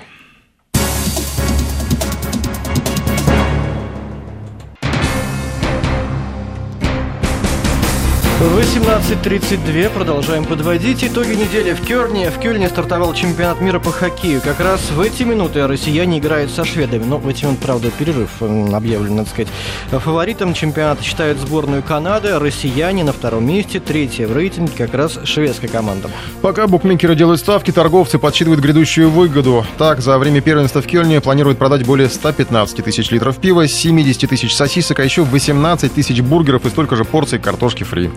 18.32. 8.41 9.91
Продолжаем 9.91 10.47
подводить 10.47 11.05
итоги 11.05 11.35
недели 11.35 11.75
в 11.75 11.83
Кёрне. 11.83 12.31
В 12.31 12.39
Кёльне 12.39 12.71
стартовал 12.71 13.13
чемпионат 13.13 13.61
мира 13.61 13.79
по 13.81 13.93
хоккею. 13.93 14.41
Как 14.41 14.61
раз 14.61 14.81
в 14.91 15.01
эти 15.03 15.25
минуты 15.25 15.67
россияне 15.67 16.21
играют 16.21 16.51
со 16.51 16.65
шведами. 16.65 17.05
Но 17.05 17.19
в 17.19 17.29
эти 17.29 17.45
минуты, 17.45 17.61
правда, 17.61 17.91
перерыв 17.91 18.31
объявлен, 18.41 19.17
надо 19.17 19.29
сказать. 19.29 19.49
Фаворитом 19.91 20.55
чемпионата 20.55 21.03
считают 21.05 21.39
сборную 21.39 21.83
Канады. 21.83 22.39
Россияне 22.39 23.05
на 23.05 23.13
втором 23.13 23.47
месте. 23.47 23.79
Третья 23.79 24.27
в 24.27 24.35
рейтинге 24.35 24.73
как 24.75 24.95
раз 24.95 25.19
шведская 25.25 25.69
команда. 25.69 26.09
Пока 26.41 26.67
букмекеры 26.67 27.15
делают 27.15 27.41
ставки, 27.41 27.73
торговцы 27.73 28.19
подсчитывают 28.19 28.63
грядущую 28.63 29.11
выгоду. 29.11 29.67
Так, 29.77 30.01
за 30.01 30.17
время 30.17 30.41
первенства 30.41 30.81
в 30.81 30.87
Кёльне 30.87 31.21
планируют 31.21 31.59
продать 31.59 31.85
более 31.85 32.09
115 32.09 32.85
тысяч 32.85 33.11
литров 33.11 33.37
пива, 33.37 33.69
70 33.69 34.31
тысяч 34.31 34.55
сосисок, 34.57 35.01
а 35.01 35.05
еще 35.05 35.25
18 35.25 35.93
тысяч 35.93 36.23
бургеров 36.23 36.65
и 36.65 36.71
столько 36.71 36.97
же 36.97 37.05
порций 37.05 37.39
картошки 37.39 37.85
фри. 37.85 38.09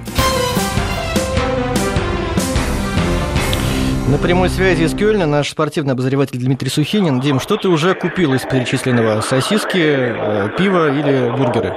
На 4.14 4.20
прямой 4.20 4.50
связи 4.50 4.84
из 4.84 4.94
Кёльна 4.94 5.26
наш 5.26 5.50
спортивный 5.50 5.94
обозреватель 5.94 6.38
Дмитрий 6.38 6.70
Сухинин. 6.70 7.20
Дим, 7.20 7.40
что 7.40 7.58
ты 7.58 7.68
уже 7.68 7.96
купил 7.96 8.36
из 8.36 8.42
перечисленного? 8.42 9.22
Сосиски, 9.22 9.80
э, 9.80 10.50
пиво 10.56 10.92
или 10.92 11.36
бургеры? 11.36 11.74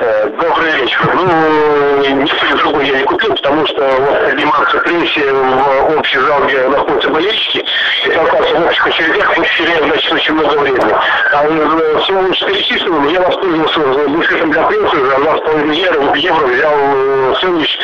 Э, 0.00 0.28
добрый 0.28 0.72
вечер. 0.80 1.10
Ну, 1.12 2.22
ничего 2.22 2.56
другого 2.56 2.82
я 2.82 2.98
не 2.98 3.04
купил, 3.04 3.34
потому 3.34 3.66
что 3.66 3.82
вот 3.82 4.30
подниматься 4.30 4.78
прессе 4.78 5.32
в 5.32 5.98
общий 5.98 6.18
зал, 6.20 6.44
где 6.44 6.68
находятся 6.68 7.08
болельщики, 7.08 7.64
и 8.06 8.10
толкаться 8.10 8.54
в 8.54 8.66
общих 8.66 8.86
очередях, 8.86 9.36
мы 9.36 9.44
теряем, 9.44 9.88
значит, 9.88 10.12
очень 10.12 10.34
много 10.34 10.58
времени. 10.60 10.94
А 11.32 11.44
э, 11.44 11.98
всего 12.02 12.22
лишь 12.22 12.38
перечисленным 12.44 13.08
я 13.08 13.20
воспользовался 13.22 13.80
буфетом 14.08 14.50
для 14.52 14.62
прессы, 14.64 14.96
за 15.04 15.16
2,5 15.16 15.74
евро, 15.74 16.14
евро 16.14 16.46
взял 16.46 16.74
э, 16.76 17.34
сэндвич, 17.40 17.78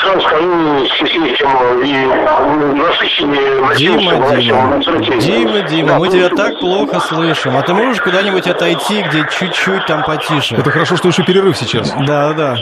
сразу 0.00 0.20
скажу, 0.22 0.86
с 0.86 1.00
весельем 1.02 1.82
и 1.82 2.76
насыщеннее, 2.78 3.50
Дима, 3.76 4.36
Дима, 4.36 4.78
Дима, 5.20 5.60
Дима, 5.68 5.88
да, 5.88 5.98
мы 5.98 6.08
тебя 6.08 6.28
так 6.30 6.58
плохо 6.58 7.00
слышим. 7.00 7.56
А 7.56 7.62
ты 7.62 7.74
можешь 7.74 8.00
куда-нибудь 8.00 8.46
отойти, 8.46 9.02
где 9.02 9.26
чуть-чуть 9.30 9.86
там 9.86 10.02
потише? 10.04 10.56
Это 10.56 10.70
хорошо, 10.70 10.96
что 10.96 11.08
еще 11.08 11.22
перерыв 11.22 11.49
сейчас. 11.52 11.92
Да, 12.06 12.32
да. 12.32 12.56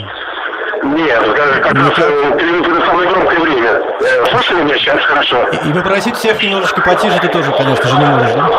Нет, 0.83 1.21
как 1.61 1.73
раз 1.73 1.93
перерыв 2.37 2.67
это 2.67 2.85
самое 2.85 3.09
громкое 3.09 3.39
время. 3.39 3.81
Э, 4.01 4.25
слышали 4.31 4.63
меня 4.63 4.75
сейчас 4.77 5.03
хорошо? 5.03 5.45
И 5.47 5.73
попросить 5.73 6.15
всех 6.15 6.41
немножечко 6.41 6.81
потише 6.81 7.19
ты 7.19 7.27
тоже, 7.27 7.51
конечно 7.51 7.89
же, 7.89 7.97
не 7.97 8.05
можешь, 8.05 8.31
да? 8.33 8.49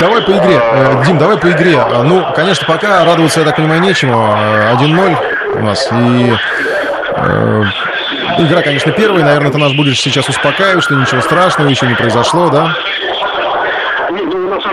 Давай 0.00 0.22
по 0.22 0.30
игре. 0.32 0.60
Э, 0.60 1.02
Дим, 1.06 1.18
давай 1.18 1.38
по 1.38 1.50
игре. 1.50 1.76
Э, 1.76 2.02
ну, 2.02 2.26
конечно, 2.34 2.66
пока 2.66 3.04
радоваться, 3.04 3.40
я 3.40 3.46
так 3.46 3.56
понимаю, 3.56 3.80
нечему. 3.80 4.14
1-0 4.74 5.16
у 5.54 5.62
нас. 5.64 5.88
И 5.92 6.34
э, 7.16 7.62
игра, 8.38 8.62
конечно, 8.62 8.92
первая. 8.92 9.24
Наверное, 9.24 9.52
ты 9.52 9.58
нас 9.58 9.72
будешь 9.72 10.00
сейчас 10.00 10.28
успокаивать, 10.28 10.84
что 10.84 10.94
ничего 10.94 11.20
страшного 11.20 11.68
еще 11.68 11.86
не 11.86 11.94
произошло, 11.94 12.50
да? 12.50 12.76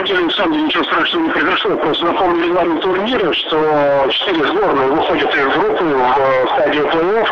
Деле, 0.07 0.21
на 0.21 0.31
самом 0.31 0.53
деле 0.53 0.65
ничего 0.65 0.83
страшного 0.83 1.23
не 1.23 1.29
произошло. 1.29 1.77
Просто 1.77 2.05
напомню 2.05 2.45
регламент 2.45 2.81
турнира, 2.81 3.33
что 3.33 4.07
четыре 4.09 4.47
сборные 4.47 4.87
выходят 4.87 5.33
из 5.33 5.53
группы 5.53 5.83
в 5.83 6.49
стадию 6.53 6.85
плей-офф. 6.87 7.27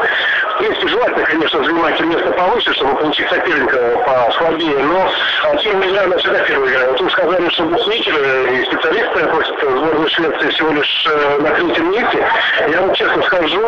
Принципе, 0.60 0.90
желательно, 0.90 1.26
конечно, 1.26 1.64
занимать 1.64 2.02
место 2.02 2.32
повыше, 2.32 2.74
чтобы 2.74 2.94
получить 2.96 3.30
соперника 3.30 3.78
послабее, 4.06 4.78
но 4.80 5.10
тем 5.64 5.80
не 5.80 5.86
менее 5.86 6.02
она 6.02 6.18
всегда 6.18 6.40
первая 6.40 6.70
игра. 6.74 6.88
Вот 6.88 7.00
вы 7.00 7.10
сказали, 7.12 7.50
что 7.50 7.64
букмекеры 7.64 8.58
и 8.58 8.66
специалисты 8.66 9.26
просят 9.28 9.56
сборную 9.58 10.10
Швеции 10.10 10.50
всего 10.50 10.72
лишь 10.72 11.08
э, 11.10 11.42
на 11.42 11.50
третьем 11.52 11.92
месте. 11.92 12.28
Я 12.70 12.82
вам 12.82 12.94
честно 12.94 13.24
скажу, 13.24 13.62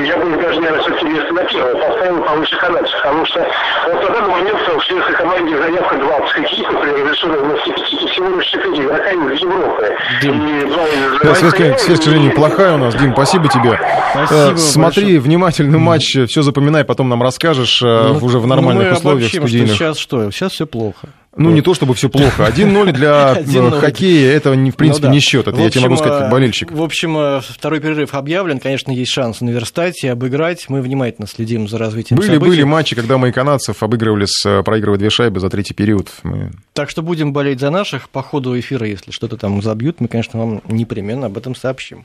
я 0.00 0.16
бы 0.18 0.36
даже, 0.42 0.60
наверное, 0.60 0.82
все-таки 0.82 1.06
место 1.06 1.32
на 1.32 1.44
первое 1.44 1.74
поставил 1.76 2.22
повыше 2.22 2.56
канадцев, 2.58 2.96
потому 3.02 3.24
что 3.24 3.46
вот 3.86 4.02
на 4.02 4.10
данный 4.10 4.30
момент 4.30 4.58
в 4.58 4.80
шведской 4.82 5.14
команде 5.14 5.56
заявка 5.56 5.96
20 5.96 6.30
хоккеистов 6.30 6.80
при 6.82 6.90
разрешенном 6.90 7.56
всего 7.56 8.36
лишь 8.36 8.46
4 8.50 8.84
игрока 8.84 9.10
из 9.10 9.40
Европы. 9.40 9.96
Дим, 10.20 10.46
и 10.46 10.64
два 10.66 11.34
связь, 11.34 11.80
связь, 11.80 12.00
к 12.00 12.02
сожалению, 12.02 12.34
плохая 12.34 12.74
у 12.74 12.78
нас. 12.78 12.94
Дим, 12.94 13.12
спасибо 13.14 13.48
тебе. 13.48 13.80
Спасибо 14.10 14.52
э, 14.52 14.56
Смотри 14.56 15.02
большое. 15.04 15.20
внимательно 15.20 15.78
матч 15.78 16.17
все 16.26 16.42
запоминай, 16.42 16.84
потом 16.84 17.08
нам 17.08 17.22
расскажешь 17.22 17.82
э, 17.82 17.86
ну, 17.86 18.24
уже 18.24 18.38
в 18.38 18.46
нормальных 18.46 18.90
ну, 18.90 18.96
условиях 18.96 19.30
студийных. 19.30 19.68
Что 19.68 19.76
сейчас 19.76 19.98
что? 19.98 20.30
Сейчас 20.30 20.52
все 20.52 20.66
плохо. 20.66 21.08
Ну, 21.38 21.50
не 21.50 21.62
то 21.62 21.72
чтобы 21.72 21.94
все 21.94 22.08
плохо. 22.08 22.50
1-0 22.52 22.92
для 22.92 23.36
э, 23.46 23.80
хоккея 23.80 24.32
это, 24.32 24.50
в 24.50 24.56
ну 24.56 24.72
принципе, 24.72 25.08
не 25.08 25.20
счет. 25.20 25.46
Это 25.46 25.60
я 25.60 25.70
тебе 25.70 25.82
могу 25.82 25.96
сказать 25.96 26.20
как 26.20 26.30
болельщик. 26.30 26.72
В 26.72 26.82
общем, 26.82 27.16
э, 27.16 27.40
второй 27.40 27.80
перерыв 27.80 28.14
объявлен. 28.14 28.58
Конечно, 28.58 28.90
есть 28.90 29.12
шанс 29.12 29.40
наверстать 29.40 30.02
и 30.02 30.08
обыграть. 30.08 30.68
Мы 30.68 30.82
внимательно 30.82 31.28
следим 31.28 31.68
за 31.68 31.78
развитием 31.78 32.18
были, 32.18 32.34
событий. 32.34 32.50
Были 32.50 32.62
матчи, 32.64 32.96
когда 32.96 33.18
мы 33.18 33.30
канадцев 33.30 33.82
обыгрывали, 33.84 34.24
с, 34.26 34.62
проигрывая 34.64 34.98
две 34.98 35.10
шайбы 35.10 35.38
за 35.38 35.48
третий 35.48 35.74
период. 35.74 36.10
Мы... 36.24 36.50
Так 36.72 36.90
что 36.90 37.02
будем 37.02 37.32
болеть 37.32 37.60
за 37.60 37.70
наших. 37.70 38.08
По 38.08 38.22
ходу 38.22 38.58
эфира, 38.58 38.86
если 38.86 39.12
что-то 39.12 39.36
там 39.36 39.62
забьют, 39.62 40.00
мы, 40.00 40.08
конечно, 40.08 40.40
вам 40.40 40.62
непременно 40.66 41.26
об 41.26 41.38
этом 41.38 41.54
сообщим. 41.54 42.04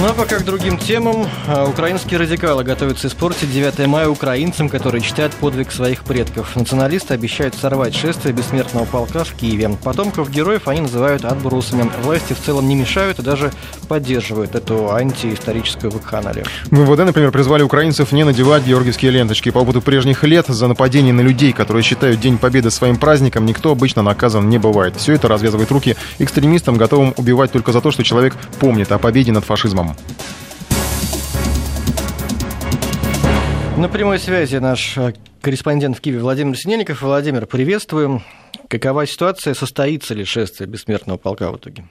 Ну 0.00 0.06
а 0.06 0.12
пока 0.12 0.38
к 0.38 0.44
другим 0.44 0.78
темам. 0.78 1.26
А, 1.48 1.64
украинские 1.64 2.20
радикалы 2.20 2.62
готовятся 2.62 3.08
испортить 3.08 3.52
9 3.52 3.84
мая 3.88 4.08
украинцам, 4.08 4.68
которые 4.68 5.02
читают 5.02 5.32
подвиг 5.34 5.72
своих 5.72 6.04
предков. 6.04 6.54
Националисты 6.54 7.14
обещают 7.14 7.56
сорвать 7.56 7.96
шествие 7.96 8.32
бессмертного 8.32 8.84
полка 8.84 9.24
в 9.24 9.32
Киеве. 9.32 9.70
Потомков 9.82 10.30
героев 10.30 10.68
они 10.68 10.82
называют 10.82 11.24
отбросами. 11.24 11.90
Власти 12.04 12.32
в 12.32 12.40
целом 12.40 12.68
не 12.68 12.76
мешают 12.76 13.18
и 13.18 13.22
даже 13.22 13.50
поддерживают 13.88 14.54
эту 14.54 14.92
антиисторическую 14.94 15.90
вакханалию. 15.90 16.44
МВД, 16.70 16.98
например, 16.98 17.32
призвали 17.32 17.64
украинцев 17.64 18.12
не 18.12 18.22
надевать 18.22 18.64
георгиевские 18.64 19.10
ленточки. 19.10 19.50
По 19.50 19.58
опыту 19.58 19.82
прежних 19.82 20.22
лет 20.22 20.46
за 20.46 20.68
нападение 20.68 21.12
на 21.12 21.22
людей, 21.22 21.52
которые 21.52 21.82
считают 21.82 22.20
День 22.20 22.38
Победы 22.38 22.70
своим 22.70 22.98
праздником, 22.98 23.46
никто 23.46 23.72
обычно 23.72 24.02
наказан 24.02 24.48
не 24.48 24.58
бывает. 24.58 24.94
Все 24.94 25.14
это 25.14 25.26
развязывает 25.26 25.72
руки 25.72 25.96
экстремистам, 26.20 26.76
готовым 26.76 27.14
убивать 27.16 27.50
только 27.50 27.72
за 27.72 27.80
то, 27.80 27.90
что 27.90 28.04
человек 28.04 28.36
помнит 28.60 28.92
о 28.92 28.98
победе 28.98 29.32
над 29.32 29.44
фашизмом. 29.44 29.87
На 33.76 33.88
прямой 33.88 34.18
связи 34.18 34.56
наш 34.56 34.98
э, 34.98 35.14
корреспондент 35.40 35.96
в 35.96 36.00
Киеве 36.00 36.18
Владимир 36.18 36.56
Синельников. 36.56 37.02
Владимир, 37.02 37.46
приветствуем. 37.46 38.22
Какова 38.68 39.06
ситуация? 39.06 39.54
Состоится 39.54 40.14
ли 40.14 40.24
шествие 40.24 40.68
бессмертного 40.68 41.16
полка 41.16 41.52
в 41.52 41.56
итоге? 41.58 41.84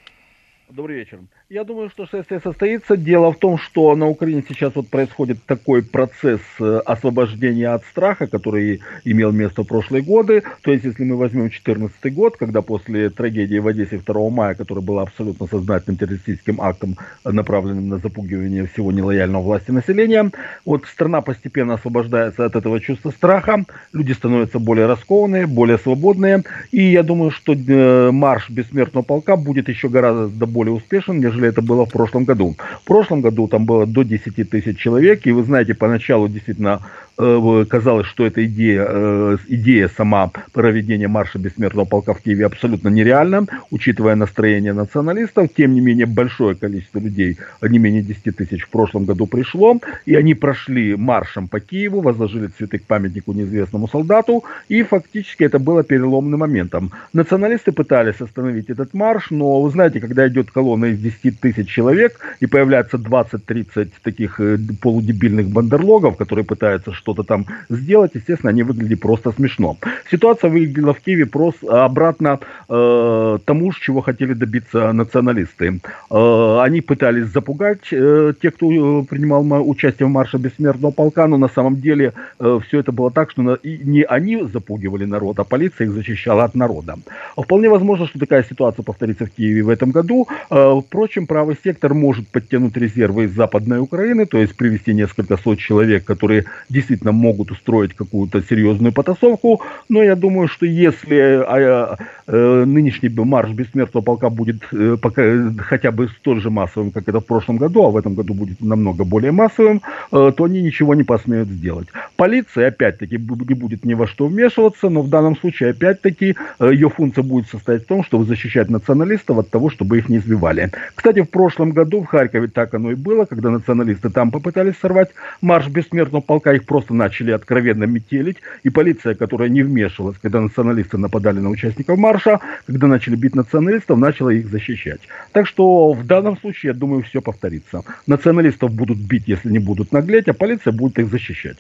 Добрый 0.70 0.98
вечер. 0.98 1.20
Я 1.50 1.64
думаю, 1.64 1.90
что 1.90 2.06
шествие 2.08 2.42
состоится. 2.42 2.98
Дело 2.98 3.32
в 3.32 3.38
том, 3.38 3.58
что 3.58 3.96
на 3.96 4.08
Украине 4.08 4.44
сейчас 4.46 4.76
вот 4.76 4.90
происходит 4.90 5.38
такой 5.46 5.82
процесс 5.82 6.42
э, 6.60 6.82
освобождения 6.86 7.70
от 7.70 7.86
страха, 7.86 8.28
который 8.28 8.82
имел 9.06 9.32
место 9.32 9.64
в 9.64 9.68
прошлые 9.68 10.04
годы. 10.04 10.44
То 10.64 10.74
есть, 10.74 10.84
если 10.84 11.06
мы 11.06 11.16
возьмем 11.16 11.44
2014 11.44 12.14
год, 12.14 12.36
когда 12.36 12.62
после 12.62 13.10
трагедии 13.10 13.60
в 13.60 13.68
Одессе 13.68 14.02
2 14.06 14.30
мая, 14.30 14.56
которая 14.56 14.84
была 14.84 15.04
абсолютно 15.04 15.48
сознательным 15.48 15.98
террористическим 15.98 16.60
актом, 16.60 16.98
направленным 17.24 17.88
на 17.88 18.00
запугивание 18.00 18.68
всего 18.68 18.92
нелояльного 18.92 19.44
власти 19.44 19.72
населения, 19.72 20.30
вот 20.66 20.84
страна 20.86 21.22
постепенно 21.22 21.76
освобождается 21.76 22.44
от 22.44 22.58
этого 22.58 22.82
чувства 22.82 23.12
страха, 23.12 23.64
люди 23.94 24.12
становятся 24.12 24.60
более 24.60 24.88
раскованные, 24.88 25.48
более 25.48 25.78
свободные. 25.78 26.44
И 26.72 26.82
я 26.82 27.04
думаю, 27.04 27.32
что 27.32 27.54
э, 27.54 28.12
марш 28.12 28.50
бессмертного 28.50 29.06
полка 29.06 29.38
будет 29.38 29.70
еще 29.70 29.88
гораздо 29.88 30.46
более 30.46 30.57
успешен, 30.66 31.20
нежели 31.20 31.48
это 31.48 31.62
было 31.62 31.86
в 31.86 31.90
прошлом 31.92 32.24
году. 32.24 32.56
В 32.84 32.86
прошлом 32.86 33.22
году 33.22 33.48
там 33.48 33.66
было 33.66 33.86
до 33.86 34.04
10 34.04 34.50
тысяч 34.50 34.78
человек, 34.80 35.26
и 35.26 35.32
вы 35.32 35.44
знаете, 35.44 35.74
поначалу 35.74 36.28
действительно 36.28 36.82
казалось, 37.18 38.06
что 38.08 38.26
эта 38.26 38.46
идея, 38.46 38.86
э, 38.88 39.38
идея 39.48 39.90
сама 39.98 40.32
проведения 40.54 41.08
марша 41.08 41.40
бессмертного 41.40 41.86
полка 41.86 42.14
в 42.14 42.22
Киеве 42.22 42.46
абсолютно 42.46 42.90
нереальна, 42.90 43.48
учитывая 43.72 44.16
настроение 44.16 44.74
националистов. 44.74 45.50
Тем 45.58 45.74
не 45.74 45.82
менее, 45.82 46.06
большое 46.06 46.56
количество 46.56 47.00
людей, 47.00 47.38
не 47.62 47.80
менее 47.80 48.04
10 48.04 48.36
тысяч 48.36 48.64
в 48.64 48.70
прошлом 48.70 49.06
году 49.06 49.26
пришло, 49.26 49.80
и 50.06 50.16
они 50.16 50.36
прошли 50.36 50.96
маршем 50.96 51.48
по 51.48 51.60
Киеву, 51.60 52.02
возложили 52.02 52.48
цветы 52.48 52.78
к 52.78 52.84
памятнику 52.84 53.34
неизвестному 53.34 53.88
солдату, 53.88 54.44
и 54.70 54.84
фактически 54.84 55.44
это 55.44 55.58
было 55.58 55.84
переломным 55.84 56.40
моментом. 56.42 56.92
Националисты 57.14 57.72
пытались 57.72 58.22
остановить 58.22 58.70
этот 58.70 58.94
марш, 58.94 59.32
но 59.32 59.62
вы 59.62 59.72
знаете, 59.72 60.00
когда 60.00 60.28
идет 60.28 60.52
колонна 60.52 60.86
из 60.86 61.00
10 61.00 61.40
тысяч 61.40 61.68
человек, 61.68 62.20
и 62.40 62.46
появляется 62.46 62.98
20-30 62.98 63.92
таких 64.04 64.40
э, 64.40 64.60
полудебильных 64.82 65.50
бандерлогов, 65.50 66.18
которые 66.18 66.46
пытаются 66.46 66.92
что-то 67.08 67.24
там 67.24 67.46
сделать, 67.70 68.12
естественно, 68.16 68.50
они 68.50 68.64
выглядели 68.64 68.96
просто 68.96 69.32
смешно. 69.32 69.78
Ситуация 70.12 70.50
выглядела 70.50 70.94
в 70.94 71.00
Киеве 71.00 71.26
просто 71.26 71.86
обратно 71.86 72.40
э, 72.70 73.38
тому, 73.46 73.72
чего 73.74 74.02
хотели 74.02 74.34
добиться 74.34 74.92
националисты. 74.92 75.80
Э, 76.12 76.60
они 76.62 76.82
пытались 76.82 77.28
запугать 77.28 77.88
э, 77.92 78.34
тех, 78.42 78.56
кто 78.56 78.72
э, 78.72 79.06
принимал 79.06 79.70
участие 79.70 80.08
в 80.08 80.10
марше 80.10 80.38
бессмертного 80.38 80.92
полка, 80.92 81.28
но 81.28 81.38
на 81.38 81.48
самом 81.48 81.80
деле 81.80 82.12
э, 82.40 82.60
все 82.68 82.80
это 82.80 82.92
было 82.92 83.10
так, 83.10 83.32
что 83.32 83.42
на, 83.42 83.54
и 83.54 83.78
не 83.86 84.04
они 84.04 84.44
запугивали 84.54 85.06
народ, 85.06 85.40
а 85.40 85.44
полиция 85.44 85.88
их 85.88 85.94
защищала 85.94 86.44
от 86.44 86.56
народа. 86.56 86.96
Вполне 87.38 87.70
возможно, 87.70 88.08
что 88.08 88.20
такая 88.20 88.44
ситуация 88.44 88.84
повторится 88.84 89.26
в 89.26 89.30
Киеве 89.30 89.64
в 89.64 89.70
этом 89.70 89.92
году. 89.92 90.28
Э, 90.50 90.82
впрочем, 90.86 91.26
правый 91.28 91.56
сектор 91.64 91.94
может 91.94 92.28
подтянуть 92.28 92.76
резервы 92.76 93.24
из 93.24 93.32
Западной 93.32 93.80
Украины, 93.80 94.26
то 94.26 94.38
есть 94.38 94.58
привести 94.58 94.94
несколько 94.94 95.38
сот 95.38 95.60
человек, 95.60 96.04
которые 96.04 96.44
действительно 96.70 96.97
действительно 96.98 97.12
могут 97.12 97.52
устроить 97.52 97.94
какую-то 97.94 98.42
серьезную 98.42 98.94
потасовку, 98.94 99.62
но 99.90 100.04
я 100.04 100.16
думаю, 100.16 100.48
что 100.48 100.66
если 100.66 101.44
а, 101.46 101.98
а, 102.28 102.66
нынешний 102.66 103.10
марш 103.10 103.52
бессмертного 103.52 104.04
полка 104.04 104.30
будет 104.30 104.64
э, 104.74 104.98
пока, 105.02 105.22
хотя 105.60 105.92
бы 105.92 106.08
столь 106.08 106.42
же 106.42 106.50
массовым, 106.50 106.92
как 106.92 107.08
это 107.08 107.20
в 107.20 107.26
прошлом 107.26 107.58
году, 107.58 107.84
а 107.84 107.92
в 107.92 107.98
этом 107.98 108.16
году 108.16 108.34
будет 108.34 108.62
намного 108.62 109.04
более 109.04 109.32
массовым, 109.32 109.82
э, 110.12 110.32
то 110.36 110.44
они 110.44 110.62
ничего 110.62 110.96
не 110.96 111.04
посмеют 111.04 111.50
сделать. 111.50 111.88
Полиция, 112.16 112.68
опять-таки, 112.68 113.18
не 113.18 113.56
будет 113.56 113.86
ни 113.86 113.94
во 113.94 114.08
что 114.08 114.28
вмешиваться, 114.28 114.90
но 114.90 115.02
в 115.02 115.10
данном 115.10 115.38
случае, 115.38 115.70
опять-таки, 115.70 116.36
э, 116.60 116.70
ее 116.72 116.90
функция 116.90 117.24
будет 117.24 117.48
состоять 117.50 117.84
в 117.84 117.88
том, 117.88 118.04
чтобы 118.04 118.26
защищать 118.26 118.70
националистов 118.70 119.38
от 119.38 119.50
того, 119.50 119.70
чтобы 119.70 119.98
их 119.98 120.10
не 120.10 120.18
избивали. 120.18 120.72
Кстати, 120.96 121.22
в 121.22 121.30
прошлом 121.30 121.72
году 121.72 122.02
в 122.02 122.06
Харькове 122.06 122.48
так 122.48 122.74
оно 122.74 122.92
и 122.92 122.96
было, 122.96 123.26
когда 123.26 123.50
националисты 123.50 124.10
там 124.10 124.32
попытались 124.32 124.76
сорвать 124.82 125.10
марш 125.42 125.68
бессмертного 125.68 126.22
полка, 126.22 126.54
их 126.54 126.66
просто 126.66 126.87
просто 126.88 126.94
начали 126.94 127.32
откровенно 127.32 127.86
метелить, 127.86 128.38
и 128.64 128.70
полиция, 128.70 129.16
которая 129.16 129.50
не 129.50 129.64
вмешивалась, 129.64 130.18
когда 130.22 130.40
националисты 130.40 130.98
нападали 130.98 131.40
на 131.40 131.50
участников 131.50 131.98
марша, 131.98 132.40
когда 132.68 132.88
начали 132.88 133.16
бить 133.16 133.36
националистов, 133.36 133.98
начала 133.98 134.30
их 134.30 134.50
защищать. 134.50 135.02
Так 135.32 135.48
что 135.48 135.94
в 135.94 136.06
данном 136.06 136.38
случае, 136.38 136.72
я 136.74 136.80
думаю, 136.80 137.02
все 137.04 137.22
повторится. 137.22 137.82
Националистов 138.08 138.72
будут 138.72 138.98
бить, 138.98 139.24
если 139.28 139.52
не 139.52 139.60
будут 139.60 139.92
наглеть, 139.92 140.28
а 140.28 140.34
полиция 140.34 140.74
будет 140.74 141.00
их 141.00 141.10
защищать. 141.10 141.58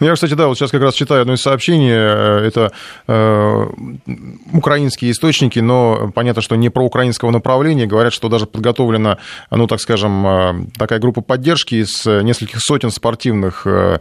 Ну, 0.00 0.06
я, 0.06 0.14
кстати, 0.14 0.34
да, 0.34 0.46
вот 0.46 0.56
сейчас 0.56 0.70
как 0.70 0.82
раз 0.82 0.94
читаю 0.94 1.22
одно 1.22 1.34
из 1.34 1.42
сообщений. 1.42 1.90
Э, 1.92 2.46
это 2.46 2.72
э, 3.06 3.66
украинские 4.52 5.10
источники, 5.10 5.58
но 5.58 6.10
понятно, 6.14 6.42
что 6.42 6.56
не 6.56 6.70
про 6.70 6.84
украинского 6.84 7.30
направления. 7.30 7.86
Говорят, 7.86 8.12
что 8.12 8.28
даже 8.28 8.46
подготовлена, 8.46 9.18
ну, 9.50 9.66
так 9.66 9.80
скажем, 9.80 10.26
э, 10.26 10.66
такая 10.78 11.00
группа 11.00 11.20
поддержки 11.20 11.74
из 11.74 12.06
нескольких 12.06 12.60
сотен 12.60 12.90
спортивных 12.90 13.66
э, 13.66 13.98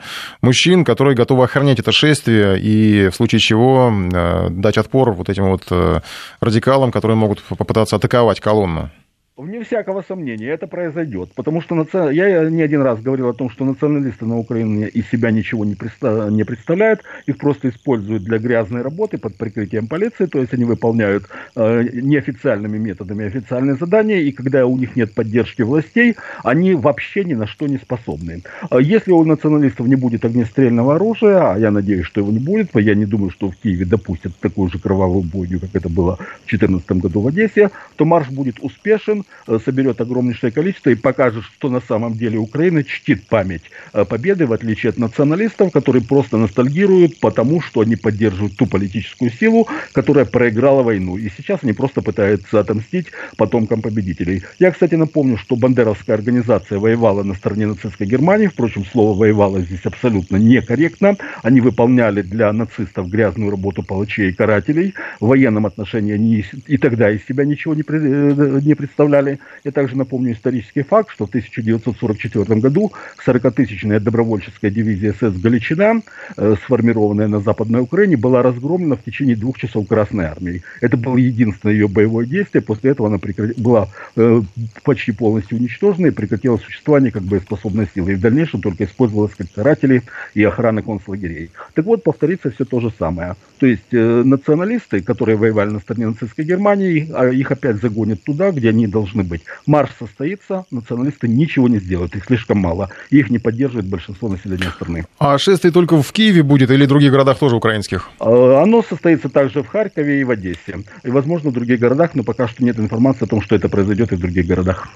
мужчин, 0.69 0.85
которые 0.85 1.15
готовы 1.15 1.45
охранять 1.45 1.79
это 1.79 1.91
шествие 1.91 2.59
и 2.59 3.09
в 3.09 3.15
случае 3.15 3.39
чего 3.39 3.91
э, 3.91 4.49
дать 4.51 4.77
отпор 4.77 5.13
вот 5.13 5.29
этим 5.29 5.49
вот 5.49 5.63
э, 5.71 6.01
радикалам, 6.41 6.91
которые 6.91 7.17
могут 7.17 7.41
попытаться 7.41 7.95
атаковать 7.95 8.39
колонну. 8.39 8.91
Вне 9.39 9.63
всякого 9.63 10.01
сомнения, 10.01 10.47
это 10.47 10.67
произойдет. 10.67 11.29
Потому 11.33 11.61
что 11.61 11.73
наци... 11.73 12.13
я 12.13 12.49
не 12.49 12.61
один 12.61 12.81
раз 12.81 12.99
говорил 12.99 13.29
о 13.29 13.33
том, 13.33 13.49
что 13.49 13.63
националисты 13.63 14.25
на 14.25 14.37
Украине 14.37 14.89
из 14.89 15.09
себя 15.09 15.31
ничего 15.31 15.63
не, 15.63 15.75
представ... 15.75 16.29
не 16.29 16.43
представляют, 16.43 17.03
их 17.25 17.37
просто 17.37 17.69
используют 17.69 18.25
для 18.25 18.37
грязной 18.37 18.81
работы 18.81 19.17
под 19.17 19.37
прикрытием 19.37 19.87
полиции, 19.87 20.25
то 20.25 20.39
есть 20.39 20.53
они 20.53 20.65
выполняют 20.65 21.29
э, 21.55 21.83
неофициальными 21.83 22.77
методами 22.77 23.27
официальные 23.27 23.75
задания, 23.75 24.17
и 24.17 24.33
когда 24.33 24.65
у 24.65 24.75
них 24.75 24.97
нет 24.97 25.15
поддержки 25.15 25.61
властей, 25.61 26.17
они 26.43 26.73
вообще 26.73 27.23
ни 27.23 27.35
на 27.35 27.47
что 27.47 27.65
не 27.67 27.77
способны. 27.77 28.43
А 28.69 28.81
если 28.81 29.13
у 29.13 29.23
националистов 29.23 29.87
не 29.87 29.95
будет 29.95 30.25
огнестрельного 30.25 30.95
оружия, 30.95 31.53
а 31.53 31.57
я 31.57 31.71
надеюсь, 31.71 32.05
что 32.05 32.19
его 32.19 32.33
не 32.33 32.39
будет, 32.39 32.75
я 32.75 32.93
не 32.93 33.05
думаю, 33.05 33.29
что 33.29 33.49
в 33.49 33.55
Киеве 33.55 33.85
допустят 33.85 34.35
такую 34.41 34.69
же 34.69 34.79
кровавую 34.79 35.23
бойню, 35.23 35.61
как 35.61 35.69
это 35.75 35.87
было 35.87 36.17
в 36.17 36.49
2014 36.49 36.91
году 36.91 37.21
в 37.21 37.27
Одессе, 37.27 37.69
то 37.95 38.03
марш 38.03 38.27
будет 38.29 38.59
успешен, 38.59 39.23
соберет 39.63 39.99
огромнейшее 40.01 40.51
количество 40.51 40.89
и 40.89 40.95
покажет, 40.95 41.43
что 41.43 41.69
на 41.69 41.81
самом 41.81 42.13
деле 42.13 42.37
Украина 42.37 42.83
чтит 42.83 43.27
память 43.27 43.63
э, 43.93 44.05
победы, 44.05 44.45
в 44.45 44.53
отличие 44.53 44.91
от 44.91 44.97
националистов, 44.97 45.71
которые 45.71 46.03
просто 46.03 46.37
ностальгируют 46.37 47.19
потому, 47.19 47.61
что 47.61 47.81
они 47.81 47.95
поддерживают 47.95 48.57
ту 48.57 48.65
политическую 48.65 49.31
силу, 49.31 49.67
которая 49.93 50.25
проиграла 50.25 50.83
войну. 50.83 51.17
И 51.17 51.29
сейчас 51.35 51.59
они 51.63 51.73
просто 51.73 52.01
пытаются 52.01 52.59
отомстить 52.59 53.07
потомкам 53.37 53.81
победителей. 53.81 54.43
Я, 54.59 54.71
кстати, 54.71 54.95
напомню, 54.95 55.37
что 55.37 55.55
бандеровская 55.55 56.15
организация 56.15 56.79
воевала 56.79 57.23
на 57.23 57.33
стороне 57.33 57.67
нацистской 57.67 58.07
Германии. 58.07 58.47
Впрочем, 58.47 58.85
слово 58.85 59.17
«воевала» 59.17 59.61
здесь 59.61 59.85
абсолютно 59.85 60.37
некорректно. 60.37 61.17
Они 61.43 61.61
выполняли 61.61 62.21
для 62.21 62.51
нацистов 62.53 63.09
грязную 63.09 63.51
работу 63.51 63.83
палачей 63.83 64.29
и 64.29 64.33
карателей. 64.33 64.93
В 65.19 65.27
военном 65.27 65.65
отношении 65.65 66.13
они 66.13 66.45
и 66.67 66.77
тогда 66.77 67.11
из 67.11 67.25
себя 67.25 67.45
ничего 67.45 67.73
не, 67.73 67.83
э, 67.87 68.59
не 68.63 68.75
представляли 68.75 69.18
далее. 69.19 69.39
Я 69.63 69.71
также 69.71 69.97
напомню 69.97 70.33
исторический 70.33 70.83
факт, 70.83 71.11
что 71.11 71.25
в 71.25 71.29
1944 71.29 72.59
году 72.59 72.91
40-тысячная 73.25 73.99
добровольческая 73.99 74.71
дивизия 74.71 75.13
СС 75.13 75.35
«Галичина», 75.37 76.01
э, 76.37 76.55
сформированная 76.63 77.27
на 77.27 77.39
Западной 77.39 77.81
Украине, 77.81 78.17
была 78.17 78.41
разгромлена 78.41 78.95
в 78.95 79.03
течение 79.03 79.35
двух 79.35 79.57
часов 79.57 79.87
Красной 79.87 80.25
Армией. 80.25 80.63
Это 80.81 80.97
было 80.97 81.17
единственное 81.17 81.73
ее 81.73 81.87
боевое 81.87 82.25
действие. 82.25 82.61
После 82.61 82.91
этого 82.91 83.07
она 83.09 83.19
была 83.57 83.89
э, 84.15 84.41
почти 84.83 85.11
полностью 85.11 85.57
уничтожена 85.57 86.07
и 86.07 86.11
прекратила 86.11 86.57
существование 86.57 87.11
как 87.11 87.23
боеспособной 87.23 87.87
силы. 87.93 88.13
И 88.13 88.15
в 88.15 88.21
дальнейшем 88.21 88.61
только 88.61 88.85
использовалась 88.85 89.33
как 89.35 89.51
каратели 89.51 90.03
и 90.33 90.43
охрана 90.43 90.81
концлагерей. 90.81 91.51
Так 91.73 91.85
вот, 91.85 92.03
повторится 92.03 92.51
все 92.51 92.65
то 92.65 92.79
же 92.79 92.91
самое. 92.97 93.35
То 93.59 93.65
есть 93.65 93.91
э, 93.93 94.23
националисты, 94.23 95.01
которые 95.01 95.35
воевали 95.35 95.69
на 95.69 95.79
стороне 95.79 96.07
нацистской 96.07 96.45
Германии, 96.45 97.09
а 97.13 97.27
их 97.27 97.51
опять 97.51 97.77
загонят 97.81 98.23
туда, 98.23 98.51
где 98.51 98.69
они 98.69 98.87
должны 98.87 98.98
должны 98.99 99.23
быть. 99.23 99.41
Марш 99.65 99.91
состоится, 99.97 100.65
националисты 100.71 101.27
ничего 101.27 101.67
не 101.67 101.79
сделают, 101.79 102.15
их 102.15 102.25
слишком 102.25 102.57
мало. 102.57 102.89
их 103.09 103.29
не 103.29 103.39
поддерживает 103.39 103.87
большинство 103.87 104.29
населения 104.29 104.69
страны. 104.75 105.05
А 105.19 105.37
шествие 105.37 105.71
только 105.71 106.01
в 106.01 106.11
Киеве 106.11 106.43
будет 106.43 106.69
или 106.71 106.85
в 106.85 106.87
других 106.87 107.11
городах 107.11 107.39
тоже 107.39 107.55
украинских? 107.55 108.09
А, 108.19 108.61
оно 108.61 108.83
состоится 108.83 109.29
также 109.29 109.63
в 109.63 109.67
Харькове 109.67 110.21
и 110.21 110.23
в 110.23 110.31
Одессе. 110.31 110.83
И, 111.03 111.09
возможно, 111.09 111.49
в 111.49 111.53
других 111.53 111.79
городах, 111.79 112.11
но 112.13 112.23
пока 112.23 112.47
что 112.47 112.63
нет 112.63 112.79
информации 112.79 113.25
о 113.25 113.27
том, 113.27 113.41
что 113.41 113.55
это 113.55 113.69
произойдет 113.69 114.11
и 114.11 114.15
в 114.15 114.19
других 114.19 114.45
городах. 114.45 114.87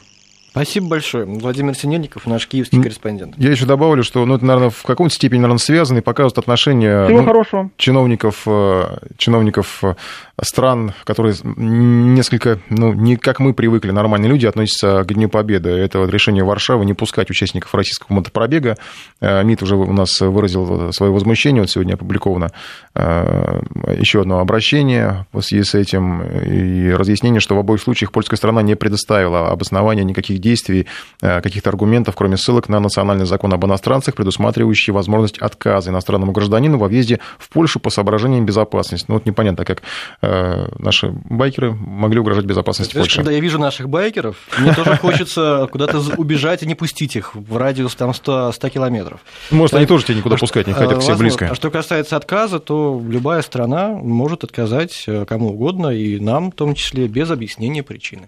Спасибо 0.54 0.88
большое. 0.88 1.26
Владимир 1.26 1.74
Синельников, 1.74 2.28
наш 2.28 2.48
киевский 2.48 2.80
корреспондент. 2.80 3.34
Я 3.40 3.50
еще 3.50 3.66
добавлю, 3.66 4.04
что 4.04 4.24
ну, 4.24 4.36
это, 4.36 4.46
наверное, 4.46 4.70
в 4.70 4.84
каком-то 4.84 5.12
степени, 5.12 5.40
наверное, 5.40 5.58
связано 5.58 5.98
и 5.98 6.02
показывает 6.02 6.38
отношения 6.38 7.06
Всего 7.06 7.22
ну, 7.22 7.26
хорошего. 7.26 7.72
чиновников, 7.78 8.44
э, 8.46 8.98
чиновников 9.18 9.84
э, 9.84 9.96
стран, 10.40 10.94
которые 11.06 11.34
несколько, 11.44 12.60
ну, 12.70 12.94
не 12.94 13.16
как 13.16 13.40
мы 13.40 13.56
привыкли, 13.56 13.90
нормальные 13.90 14.30
люди 14.30 14.46
относятся 14.46 15.04
к 15.04 15.12
Дню 15.12 15.28
Победы. 15.28 15.72
Это 15.72 15.98
вот 15.98 16.12
решение 16.12 16.44
Варшавы 16.44 16.86
не 16.86 16.94
пускать 16.94 17.32
участников 17.32 17.74
российского 17.74 18.14
мотопробега. 18.14 18.78
Э, 19.22 19.44
МИД 19.44 19.64
уже 19.64 19.76
у 19.76 19.92
нас 19.92 20.22
выразил 20.22 20.94
свое 20.94 21.12
возмущение, 21.12 21.64
вот 21.64 21.72
сегодня 21.72 21.96
опубликовано 21.96 22.52
еще 22.94 24.22
одно 24.22 24.40
обращение 24.40 25.26
в 25.34 25.42
связи 25.42 25.64
с 25.64 25.74
этим 25.74 26.22
и 26.22 26.92
разъяснение, 26.92 27.40
что 27.40 27.56
в 27.56 27.60
обоих 27.60 27.82
случаях 27.82 28.12
польская 28.12 28.36
страна 28.36 28.62
не 28.62 28.76
предоставила 28.76 29.50
обоснования 29.50 30.04
никаких 30.04 30.43
действий, 30.44 30.86
э, 31.22 31.42
каких-то 31.42 31.70
аргументов, 31.70 32.16
кроме 32.16 32.38
ссылок 32.38 32.70
на 32.70 32.80
национальный 32.80 33.26
закон 33.26 33.54
об 33.54 33.66
иностранцах, 33.66 34.14
предусматривающий 34.14 34.94
возможность 34.94 35.40
отказа 35.40 35.90
иностранному 35.90 36.32
гражданину 36.32 36.78
во 36.78 36.88
въезде 36.88 37.20
в 37.40 37.50
Польшу 37.50 37.80
по 37.80 37.90
соображениям 37.90 38.46
безопасности. 38.46 39.06
Ну 39.08 39.16
вот 39.16 39.26
непонятно, 39.26 39.66
как 39.66 39.82
э, 40.22 40.68
наши 40.78 41.08
байкеры 41.10 41.72
могли 41.74 42.20
угрожать 42.20 42.46
безопасности 42.46 42.94
Польши. 42.94 43.16
Когда 43.16 43.32
я 43.32 43.40
вижу 43.40 43.58
наших 43.58 43.90
байкеров, 43.90 44.36
мне 44.60 44.74
тоже 44.74 44.98
хочется 45.02 45.68
куда-то 45.72 46.00
убежать 46.18 46.62
и 46.64 46.68
не 46.68 46.76
пустить 46.76 47.16
их 47.16 47.34
в 47.34 47.58
радиус 47.58 47.96
там 47.96 48.14
100, 48.14 48.52
100 48.52 48.70
километров. 48.70 49.22
Может, 49.50 49.76
они 49.76 49.86
тоже 49.86 50.06
тебя 50.06 50.18
никуда 50.18 50.36
пускать 50.36 50.68
не 50.68 50.74
хотят, 50.74 51.02
все 51.02 51.16
близко. 51.16 51.50
А 51.52 51.56
что 51.56 51.72
касается 51.72 52.18
отказа, 52.18 52.60
то 52.60 53.02
любая 53.08 53.42
страна 53.42 53.90
может 53.90 54.44
отказать 54.44 55.04
э, 55.08 55.26
кому 55.26 55.52
угодно, 55.52 55.88
и 55.88 56.20
нам 56.20 56.52
в 56.52 56.56
том 56.56 56.76
числе 56.76 57.08
без 57.08 57.32
объяснения 57.32 57.84
причины. 57.84 58.28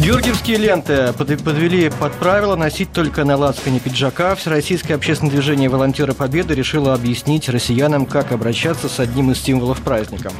Георгиевские 0.00 0.56
ленты 0.56 1.12
подвели 1.12 1.90
под 1.90 2.14
правило 2.14 2.56
носить 2.56 2.90
только 2.90 3.22
на 3.24 3.36
лацкане 3.36 3.80
пиджака. 3.80 4.34
Всероссийское 4.34 4.96
общественное 4.96 5.30
движение 5.30 5.68
«Волонтеры 5.68 6.14
Победы» 6.14 6.54
решило 6.54 6.94
объяснить 6.94 7.50
россиянам, 7.50 8.06
как 8.06 8.32
обращаться 8.32 8.88
с 8.88 8.98
одним 8.98 9.30
из 9.30 9.42
символов 9.42 9.82
праздника. 9.82 10.32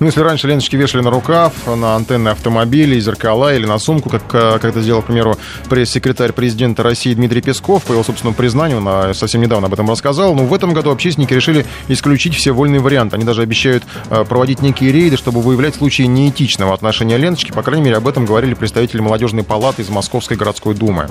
Ну, 0.00 0.06
если 0.06 0.20
раньше 0.20 0.46
ленточки 0.48 0.76
вешали 0.76 1.00
на 1.00 1.10
рукав, 1.10 1.54
на 1.66 1.96
антенны 1.96 2.28
автомобилей, 2.28 3.00
зеркала 3.00 3.54
или 3.54 3.64
на 3.64 3.78
сумку, 3.78 4.10
как, 4.10 4.26
как 4.26 4.66
это 4.66 4.82
сделал, 4.82 5.00
к 5.00 5.06
примеру, 5.06 5.38
пресс-секретарь 5.70 6.32
президента 6.32 6.82
России 6.82 7.14
Дмитрий 7.14 7.40
Песков, 7.40 7.84
по 7.84 7.92
его 7.92 8.02
собственному 8.02 8.36
признанию, 8.36 8.84
он 8.86 9.14
совсем 9.14 9.40
недавно 9.40 9.68
об 9.68 9.72
этом 9.72 9.90
рассказал, 9.90 10.34
но 10.34 10.44
в 10.44 10.52
этом 10.52 10.74
году 10.74 10.90
общественники 10.90 11.32
решили 11.32 11.64
исключить 11.88 12.34
все 12.34 12.52
вольные 12.52 12.80
варианты. 12.80 13.16
Они 13.16 13.24
даже 13.24 13.40
обещают 13.40 13.84
э, 14.10 14.26
проводить 14.28 14.60
некие 14.60 14.92
рейды, 14.92 15.16
чтобы 15.16 15.40
выявлять 15.40 15.76
случаи 15.76 16.02
неэтичного 16.02 16.74
отношения 16.74 17.16
ленточки. 17.16 17.52
По 17.52 17.62
крайней 17.62 17.84
мере, 17.84 17.96
об 17.96 18.06
этом 18.06 18.26
говорили 18.26 18.52
представители 18.52 19.05
молодежной 19.06 19.44
палаты 19.44 19.82
из 19.82 19.88
Московской 19.88 20.36
городской 20.36 20.74
думы. 20.74 21.08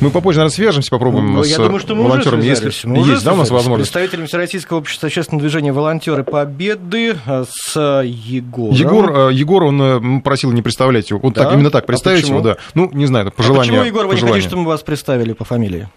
Мы 0.00 0.10
попозже, 0.10 0.40
наверное, 0.40 0.54
свяжемся, 0.54 0.90
попробуем 0.90 1.34
ну, 1.34 1.42
с 1.42 1.48
я 1.48 1.56
думаю, 1.56 1.80
что 1.80 1.94
мы 1.94 2.04
волонтерами. 2.04 2.40
Уже 2.40 2.48
Если 2.48 2.86
мы 2.86 2.98
есть, 2.98 3.08
уже 3.08 3.24
да, 3.24 3.32
у 3.32 3.36
нас 3.36 3.50
возможность? 3.50 3.90
Представителем 3.90 4.26
Всероссийского 4.26 4.78
общества 4.78 5.06
общественного 5.06 5.40
движения 5.40 5.72
«Волонтеры 5.72 6.22
Победы» 6.22 7.16
с 7.26 8.02
Егором. 8.04 8.74
Егор, 8.74 9.30
э, 9.30 9.32
Егор 9.32 9.64
он 9.64 9.82
э, 9.82 10.20
просил 10.20 10.52
не 10.52 10.60
представлять 10.60 11.08
его. 11.08 11.18
Вот 11.22 11.32
да? 11.34 11.44
так, 11.44 11.54
именно 11.54 11.70
так, 11.70 11.84
а 11.84 11.86
представить 11.86 12.24
а 12.24 12.28
его, 12.28 12.40
да. 12.40 12.56
Ну, 12.74 12.90
не 12.92 13.06
знаю, 13.06 13.32
пожелание. 13.32 13.62
А 13.62 13.82
почему, 13.82 13.84
Егор, 13.84 14.06
вы 14.06 14.14
не 14.16 14.20
хотите, 14.20 14.48
чтобы 14.48 14.62
мы 14.62 14.68
вас 14.68 14.82
представили 14.82 15.32
по 15.32 15.44
фамилии? 15.44 15.88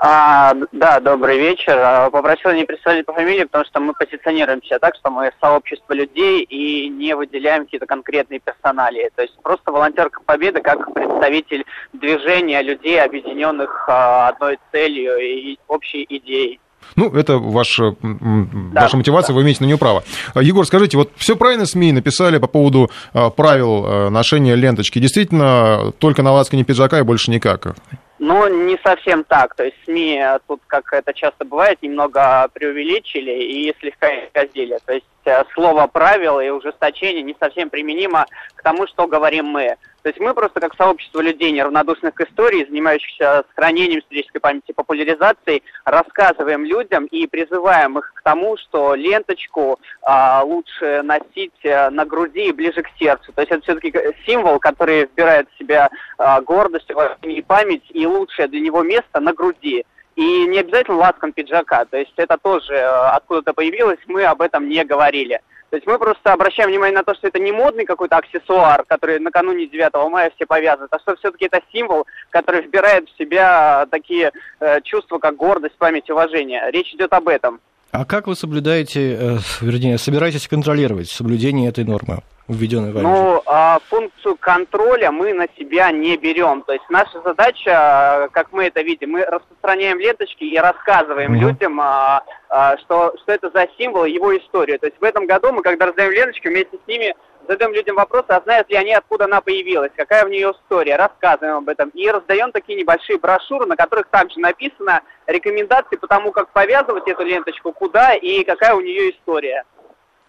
А, 0.00 0.54
да, 0.70 1.00
добрый 1.00 1.38
вечер. 1.38 1.76
А, 1.76 2.08
попросил 2.10 2.52
не 2.52 2.64
представлять 2.64 3.04
по 3.04 3.12
фамилии, 3.12 3.42
потому 3.42 3.64
что 3.64 3.80
мы 3.80 3.94
позиционируем 3.94 4.62
себя 4.62 4.78
так, 4.78 4.94
что 4.94 5.10
мы 5.10 5.32
сообщество 5.40 5.92
людей 5.92 6.44
и 6.44 6.88
не 6.88 7.16
выделяем 7.16 7.64
какие-то 7.64 7.86
конкретные 7.86 8.38
персонали. 8.38 9.10
То 9.16 9.22
есть 9.22 9.34
просто 9.42 9.72
волонтерка 9.72 10.20
Победы 10.24 10.60
как 10.60 10.94
представитель 10.94 11.64
движения 11.92 12.62
людей, 12.62 13.02
объединенных 13.02 13.88
а, 13.88 14.28
одной 14.28 14.60
целью 14.70 15.16
и 15.18 15.58
общей 15.66 16.06
идеей. 16.08 16.60
Ну, 16.94 17.12
это 17.12 17.38
ваш, 17.38 17.78
да, 17.78 18.82
ваша 18.82 18.96
мотивация, 18.96 19.32
да. 19.32 19.34
вы 19.34 19.42
имеете 19.42 19.64
на 19.64 19.66
нее 19.66 19.78
право. 19.78 20.04
Егор, 20.36 20.64
скажите, 20.64 20.96
вот 20.96 21.10
все 21.16 21.34
правильно 21.34 21.66
СМИ 21.66 21.90
написали 21.90 22.38
по 22.38 22.46
поводу 22.46 22.88
правил 23.36 24.10
ношения 24.10 24.54
ленточки? 24.54 25.00
Действительно, 25.00 25.92
только 25.98 26.22
на 26.22 26.32
лацкане 26.32 26.64
пиджака 26.64 27.00
и 27.00 27.02
больше 27.02 27.32
никак? 27.32 27.74
Ну, 28.18 28.48
не 28.48 28.78
совсем 28.84 29.24
так. 29.24 29.54
То 29.54 29.64
есть 29.64 29.76
СМИ 29.84 30.22
тут, 30.46 30.60
как 30.66 30.92
это 30.92 31.14
часто 31.14 31.44
бывает, 31.44 31.80
немного 31.82 32.48
преувеличили 32.52 33.30
и 33.30 33.74
слегка 33.78 34.08
исказили. 34.24 34.78
То 34.84 34.94
есть 34.94 35.06
э, 35.24 35.44
слово 35.54 35.86
правил 35.86 36.40
и 36.40 36.48
ужесточение 36.48 37.22
не 37.22 37.36
совсем 37.38 37.70
применимо 37.70 38.26
к 38.56 38.62
тому, 38.62 38.86
что 38.88 39.06
говорим 39.06 39.46
мы. 39.46 39.76
То 40.08 40.10
есть 40.10 40.20
мы 40.20 40.32
просто 40.32 40.58
как 40.58 40.74
сообщество 40.74 41.20
людей, 41.20 41.52
неравнодушных 41.52 42.14
к 42.14 42.22
истории, 42.22 42.64
занимающихся 42.64 43.44
сохранением 43.48 44.00
исторической 44.00 44.38
памяти, 44.38 44.72
популяризацией, 44.72 45.62
рассказываем 45.84 46.64
людям 46.64 47.04
и 47.04 47.26
призываем 47.26 47.98
их 47.98 48.14
к 48.14 48.22
тому, 48.22 48.56
что 48.56 48.94
ленточку 48.94 49.78
а, 50.00 50.42
лучше 50.44 51.02
носить 51.02 51.62
а, 51.66 51.90
на 51.90 52.06
груди 52.06 52.52
ближе 52.52 52.80
к 52.80 52.88
сердцу. 52.98 53.34
То 53.34 53.42
есть 53.42 53.52
это 53.52 53.60
все-таки 53.64 53.92
символ, 54.24 54.58
который 54.58 55.04
вбирает 55.04 55.46
в 55.50 55.58
себя 55.58 55.90
а, 56.16 56.40
гордость, 56.40 56.90
и 57.20 57.42
память, 57.42 57.84
и 57.90 58.06
лучшее 58.06 58.48
для 58.48 58.60
него 58.60 58.82
место 58.82 59.20
на 59.20 59.34
груди. 59.34 59.84
И 60.18 60.46
не 60.48 60.58
обязательно 60.58 60.96
ласком 60.96 61.32
пиджака, 61.32 61.84
то 61.84 61.96
есть 61.96 62.12
это 62.16 62.38
тоже 62.38 62.76
а, 62.76 63.14
откуда-то 63.14 63.52
появилось, 63.54 64.00
мы 64.08 64.24
об 64.24 64.42
этом 64.42 64.68
не 64.68 64.84
говорили. 64.84 65.40
То 65.70 65.76
есть 65.76 65.86
мы 65.86 65.96
просто 65.96 66.32
обращаем 66.32 66.70
внимание 66.70 66.96
на 66.96 67.04
то, 67.04 67.14
что 67.14 67.28
это 67.28 67.38
не 67.38 67.52
модный 67.52 67.84
какой-то 67.84 68.16
аксессуар, 68.16 68.84
который 68.88 69.20
накануне 69.20 69.68
9 69.68 70.10
мая 70.10 70.32
все 70.34 70.44
повязывают, 70.44 70.92
а 70.92 70.98
что 70.98 71.14
все-таки 71.14 71.44
это 71.44 71.60
символ, 71.70 72.04
который 72.30 72.62
вбирает 72.62 73.08
в 73.08 73.16
себя 73.16 73.86
такие 73.92 74.32
э, 74.58 74.80
чувства, 74.80 75.20
как 75.20 75.36
гордость, 75.36 75.78
память, 75.78 76.10
уважение. 76.10 76.68
Речь 76.72 76.92
идет 76.94 77.12
об 77.12 77.28
этом. 77.28 77.60
А 77.90 78.04
как 78.04 78.26
вы 78.26 78.36
соблюдаете, 78.36 79.16
э, 79.18 79.38
вернее, 79.60 79.98
собираетесь 79.98 80.46
контролировать 80.46 81.08
соблюдение 81.08 81.68
этой 81.68 81.84
нормы? 81.84 82.18
введенной 82.48 82.92
вами? 82.92 83.04
Ну, 83.04 83.42
а, 83.46 83.78
функцию 83.88 84.36
контроля 84.40 85.10
мы 85.12 85.34
на 85.34 85.46
себя 85.58 85.90
не 85.92 86.16
берем. 86.16 86.62
То 86.62 86.72
есть 86.72 86.84
наша 86.88 87.20
задача, 87.22 88.28
как 88.32 88.52
мы 88.52 88.64
это 88.64 88.80
видим, 88.82 89.12
мы 89.12 89.24
распространяем 89.24 89.98
ленточки 90.00 90.44
и 90.44 90.56
рассказываем 90.58 91.34
mm-hmm. 91.34 91.40
людям, 91.40 91.80
а, 91.80 92.22
что, 92.48 93.14
что 93.22 93.32
это 93.32 93.50
за 93.50 93.68
символ, 93.76 94.04
его 94.04 94.36
историю. 94.36 94.78
То 94.78 94.86
есть 94.86 94.98
в 95.00 95.04
этом 95.04 95.26
году 95.26 95.52
мы, 95.52 95.62
когда 95.62 95.86
раздаем 95.86 96.12
ленточки, 96.12 96.48
вместе 96.48 96.78
с 96.82 96.88
ними 96.88 97.14
задаем 97.48 97.72
людям 97.72 97.96
вопросы, 97.96 98.26
а 98.28 98.40
знают 98.42 98.68
ли 98.68 98.76
они, 98.76 98.92
откуда 98.92 99.24
она 99.24 99.40
появилась, 99.40 99.90
какая 99.96 100.24
в 100.24 100.28
нее 100.28 100.52
история, 100.52 100.96
рассказываем 100.96 101.58
об 101.58 101.68
этом. 101.68 101.88
И 101.90 102.08
раздаем 102.08 102.52
такие 102.52 102.78
небольшие 102.78 103.18
брошюры, 103.18 103.66
на 103.66 103.76
которых 103.76 104.08
также 104.08 104.38
написано 104.38 105.00
рекомендации 105.26 105.96
по 105.96 106.06
тому, 106.06 106.30
как 106.30 106.50
повязывать 106.50 107.08
эту 107.08 107.24
ленточку, 107.24 107.72
куда 107.72 108.14
и 108.14 108.44
какая 108.44 108.74
у 108.74 108.80
нее 108.80 109.10
история. 109.10 109.64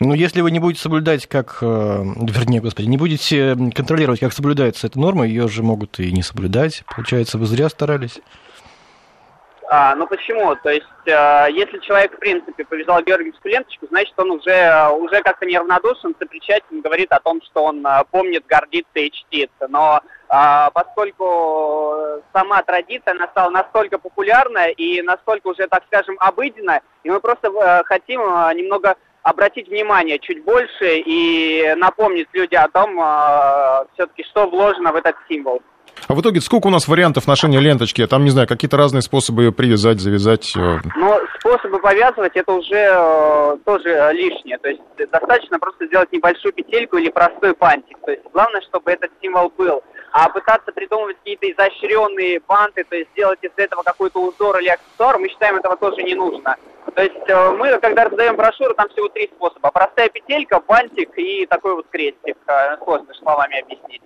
Ну, 0.02 0.14
если 0.14 0.40
вы 0.40 0.52
не 0.52 0.60
будете 0.60 0.82
соблюдать, 0.82 1.28
как, 1.28 1.58
э, 1.62 1.66
вернее, 1.66 2.62
господи, 2.62 2.88
не 2.88 2.96
будете 2.96 3.58
контролировать, 3.76 4.22
как 4.22 4.32
соблюдается 4.32 4.88
эта 4.88 4.98
норма, 4.98 5.28
ее 5.28 5.50
же 5.50 5.62
могут 5.62 6.00
и 6.00 6.10
не 6.14 6.22
соблюдать. 6.22 6.84
Получается, 6.96 7.38
вы 7.38 7.46
зря 7.46 7.68
старались. 7.68 8.22
А, 9.72 9.94
ну 9.94 10.08
почему? 10.08 10.56
То 10.56 10.72
есть, 10.72 10.88
э, 11.06 11.48
если 11.52 11.78
человек, 11.78 12.16
в 12.16 12.18
принципе, 12.18 12.66
повязал 12.66 13.04
георгиевскую 13.04 13.52
ленточку, 13.52 13.86
значит, 13.92 14.16
он 14.18 14.32
уже, 14.32 14.90
уже 14.98 15.22
как-то 15.22 15.46
неравнодушен, 15.46 16.16
сопричастен, 16.20 16.82
говорит 16.82 17.12
о 17.12 17.20
том, 17.20 17.40
что 17.44 17.66
он 17.66 17.86
э, 17.86 18.04
помнит, 18.10 18.48
гордится 18.48 18.98
и 18.98 19.12
чтится. 19.12 19.68
Но 19.68 20.02
э, 20.02 20.70
поскольку 20.74 22.24
сама 22.34 22.64
традиция, 22.64 23.12
она 23.12 23.28
стала 23.28 23.52
настолько 23.52 24.00
популярна 24.00 24.70
и 24.70 25.04
настолько 25.04 25.50
уже, 25.50 25.68
так 25.68 25.84
скажем, 25.86 26.16
обыденна, 26.20 26.82
и 27.04 27.12
мы 27.12 27.20
просто 27.20 27.50
э, 27.50 27.84
хотим 27.84 28.22
э, 28.22 28.54
немного 28.56 28.96
обратить 29.22 29.68
внимание 29.68 30.18
чуть 30.18 30.44
больше 30.44 30.98
и 30.98 31.76
напомнить 31.78 32.28
людям 32.34 32.64
о 32.64 32.70
том, 32.70 33.00
э, 33.00 33.86
все-таки, 33.94 34.24
что 34.24 34.50
вложено 34.50 34.92
в 34.92 34.96
этот 34.96 35.16
символ. 35.30 35.62
А 36.10 36.16
в 36.16 36.22
итоге 36.22 36.42
сколько 36.42 36.66
у 36.66 36.70
нас 36.72 36.88
вариантов 36.88 37.28
ношения 37.28 37.60
ленточки? 37.60 38.06
Там, 38.08 38.24
не 38.24 38.32
знаю, 38.32 38.48
какие-то 38.48 38.78
разные 38.78 39.04
способы 39.04 39.44
ее 39.44 39.52
привязать, 39.52 40.00
завязать? 40.00 40.52
Э? 40.58 40.80
Ну, 40.96 41.20
способы 41.40 41.80
повязывать 41.80 42.32
это 42.34 42.52
уже 42.52 42.90
э, 42.92 43.58
тоже 43.64 44.10
лишнее. 44.14 44.58
То 44.58 44.70
есть 44.70 44.82
достаточно 44.98 45.60
просто 45.60 45.86
сделать 45.86 46.12
небольшую 46.12 46.52
петельку 46.54 46.98
или 46.98 47.12
простой 47.12 47.54
пантик. 47.54 47.96
То 48.04 48.12
есть 48.12 48.24
главное, 48.34 48.60
чтобы 48.62 48.90
этот 48.92 49.12
символ 49.22 49.54
был. 49.56 49.84
А 50.12 50.30
пытаться 50.30 50.72
придумывать 50.72 51.18
какие-то 51.18 51.52
изощренные 51.52 52.42
банты, 52.48 52.84
то 52.84 52.96
есть 52.96 53.10
сделать 53.12 53.40
из 53.42 53.52
этого 53.56 53.84
какой-то 53.84 54.22
узор 54.22 54.60
или 54.60 54.70
аксессуар, 54.70 55.20
мы 55.20 55.30
считаем, 55.30 55.58
этого 55.58 55.78
тоже 55.78 56.04
не 56.04 56.16
нужно. 56.16 56.56
То 56.96 57.04
есть 57.04 57.28
э, 57.28 57.52
мы, 57.52 57.78
когда 57.78 58.06
раздаем 58.06 58.36
брошюру, 58.36 58.74
там 58.74 58.90
всего 58.90 59.08
три 59.10 59.30
способа. 59.36 59.72
Простая 59.72 60.10
петелька, 60.10 60.62
бантик 60.68 61.18
и 61.18 61.46
такой 61.46 61.76
вот 61.76 61.86
крестик. 61.90 62.38
Э, 62.48 62.78
сложно 62.84 63.14
словами 63.14 63.62
объяснить. 63.62 64.02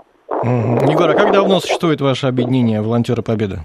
Егор, 0.90 1.10
а 1.10 1.14
как 1.14 1.32
давно 1.32 1.60
существует 1.60 2.02
ваше 2.02 2.28
объединение 2.28 2.82
«Волонтеры 2.82 3.22
Победы»? 3.22 3.60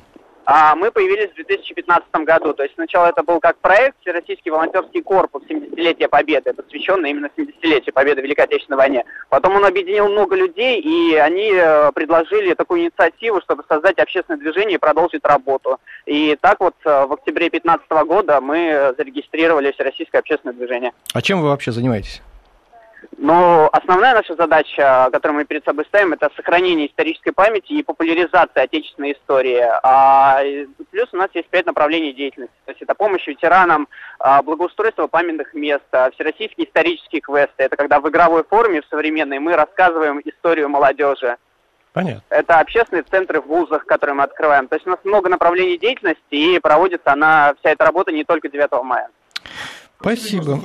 А 0.51 0.74
мы 0.74 0.90
появились 0.90 1.30
в 1.32 1.34
2015 1.34 2.09
году. 2.24 2.55
То 2.55 2.62
есть 2.62 2.74
сначала 2.74 3.09
это 3.09 3.22
был 3.22 3.38
как 3.38 3.59
проект 3.59 3.99
Всероссийский 4.01 4.51
волонтерский 4.51 5.03
корпус 5.03 5.42
70-летия 5.46 6.09
Победы, 6.09 6.55
посвященный 6.55 7.11
именно 7.11 7.28
70-летию 7.36 7.92
Победы 7.92 8.22
в 8.22 8.24
Великой 8.24 8.46
Отечественной 8.46 8.78
войне. 8.78 9.05
Потом 9.28 9.57
он 9.57 9.66
объединил 9.66 10.09
много 10.09 10.36
людей, 10.36 10.80
и 10.80 11.16
они 11.16 11.53
э, 11.53 11.92
предложили 11.92 12.55
такую 12.55 12.80
инициативу, 12.80 13.42
чтобы 13.42 13.62
создать 13.68 13.99
общественное 13.99 14.40
движение 14.40 14.76
и 14.76 14.78
продолжить 14.78 15.22
работу. 15.22 15.76
И 16.07 16.34
так 16.40 16.61
вот 16.61 16.74
э, 16.86 17.05
в 17.05 17.12
октябре 17.12 17.51
2015 17.51 17.90
года 18.09 18.40
мы 18.40 18.94
зарегистрировали 18.96 19.72
Всероссийское 19.72 20.22
общественное 20.22 20.55
движение. 20.55 20.92
А 21.12 21.20
чем 21.20 21.42
вы 21.42 21.49
вообще 21.51 21.72
занимаетесь? 21.72 22.22
Но 23.16 23.68
основная 23.72 24.14
наша 24.14 24.36
задача, 24.36 25.09
которую 25.12 25.38
мы 25.38 25.44
перед 25.44 25.64
собой 25.64 25.84
ставим, 25.86 26.12
это 26.12 26.30
сохранение 26.36 26.86
исторической 26.86 27.32
памяти 27.32 27.72
и 27.72 27.82
популяризация 27.82 28.62
отечественной 28.62 29.12
истории. 29.12 29.61
А, 29.82 30.40
плюс 30.90 31.09
у 31.12 31.16
нас 31.16 31.28
есть 31.34 31.49
пять 31.49 31.66
направлений 31.66 32.12
деятельности. 32.12 32.55
То 32.64 32.70
есть 32.70 32.82
это 32.82 32.94
помощь 32.94 33.26
ветеранам, 33.26 33.88
а, 34.20 34.42
благоустройство 34.42 35.09
памятных 35.09 35.53
мест, 35.55 35.84
а, 35.92 36.11
всероссийские 36.12 36.66
исторические 36.68 37.20
квесты. 37.20 37.64
Это 37.64 37.76
когда 37.76 38.01
в 38.01 38.09
игровой 38.09 38.44
форме, 38.44 38.82
в 38.82 38.86
современной, 38.86 39.40
мы 39.40 39.57
рассказываем 39.57 40.20
историю 40.24 40.68
молодежи. 40.68 41.36
Понятно. 41.92 42.22
Это 42.30 42.61
общественные 42.61 43.03
центры 43.03 43.40
в 43.40 43.46
вузах, 43.46 43.84
которые 43.84 44.14
мы 44.14 44.22
открываем. 44.22 44.68
То 44.68 44.76
есть 44.76 44.86
у 44.86 44.90
нас 44.90 45.01
много 45.03 45.28
направлений 45.28 45.78
деятельности, 45.78 46.20
и 46.30 46.59
проводится 46.61 47.12
она, 47.12 47.55
вся 47.59 47.70
эта 47.70 47.84
работа 47.84 48.12
не 48.12 48.24
только 48.24 48.49
9 48.49 48.84
мая. 48.84 49.09
Спасибо. 50.01 50.61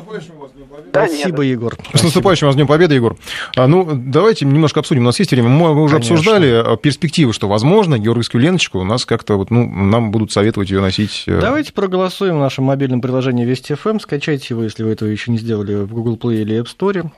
Спасибо, 0.90 1.42
Егор. 1.42 1.76
С 1.92 2.04
наступающим 2.04 2.46
вас 2.46 2.56
Днем 2.56 2.68
Победы, 2.68 2.94
Егор. 2.94 3.18
А, 3.56 3.66
ну, 3.66 3.90
давайте 3.92 4.46
немножко 4.46 4.80
обсудим. 4.80 5.02
У 5.02 5.06
нас 5.06 5.18
есть 5.18 5.32
время. 5.32 5.50
Мы 5.50 5.72
уже 5.72 5.96
Конечно. 5.96 6.16
обсуждали 6.16 6.64
а, 6.64 6.78
перспективы, 6.78 7.34
что, 7.34 7.48
возможно, 7.48 7.98
георгиевскую 7.98 8.42
леночку 8.44 8.80
у 8.80 8.84
нас 8.84 9.08
как-то 9.08 9.38
вот, 9.38 9.50
ну, 9.50 9.68
нам 9.68 10.12
будут 10.12 10.32
советовать 10.32 10.70
ее 10.70 10.82
носить. 10.82 11.24
Э, 11.26 11.40
давайте 11.42 11.74
проголосуем 11.74 12.36
в 12.36 12.40
нашем 12.40 12.66
мобильном 12.66 13.02
приложении 13.02 13.44
Вести 13.44 13.74
ФМ. 13.74 13.98
Скачайте 14.00 14.48
его, 14.52 14.64
если 14.64 14.84
вы 14.84 14.92
этого 14.92 15.10
еще 15.10 15.32
не 15.32 15.40
сделали, 15.40 15.74
в 15.84 15.92
Google 15.92 16.16
Play 16.16 16.42
или 16.42 16.62
App 16.62 16.68
Store. 16.68 17.10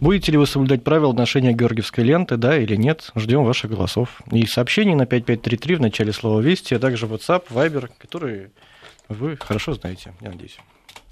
Будете 0.00 0.32
ли 0.32 0.38
вы 0.38 0.46
соблюдать 0.46 0.84
правила 0.84 1.14
ношения 1.14 1.54
георгиевской 1.54 2.04
ленты, 2.04 2.36
да 2.36 2.58
или 2.58 2.76
нет? 2.76 3.10
Ждем 3.16 3.42
ваших 3.42 3.70
голосов. 3.70 4.20
И 4.30 4.46
сообщений 4.46 4.94
на 4.94 5.06
5533 5.06 5.76
в 5.76 5.80
начале 5.80 6.12
слова 6.12 6.40
Вести, 6.40 6.74
а 6.74 6.78
также 6.78 7.06
WhatsApp, 7.06 7.44
Viber, 7.48 7.88
которые 7.96 8.50
вы 9.08 9.38
хорошо 9.38 9.72
знаете, 9.72 10.12
я 10.20 10.28
надеюсь. 10.28 10.58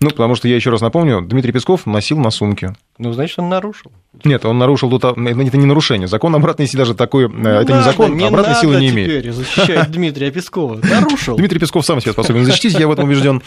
Ну, 0.02 0.10
потому 0.10 0.34
что 0.34 0.48
я 0.48 0.56
еще 0.56 0.70
раз 0.70 0.80
напомню, 0.80 1.22
Дмитрий 1.22 1.52
Песков 1.52 1.86
носил 1.86 2.18
на 2.18 2.30
сумке. 2.30 2.74
Ну, 2.98 3.12
значит, 3.12 3.38
он 3.38 3.48
нарушил. 3.48 3.92
Нет, 4.24 4.44
он 4.44 4.58
нарушил 4.58 4.90
тут, 4.90 5.04
это 5.04 5.16
не 5.16 5.66
нарушение. 5.66 6.08
Закон 6.08 6.34
обратной 6.34 6.66
силы 6.66 6.82
даже 6.82 6.94
такой, 6.94 7.28
ну, 7.28 7.48
это 7.48 7.72
надо, 7.72 7.76
не 7.76 7.82
закон, 7.84 8.16
не 8.16 8.24
обратной 8.26 8.56
силы 8.56 8.80
не 8.80 8.90
имеет. 8.90 9.22
теперь 9.22 9.32
защищать 9.32 9.90
Дмитрия 9.90 10.30
Пескова. 10.30 10.80
Нарушил. 10.82 11.36
Дмитрий 11.36 11.60
Песков 11.60 11.86
сам 11.86 12.00
себя 12.00 12.12
способен 12.12 12.44
защитить, 12.44 12.78
я 12.78 12.88
в 12.88 12.92
этом 12.92 13.04
убежден. 13.04 13.42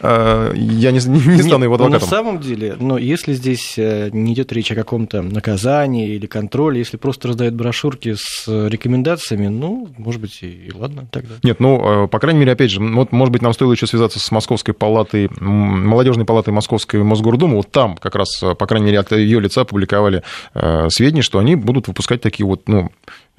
Э, 0.00 0.52
я 0.54 0.90
не, 0.92 0.98
не 0.98 1.42
стану 1.42 1.64
его 1.64 1.74
адвокатом. 1.74 2.00
На 2.00 2.06
самом 2.06 2.40
деле, 2.40 2.76
но 2.78 2.98
если 2.98 3.34
здесь 3.34 3.74
э, 3.76 4.10
не 4.12 4.32
идет 4.32 4.52
речь 4.52 4.70
о 4.72 4.74
каком-то 4.74 5.22
наказании 5.22 6.14
или 6.14 6.26
контроле, 6.26 6.78
если 6.78 6.96
просто 6.96 7.28
раздают 7.28 7.54
брошюрки 7.54 8.14
с 8.16 8.46
рекомендациями, 8.46 9.48
ну, 9.48 9.88
может 9.98 10.20
быть, 10.20 10.38
и 10.42 10.70
ладно 10.74 11.06
тогда. 11.10 11.34
Нет, 11.42 11.60
ну, 11.60 12.04
э, 12.04 12.08
по 12.08 12.18
крайней 12.18 12.40
мере, 12.40 12.52
опять 12.52 12.70
же, 12.70 12.80
вот, 12.80 13.12
может 13.12 13.32
быть, 13.32 13.42
нам 13.42 13.52
стоило 13.52 13.72
еще 13.72 13.86
связаться 13.86 14.18
с 14.18 14.30
Московской 14.30 14.74
палатой, 14.74 15.28
молодежной 15.40 16.24
палатой 16.24 16.52
Московской 16.52 17.02
Мосгордумы, 17.02 17.56
вот 17.56 17.70
там 17.70 17.96
как 17.96 18.14
раз, 18.14 18.40
по 18.40 18.66
крайней 18.66 18.86
мере, 18.86 18.98
от 19.00 19.12
ее 19.12 19.40
лица 19.40 19.64
публиковали 19.64 20.22
э, 20.54 20.88
сведения, 20.90 21.22
что 21.22 21.38
они 21.38 21.56
будут 21.56 21.88
выпускать 21.88 22.20
такие 22.20 22.46
вот, 22.46 22.68
ну, 22.68 22.90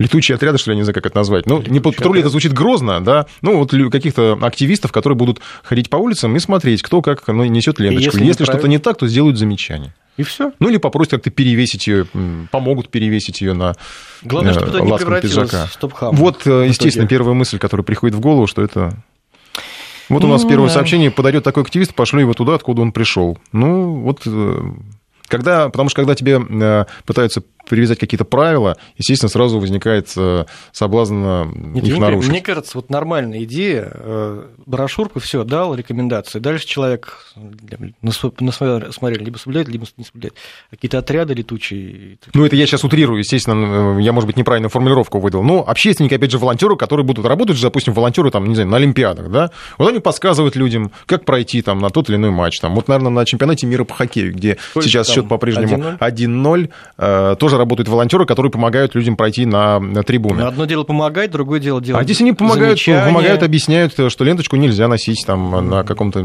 летучие 0.01 0.35
отряды, 0.35 0.57
что 0.57 0.71
ли, 0.71 0.75
я 0.75 0.77
не 0.79 0.83
знаю, 0.83 0.95
как 0.95 1.05
это 1.05 1.17
назвать. 1.17 1.45
Ну, 1.45 1.61
не 1.61 1.79
под 1.79 1.95
патрули, 1.95 2.19
это 2.21 2.29
звучит 2.29 2.53
грозно, 2.53 3.03
да, 3.03 3.27
ну, 3.41 3.57
вот 3.57 3.71
каких-то 3.91 4.37
активистов, 4.41 4.91
которые 4.91 5.17
будут 5.17 5.39
ходить 5.63 5.89
по 5.89 5.97
улицам 5.97 6.35
и 6.35 6.39
смотреть, 6.39 6.81
кто 6.81 7.01
как 7.01 7.27
ну, 7.27 7.43
несет 7.45 7.79
ленточку. 7.79 8.17
Если, 8.17 8.25
Если 8.25 8.43
что-то 8.43 8.67
не 8.67 8.79
так, 8.79 8.97
то 8.97 9.07
сделают 9.07 9.37
замечание. 9.37 9.93
И 10.17 10.23
все. 10.23 10.51
Ну 10.59 10.69
или 10.69 10.77
попросят 10.77 11.11
как-то 11.11 11.29
перевесить 11.29 11.87
ее, 11.87 12.05
помогут 12.51 12.89
перевесить 12.89 13.41
ее 13.41 13.53
на 13.53 13.75
Главное, 14.23 14.53
чтобы 14.53 14.69
это 14.69 14.81
не 14.81 14.97
превратилось 14.97 15.51
в 15.51 15.73
стоп-хам. 15.73 16.15
Вот, 16.15 16.45
э, 16.45 16.67
естественно, 16.67 17.07
первая 17.07 17.33
мысль, 17.33 17.57
которая 17.57 17.85
приходит 17.85 18.15
в 18.15 18.19
голову, 18.19 18.45
что 18.45 18.61
это 18.61 18.93
вот 20.09 20.25
у 20.25 20.27
нас 20.27 20.43
ну, 20.43 20.49
первое 20.49 20.67
да. 20.67 20.73
сообщение, 20.73 21.09
подойдет 21.09 21.45
такой 21.45 21.63
активист, 21.63 21.95
пошлю 21.95 22.19
его 22.19 22.33
туда, 22.33 22.55
откуда 22.55 22.81
он 22.81 22.91
пришел. 22.91 23.37
Ну, 23.53 24.01
вот 24.01 24.23
э, 24.25 24.71
Когда, 25.31 25.69
потому 25.69 25.87
что 25.87 26.01
когда 26.01 26.13
тебе 26.13 26.41
э, 26.41 26.85
пытаются 27.05 27.41
привязать 27.69 27.99
какие-то 27.99 28.25
правила, 28.25 28.75
естественно, 28.97 29.29
сразу 29.29 29.59
возникает 29.59 30.11
э, 30.17 30.43
соблазн 30.73 31.23
э, 31.25 31.45
Нет, 31.55 31.85
их 31.85 31.97
нарушить. 31.99 32.29
Мне 32.29 32.41
кажется, 32.41 32.73
вот 32.77 32.89
нормальная 32.89 33.45
идея, 33.45 33.93
брошюрку, 34.65 35.21
все, 35.21 35.45
дал 35.45 35.73
рекомендации, 35.73 36.39
дальше 36.39 36.67
человек 36.67 37.33
насмотрел, 38.01 39.23
либо 39.23 39.37
соблюдает, 39.37 39.69
либо 39.69 39.85
не 39.95 40.03
соблюдает. 40.03 40.33
Какие-то 40.69 40.97
отряды 40.97 41.33
летучие. 41.33 42.17
Ну, 42.33 42.45
это 42.45 42.57
я 42.57 42.67
сейчас 42.67 42.83
утрирую, 42.83 43.19
естественно, 43.19 43.97
я, 43.99 44.11
может 44.11 44.27
быть, 44.27 44.35
неправильную 44.35 44.69
формулировку 44.69 45.19
выдал. 45.19 45.43
Но 45.43 45.63
общественники, 45.65 46.13
опять 46.13 46.31
же, 46.31 46.39
волонтеры, 46.39 46.75
которые 46.75 47.05
будут 47.05 47.25
работать, 47.25 47.61
допустим, 47.61 47.93
волонтеры, 47.93 48.31
там, 48.31 48.49
не 48.49 48.55
знаю, 48.55 48.69
на 48.69 48.75
Олимпиадах, 48.75 49.31
да, 49.31 49.51
вот 49.77 49.87
они 49.87 49.99
подсказывают 49.99 50.57
людям, 50.57 50.91
как 51.05 51.23
пройти 51.23 51.61
там 51.61 51.79
на 51.79 51.89
тот 51.89 52.09
или 52.09 52.17
иной 52.17 52.31
матч. 52.31 52.59
Там. 52.59 52.75
Вот, 52.75 52.89
наверное, 52.89 53.11
на 53.11 53.25
чемпионате 53.25 53.65
мира 53.65 53.85
по 53.85 53.93
хоккею, 53.93 54.33
где 54.33 54.57
Сколько 54.71 54.87
сейчас 54.87 55.09
счет 55.09 55.20
по-прежнему 55.27 55.97
1-0, 55.99 56.69
э, 56.97 57.35
тоже 57.39 57.57
работают 57.57 57.89
волонтеры, 57.89 58.25
которые 58.25 58.51
помогают 58.51 58.95
людям 58.95 59.15
пройти 59.15 59.45
на, 59.45 59.79
трибуны. 60.03 60.41
Но 60.41 60.47
одно 60.47 60.65
дело 60.65 60.83
помогать, 60.83 61.31
другое 61.31 61.59
дело 61.59 61.81
делать 61.81 62.01
А 62.01 62.03
здесь 62.03 62.21
они 62.21 62.33
помогают, 62.33 62.83
помогают, 62.83 63.43
объясняют, 63.43 63.93
что 63.93 64.23
ленточку 64.23 64.55
нельзя 64.55 64.87
носить 64.87 65.23
там 65.25 65.69
на 65.69 65.83
каком-то 65.83 66.21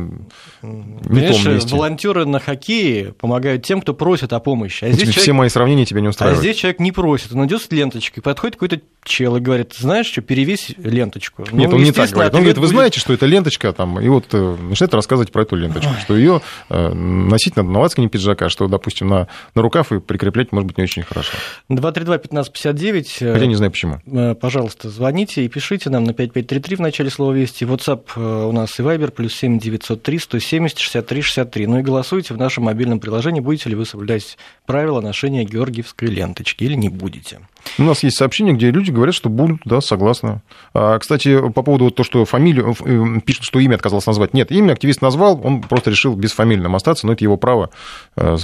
не 0.63 1.29
том 1.29 1.53
месте. 1.53 1.75
волонтеры 1.75 2.27
на 2.27 2.41
хоккее 2.41 3.13
помогают 3.13 3.65
тем, 3.65 3.81
кто 3.81 3.95
просит 3.95 4.33
о 4.33 4.41
помощи. 4.41 4.85
А 4.85 4.91
здесь 4.91 5.09
Все 5.11 5.21
человек... 5.21 5.39
мои 5.39 5.49
сравнения 5.49 5.85
тебя 5.85 6.01
не 6.01 6.09
устраивают. 6.09 6.39
А 6.39 6.43
здесь 6.43 6.57
человек 6.57 6.81
не 6.81 6.93
просит, 6.93 7.33
он 7.33 7.47
идет 7.47 7.63
с 7.63 7.71
ленточкой, 7.71 8.23
подходит 8.23 8.57
какой-то 8.57 8.81
чел 9.05 9.37
и 9.37 9.41
говорит, 9.41 9.75
знаешь 9.79 10.07
что, 10.07 10.21
перевесь 10.21 10.75
ленточку. 10.79 11.45
Нет, 11.53 11.71
ну, 11.71 11.77
он 11.77 11.83
не 11.83 11.93
так 11.93 12.11
говорит. 12.11 12.35
Он 12.35 12.41
говорит, 12.41 12.59
вы 12.59 12.63
будет... 12.63 12.71
знаете, 12.71 13.01
что 13.01 13.13
это 13.13 13.27
ленточка 13.27 13.73
там, 13.73 14.01
и 14.01 14.09
вот 14.09 14.27
э, 14.33 14.57
начинает 14.61 14.95
рассказывать 14.95 15.33
про 15.33 15.43
эту 15.43 15.57
ленточку, 15.57 15.93
что 16.01 16.17
ее 16.17 16.43
э, 16.69 16.93
носить 16.93 17.57
надо 17.57 17.69
на 17.69 17.81
лацкане 17.81 18.09
пиджака, 18.09 18.49
что, 18.49 18.67
допустим, 18.69 18.86
на, 19.05 19.29
на 19.55 19.63
рукав 19.63 19.93
и 19.93 20.01
прикреплять 20.01 20.53
может 20.53 20.67
быть 20.67 20.79
не 20.79 20.85
очень 20.85 21.03
хорошо. 21.03 21.33
232-1559. 21.71 23.07
Э, 23.21 23.33
Хотя 23.33 23.47
не 23.47 23.55
знаю 23.55 23.71
почему. 23.71 24.01
Пожалуйста, 24.41 24.91
звоните 24.91 25.45
и 25.45 25.49
пишите 25.49 25.91
нам 25.91 26.05
на 26.05 26.13
5533 26.13 26.77
в 26.77 26.81
начале 26.81 27.11
слова 27.11 27.33
«Вести». 27.33 27.65
WhatsApp 27.65 28.47
у 28.49 28.53
нас 28.53 28.79
и 28.79 28.83
Viber, 28.83 29.11
плюс 29.11 29.35
7 29.35 29.59
903 29.59 30.19
170 30.19 30.79
63 30.79 31.23
63. 31.23 31.67
Ну 31.67 31.79
и 31.79 31.83
голосуйте 31.83 32.35
в 32.35 32.39
нашем 32.39 32.65
мобильном 32.65 33.01
приложении, 33.01 33.41
будете 33.41 33.69
ли 33.71 33.77
вы 33.77 33.87
соблюдать 33.87 34.39
правила 34.67 35.01
ношения 35.01 35.45
георгиевской 35.45 36.09
ленточки 36.09 36.65
или 36.65 36.75
не 36.75 36.89
будете. 36.89 37.41
У 37.79 37.83
нас 37.83 38.03
есть 38.03 38.17
сообщения, 38.17 38.53
где 38.53 38.71
люди 38.71 38.91
говорят, 38.91 39.15
что 39.15 39.29
будут, 39.29 39.61
да, 39.65 39.81
согласны. 39.81 40.43
А, 40.75 40.99
кстати, 40.99 41.51
по 41.51 41.63
поводу 41.63 41.85
вот 41.87 41.95
то, 41.95 42.05
что 42.05 42.25
фамилию, 42.25 42.75
э, 42.85 43.21
пишут, 43.21 43.45
что 43.45 43.59
имя 43.59 43.75
отказался 43.75 44.11
назвать. 44.11 44.35
Нет, 44.35 44.51
имя 44.51 44.73
активист 44.73 45.03
назвал, 45.03 45.41
он 45.43 45.63
просто 45.63 45.91
решил 45.91 46.15
бесфамильным 46.17 46.75
остаться, 46.75 47.07
но 47.07 47.13
это 47.13 47.25
его 47.25 47.37
право. 47.37 47.71
Э, 48.17 48.37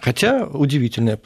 Хотя 0.00 0.46
удивительно, 0.46 1.18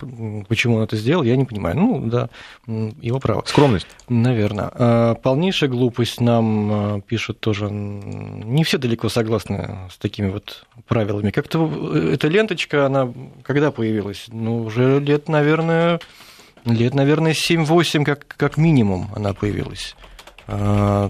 почему 0.49 0.77
он 0.77 0.83
это 0.83 0.97
сделал, 0.97 1.23
я 1.23 1.37
не 1.37 1.45
понимаю. 1.45 1.77
Ну, 1.77 2.07
да, 2.07 2.29
его 2.67 3.19
право. 3.19 3.43
Скромность. 3.47 3.87
Наверное. 4.09 4.71
А, 4.73 5.15
полнейшая 5.15 5.71
глупость 5.71 6.21
нам 6.21 6.97
э, 6.97 7.01
пишут 7.07 7.41
тоже. 7.41 7.69
Не 7.71 8.65
все 8.65 8.79
далеко 8.79 9.09
согласны 9.09 9.79
с 9.91 9.97
такими 9.99 10.31
вот 10.31 10.67
правилами. 10.87 11.31
Как-то 11.31 11.69
эта 12.13 12.29
ленточка, 12.29 12.87
она 12.87 13.13
когда 13.43 13.71
появилась? 13.71 14.27
Ну, 14.29 14.65
уже 14.65 15.01
лет, 15.01 15.29
наверное, 15.29 16.01
Лет, 16.65 16.95
наверное, 16.95 17.33
7-8 17.33 18.05
как, 18.05 18.27
как 18.27 18.57
минимум 18.57 19.11
она 19.15 19.33
появилась 19.33 19.97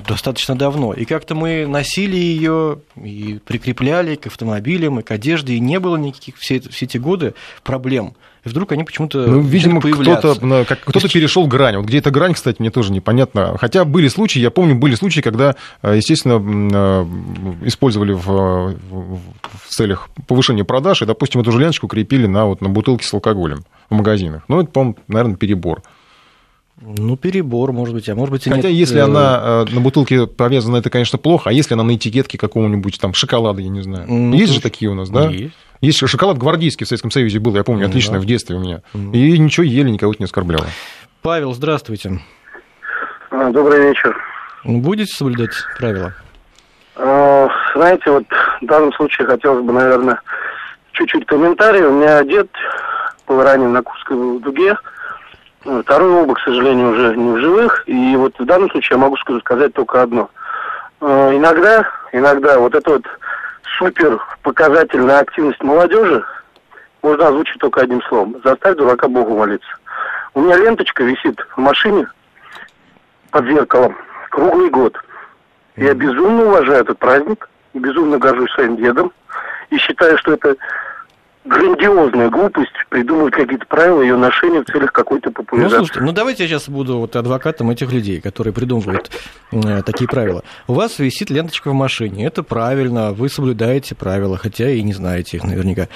достаточно 0.06 0.56
давно. 0.56 0.92
И 0.92 1.04
как-то 1.04 1.34
мы 1.34 1.66
носили 1.66 2.16
ее 2.16 2.80
и 3.02 3.38
прикрепляли 3.44 4.16
к 4.16 4.26
автомобилям 4.26 5.00
и 5.00 5.02
к 5.02 5.10
одежде, 5.10 5.54
и 5.54 5.60
не 5.60 5.78
было 5.80 5.96
никаких 5.96 6.36
все, 6.36 6.60
все 6.60 6.86
эти 6.86 6.98
годы 6.98 7.34
проблем 7.62 8.14
и 8.44 8.48
вдруг 8.48 8.72
они 8.72 8.84
почему-то 8.84 9.26
ну, 9.26 9.40
видимо, 9.40 9.80
кто-то, 9.80 10.34
кто-то 10.64 11.08
перешел 11.08 11.46
грань. 11.46 11.76
Вот 11.76 11.86
где 11.86 11.98
эта 11.98 12.10
грань, 12.10 12.34
кстати, 12.34 12.56
мне 12.58 12.70
тоже 12.70 12.92
непонятно. 12.92 13.56
Хотя 13.58 13.84
были 13.84 14.08
случаи, 14.08 14.40
я 14.40 14.50
помню, 14.50 14.76
были 14.76 14.94
случаи, 14.94 15.20
когда, 15.20 15.56
э, 15.82 15.96
естественно, 15.96 16.40
э, 16.42 17.66
использовали 17.66 18.12
в, 18.12 18.76
в 18.90 19.68
целях 19.68 20.08
повышения 20.26 20.64
продаж, 20.64 21.02
и, 21.02 21.06
допустим, 21.06 21.40
эту 21.42 21.52
же 21.52 21.58
ленточку 21.58 21.86
крепили 21.86 22.26
на, 22.26 22.46
вот, 22.46 22.62
на 22.62 22.70
бутылки 22.70 23.04
с 23.04 23.12
алкоголем 23.12 23.64
в 23.90 23.94
магазинах. 23.94 24.42
Ну, 24.48 24.62
это, 24.62 24.70
по-моему, 24.70 24.96
наверное, 25.08 25.36
перебор. 25.36 25.82
Ну, 26.80 27.16
перебор, 27.16 27.72
может 27.72 27.94
быть, 27.94 28.08
а 28.08 28.14
может 28.14 28.32
быть 28.32 28.46
и 28.46 28.50
Хотя, 28.50 28.68
нет. 28.68 28.78
если 28.78 29.00
э, 29.00 29.02
она 29.02 29.66
на 29.70 29.80
бутылке 29.80 30.26
повязана, 30.26 30.78
это, 30.78 30.88
конечно, 30.88 31.18
плохо, 31.18 31.50
а 31.50 31.52
если 31.52 31.74
она 31.74 31.82
на 31.82 31.94
этикетке 31.94 32.38
какого-нибудь 32.38 32.98
там 32.98 33.12
шоколада, 33.12 33.60
я 33.60 33.68
не 33.68 33.82
знаю. 33.82 34.06
Ну, 34.08 34.34
есть 34.34 34.54
же 34.54 34.62
такие 34.62 34.90
у 34.90 34.94
нас, 34.94 35.10
да? 35.10 35.28
Есть. 35.28 35.54
Есть 35.80 36.06
шоколад 36.08 36.36
гвардейский 36.36 36.84
в 36.84 36.88
Советском 36.88 37.10
Союзе 37.10 37.38
был, 37.38 37.54
я 37.56 37.64
помню, 37.64 37.86
отлично, 37.86 38.14
да. 38.14 38.20
в 38.20 38.26
детстве 38.26 38.56
у 38.56 38.60
меня. 38.60 38.82
И 38.94 39.38
ничего 39.38 39.64
ели, 39.64 39.88
никого 39.88 40.14
не 40.18 40.24
оскорбляло. 40.24 40.66
Павел, 41.22 41.54
здравствуйте. 41.54 42.20
А, 43.30 43.50
добрый 43.50 43.88
вечер. 43.88 44.16
Ну, 44.64 44.80
будете 44.80 45.14
соблюдать 45.14 45.52
правила? 45.78 46.14
А, 46.96 47.48
знаете, 47.74 48.10
вот 48.10 48.24
в 48.60 48.66
данном 48.66 48.92
случае 48.92 49.26
хотелось 49.26 49.64
бы, 49.64 49.72
наверное, 49.72 50.20
чуть-чуть 50.92 51.26
комментарий. 51.26 51.82
У 51.82 51.92
меня 51.92 52.22
дед 52.24 52.48
был 53.26 53.42
ранен 53.42 53.72
на 53.72 53.82
Курской 53.82 54.16
дуге. 54.40 54.76
Ну, 55.64 55.82
второй 55.82 56.10
оба, 56.10 56.34
к 56.34 56.40
сожалению, 56.40 56.90
уже 56.90 57.16
не 57.16 57.32
в 57.32 57.38
живых. 57.38 57.84
И 57.86 58.16
вот 58.16 58.38
в 58.38 58.44
данном 58.44 58.70
случае 58.70 58.96
я 58.96 59.02
могу 59.02 59.16
сказать 59.16 59.74
только 59.74 60.02
одно. 60.02 60.30
А, 61.00 61.36
иногда, 61.36 61.86
иногда 62.12 62.58
вот 62.58 62.74
это 62.74 62.90
вот 62.92 63.04
супер 63.78 64.18
показательная 64.42 65.20
активность 65.20 65.62
молодежи 65.62 66.24
можно 67.02 67.28
озвучить 67.28 67.58
только 67.58 67.82
одним 67.82 68.02
словом. 68.02 68.40
Заставь 68.42 68.76
дурака 68.76 69.08
Богу 69.08 69.36
молиться. 69.36 69.68
У 70.34 70.40
меня 70.40 70.56
ленточка 70.56 71.02
висит 71.02 71.40
в 71.54 71.58
машине 71.58 72.06
под 73.30 73.46
зеркалом 73.46 73.96
круглый 74.30 74.70
год. 74.70 74.96
Я 75.76 75.94
безумно 75.94 76.44
уважаю 76.44 76.82
этот 76.82 76.98
праздник, 76.98 77.48
безумно 77.74 78.18
горжусь 78.18 78.52
своим 78.52 78.76
дедом 78.76 79.12
и 79.70 79.76
считаю, 79.76 80.16
что 80.18 80.32
это 80.32 80.56
грандиозная 81.44 82.28
глупость 82.28 82.70
придумывать 82.90 83.34
какие-то 83.34 83.66
правила 83.66 84.02
ее 84.02 84.16
ношения 84.16 84.62
в 84.62 84.66
целях 84.66 84.92
какой-то 84.92 85.30
популяризации. 85.30 85.78
Ну, 85.78 85.84
слушайте, 85.84 86.04
ну 86.06 86.12
давайте 86.12 86.42
я 86.44 86.48
сейчас 86.48 86.68
буду 86.68 86.98
вот 86.98 87.16
адвокатом 87.16 87.70
этих 87.70 87.92
людей, 87.92 88.20
которые 88.20 88.52
придумывают 88.52 89.10
э, 89.52 89.82
такие 89.82 90.08
правила. 90.08 90.42
У 90.66 90.74
вас 90.74 90.98
висит 90.98 91.30
ленточка 91.30 91.70
в 91.70 91.74
машине, 91.74 92.26
это 92.26 92.42
правильно, 92.42 93.12
вы 93.12 93.28
соблюдаете 93.28 93.94
правила, 93.94 94.36
хотя 94.36 94.70
и 94.70 94.82
не 94.82 94.92
знаете 94.92 95.38
их 95.38 95.44
наверняка. 95.44 95.88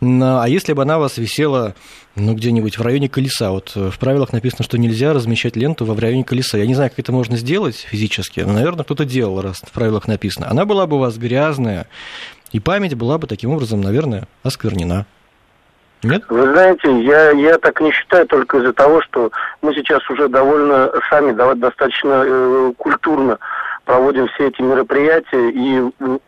А 0.00 0.44
если 0.46 0.72
бы 0.72 0.82
она 0.82 0.98
у 0.98 1.00
вас 1.00 1.18
висела 1.18 1.74
ну, 2.14 2.34
где-нибудь 2.34 2.78
в 2.78 2.82
районе 2.82 3.08
колеса. 3.08 3.52
Вот 3.52 3.72
в 3.74 3.98
правилах 3.98 4.32
написано, 4.32 4.64
что 4.64 4.76
нельзя 4.76 5.14
размещать 5.14 5.56
ленту 5.56 5.86
в 5.86 5.98
районе 5.98 6.24
колеса. 6.24 6.58
Я 6.58 6.66
не 6.66 6.74
знаю, 6.74 6.90
как 6.90 6.98
это 6.98 7.10
можно 7.10 7.38
сделать 7.38 7.76
физически, 7.76 8.40
но, 8.40 8.52
наверное, 8.52 8.84
кто-то 8.84 9.06
делал, 9.06 9.40
раз 9.40 9.62
в 9.66 9.72
правилах 9.72 10.06
написано. 10.06 10.50
Она 10.50 10.66
была 10.66 10.86
бы 10.86 10.96
у 10.96 10.98
вас 10.98 11.16
грязная, 11.16 11.86
и 12.52 12.60
память 12.60 12.94
была 12.94 13.18
бы 13.18 13.26
таким 13.26 13.50
образом, 13.50 13.80
наверное, 13.80 14.24
осквернена. 14.42 15.06
Нет? 16.02 16.24
Вы 16.28 16.52
знаете, 16.52 17.00
я, 17.02 17.30
я 17.30 17.58
так 17.58 17.80
не 17.80 17.92
считаю 17.92 18.26
только 18.26 18.58
из-за 18.58 18.72
того, 18.72 19.02
что 19.02 19.30
мы 19.62 19.72
сейчас 19.74 20.08
уже 20.10 20.28
довольно 20.28 20.90
сами 21.08 21.32
достаточно 21.32 22.24
э, 22.26 22.72
культурно 22.76 23.38
проводим 23.84 24.26
все 24.28 24.48
эти 24.48 24.62
мероприятия, 24.62 25.50
и 25.50 26.18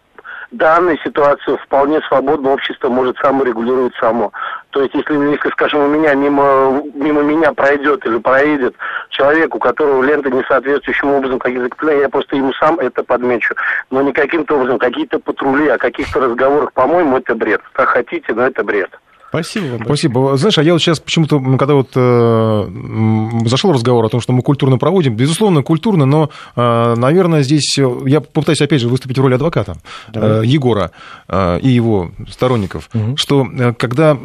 данной 0.52 0.98
ситуации 1.04 1.56
вполне 1.64 2.00
свободно 2.02 2.50
общество 2.50 2.88
может 2.88 3.16
саморегулировать 3.18 3.94
само. 4.00 4.32
То 4.70 4.82
есть, 4.82 4.94
если, 4.94 5.14
если 5.30 5.50
скажем, 5.50 5.80
у 5.80 5.88
меня 5.88 6.14
мимо, 6.14 6.82
мимо 6.94 7.22
меня 7.22 7.52
пройдет 7.52 8.06
или 8.06 8.18
проедет 8.18 8.74
человек, 9.14 9.54
у 9.54 9.58
которого 9.58 10.02
лента 10.02 10.30
не 10.30 10.42
соответствующим 10.44 11.10
образом 11.10 11.38
какие-то 11.38 11.64
закрепления, 11.64 12.02
я 12.02 12.08
просто 12.08 12.36
ему 12.36 12.52
сам 12.54 12.78
это 12.80 13.02
подмечу. 13.02 13.54
Но 13.90 14.02
не 14.02 14.12
каким-то 14.12 14.56
образом, 14.56 14.78
какие-то 14.78 15.18
патрули 15.18 15.68
о 15.68 15.78
каких-то 15.78 16.20
разговорах, 16.20 16.72
по-моему, 16.72 17.18
это 17.18 17.34
бред. 17.34 17.60
Как 17.72 17.88
хотите, 17.88 18.34
но 18.34 18.46
это 18.46 18.64
бред. 18.64 18.90
Спасибо 19.34 19.72
вам. 19.72 19.84
Спасибо. 19.84 20.36
Знаешь, 20.36 20.58
а 20.58 20.62
я 20.62 20.72
вот 20.72 20.80
сейчас 20.80 21.00
почему-то, 21.00 21.40
когда 21.58 21.74
вот 21.74 21.90
э, 21.94 22.68
зашел 23.46 23.72
разговор 23.72 24.04
о 24.04 24.08
том, 24.08 24.20
что 24.20 24.32
мы 24.32 24.42
культурно 24.42 24.78
проводим, 24.78 25.16
безусловно, 25.16 25.62
культурно, 25.62 26.06
но, 26.06 26.30
э, 26.54 26.94
наверное, 26.96 27.42
здесь 27.42 27.76
я 27.76 28.20
попытаюсь, 28.20 28.60
опять 28.60 28.80
же, 28.80 28.88
выступить 28.88 29.18
в 29.18 29.22
роли 29.22 29.34
адвоката 29.34 29.76
э, 30.12 30.42
Егора 30.44 30.92
э, 31.28 31.58
и 31.60 31.68
его 31.68 32.12
сторонников, 32.30 32.88
угу. 32.94 33.16
что 33.16 33.44
э, 33.46 33.72
когда 33.74 34.16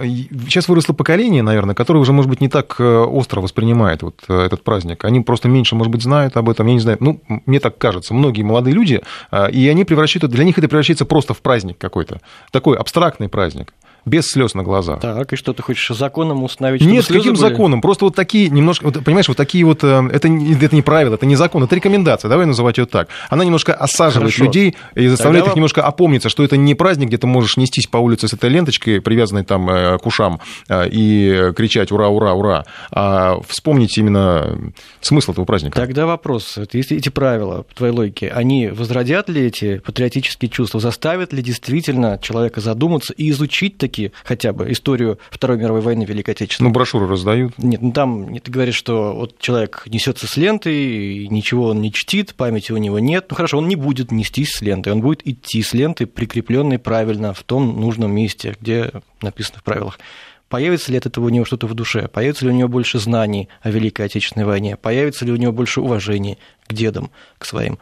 сейчас 0.48 0.68
выросло 0.68 0.94
поколение, 0.94 1.42
наверное, 1.42 1.74
которое 1.74 2.00
уже, 2.00 2.14
может 2.14 2.30
быть, 2.30 2.42
не 2.42 2.50
так 2.50 2.76
э, 2.80 2.84
остро 2.84 3.42
воспринимает 3.42 4.04
вот 4.04 4.16
э, 4.28 4.46
этот 4.46 4.64
праздник, 4.64 5.06
они 5.06 5.22
просто 5.22 5.48
меньше, 5.48 5.76
может 5.76 5.92
быть, 5.92 6.04
знают 6.04 6.38
об 6.38 6.50
этом, 6.50 6.68
я 6.68 6.74
не 6.74 6.80
знаю, 6.80 6.98
ну, 7.00 7.20
мне 7.46 7.60
так 7.60 7.78
кажется, 7.78 8.14
многие 8.14 8.44
молодые 8.44 8.76
люди, 8.76 9.02
э, 9.32 9.52
и 9.52 9.68
они 9.68 9.86
превращают, 9.86 10.30
для 10.30 10.44
них 10.44 10.58
это 10.60 10.68
превращается 10.68 11.06
просто 11.06 11.34
в 11.34 11.42
праздник 11.42 11.78
какой-то, 11.80 12.22
такой 12.52 12.78
абстрактный 12.78 13.28
праздник. 13.28 13.74
Без 14.06 14.28
слез 14.28 14.54
на 14.54 14.64
глазах. 14.64 15.00
Так, 15.00 15.34
и 15.34 15.36
что 15.36 15.54
ты 15.54 15.64
хочешь 15.64 15.96
законом 15.96 16.44
установить? 16.44 16.82
Нет, 16.82 17.06
каким 17.06 17.34
были? 17.34 17.42
законом? 17.42 17.82
Просто 17.82 18.06
вот 18.06 18.16
такие 18.16 18.50
немножко, 18.50 18.86
вот, 18.86 19.04
понимаешь, 19.04 19.28
вот 19.28 19.38
такие 19.38 19.66
вот, 19.66 19.84
э, 19.84 20.10
это, 20.12 20.28
это 20.28 20.76
не 20.76 20.82
правило, 20.82 21.16
это 21.16 21.26
не 21.26 21.36
закон, 21.36 21.64
это 21.64 21.76
рекомендация, 21.76 22.30
давай 22.30 22.46
называть 22.46 22.78
ее 22.78 22.86
так. 22.86 23.10
Она 23.30 23.44
немножко 23.44 23.74
осаживает 23.74 24.34
Хорошо. 24.34 24.46
людей 24.46 24.76
и 24.96 25.08
заставляет 25.08 25.46
Тогда... 25.46 25.52
их 25.52 25.56
немножко 25.56 25.84
опомниться, 25.84 26.30
что 26.30 26.44
это 26.44 26.58
не 26.58 26.76
праздник, 26.76 27.08
где 27.08 27.18
ты 27.18 27.28
можешь 27.28 27.58
нестись 27.58 27.88
по 27.88 27.98
улице 27.98 28.28
с 28.28 28.34
этой 28.34 28.50
ленточкой, 28.50 29.02
привязанной 29.02 29.44
там 29.44 29.70
э, 29.70 29.98
к 29.98 30.06
ушам, 30.06 30.40
э, 30.68 30.88
и 30.92 31.54
кричать 31.56 31.92
«Ура, 31.92 32.10
ура, 32.10 32.34
ура!», 32.34 32.66
а 32.92 33.40
вспомнить 33.48 33.98
именно 33.98 34.72
смысл 35.02 35.32
этого 35.32 35.46
праздника. 35.46 35.76
Тогда 35.76 36.06
вопрос, 36.06 36.58
если 36.74 36.98
эти 36.98 37.10
правила, 37.10 37.64
по 37.64 37.76
твоей 37.76 37.94
логике, 37.94 38.30
они 38.30 38.68
возродят 38.68 39.30
ли 39.30 39.42
эти 39.42 39.80
патриотические 39.80 40.50
чувства, 40.50 40.80
заставят 40.80 41.34
ли 41.34 41.42
действительно 41.42 42.20
человека 42.22 42.62
задуматься 42.62 43.14
и 43.14 43.30
изучить 43.30 43.78
таки 43.90 44.12
хотя 44.24 44.54
бы 44.54 44.72
историю 44.72 45.20
Второй 45.30 45.58
мировой 45.58 45.82
войны 45.82 46.04
Великой 46.04 46.32
Отечественной. 46.32 46.70
Ну, 46.70 46.74
брошюры 46.74 47.08
раздают. 47.08 47.58
Нет, 47.58 47.82
ну 47.82 47.92
там 47.92 48.38
ты 48.40 48.52
говоришь, 48.52 48.76
что 48.76 49.14
вот 49.14 49.40
человек 49.40 49.84
несется 49.88 50.28
с 50.28 50.38
лентой, 50.38 51.28
ничего 51.28 51.70
он 51.70 51.82
не 51.82 51.92
чтит, 51.92 52.36
памяти 52.36 52.72
у 52.72 52.78
него 52.78 53.00
нет. 53.00 53.28
Ну 53.30 53.36
хорошо, 53.36 53.58
он 53.58 53.68
не 53.68 53.76
будет 53.76 54.12
нестись 54.12 54.52
с 54.52 54.62
лентой, 54.62 54.94
он 54.94 55.02
будет 55.02 55.28
идти 55.28 55.62
с 55.62 55.74
лентой, 55.74 56.08
прикрепленной 56.08 56.80
правильно 56.80 57.34
в 57.34 57.44
том 57.44 57.80
нужном 57.80 58.12
месте, 58.12 58.56
где 58.62 58.92
написано 59.22 59.60
в 59.60 59.64
правилах. 59.64 60.00
Появится 60.48 60.92
ли 60.92 60.98
от 60.98 61.06
этого 61.06 61.26
у 61.26 61.30
него 61.30 61.46
что-то 61.46 61.68
в 61.68 61.76
душе? 61.76 62.08
Появится 62.08 62.46
ли 62.46 62.52
у 62.52 62.56
него 62.56 62.68
больше 62.68 62.98
знаний 62.98 63.50
о 63.62 63.70
Великой 63.70 64.08
Отечественной 64.08 64.46
войне? 64.46 64.78
Появится 64.78 65.24
ли 65.24 65.32
у 65.32 65.36
него 65.36 65.52
больше 65.52 65.80
уважения 65.80 66.38
к 66.68 66.74
дедам, 66.74 67.12
к 67.38 67.46
своим? 67.46 67.78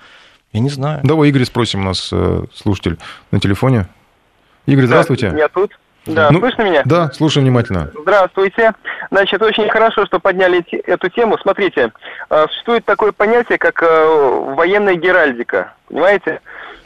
Я 0.51 0.59
не 0.59 0.69
знаю. 0.69 0.99
Давай, 1.03 1.29
Игорь, 1.29 1.45
спросим 1.45 1.81
у 1.81 1.83
нас 1.83 2.09
э, 2.11 2.45
слушатель 2.53 2.97
на 3.31 3.39
телефоне. 3.39 3.87
Игорь, 4.65 4.85
здравствуйте. 4.85 5.31
Да, 5.31 5.37
я 5.37 5.47
тут. 5.47 5.79
Да, 6.07 6.29
ну, 6.31 6.39
слышно 6.39 6.63
меня? 6.63 6.81
Да, 6.85 7.11
слушаю 7.11 7.43
внимательно. 7.43 7.91
Здравствуйте. 8.01 8.73
Значит, 9.11 9.41
очень 9.41 9.69
хорошо, 9.69 10.05
что 10.05 10.19
подняли 10.19 10.63
эту 10.85 11.09
тему. 11.09 11.37
Смотрите, 11.37 11.91
а, 12.29 12.47
существует 12.47 12.85
такое 12.85 13.11
понятие, 13.11 13.57
как 13.57 13.81
э, 13.83 14.53
военная 14.55 14.95
геральдика. 14.95 15.73
Понимаете? 15.87 16.41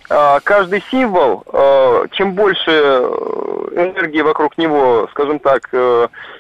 А, 0.09 0.39
каждый 0.41 0.83
символ, 0.91 1.43
э, 1.51 2.05
чем 2.11 2.33
больше 2.33 2.69
э, 2.69 3.67
энергии 3.75 4.21
вокруг 4.21 4.57
него, 4.57 5.07
скажем 5.11 5.39
так, 5.39 5.69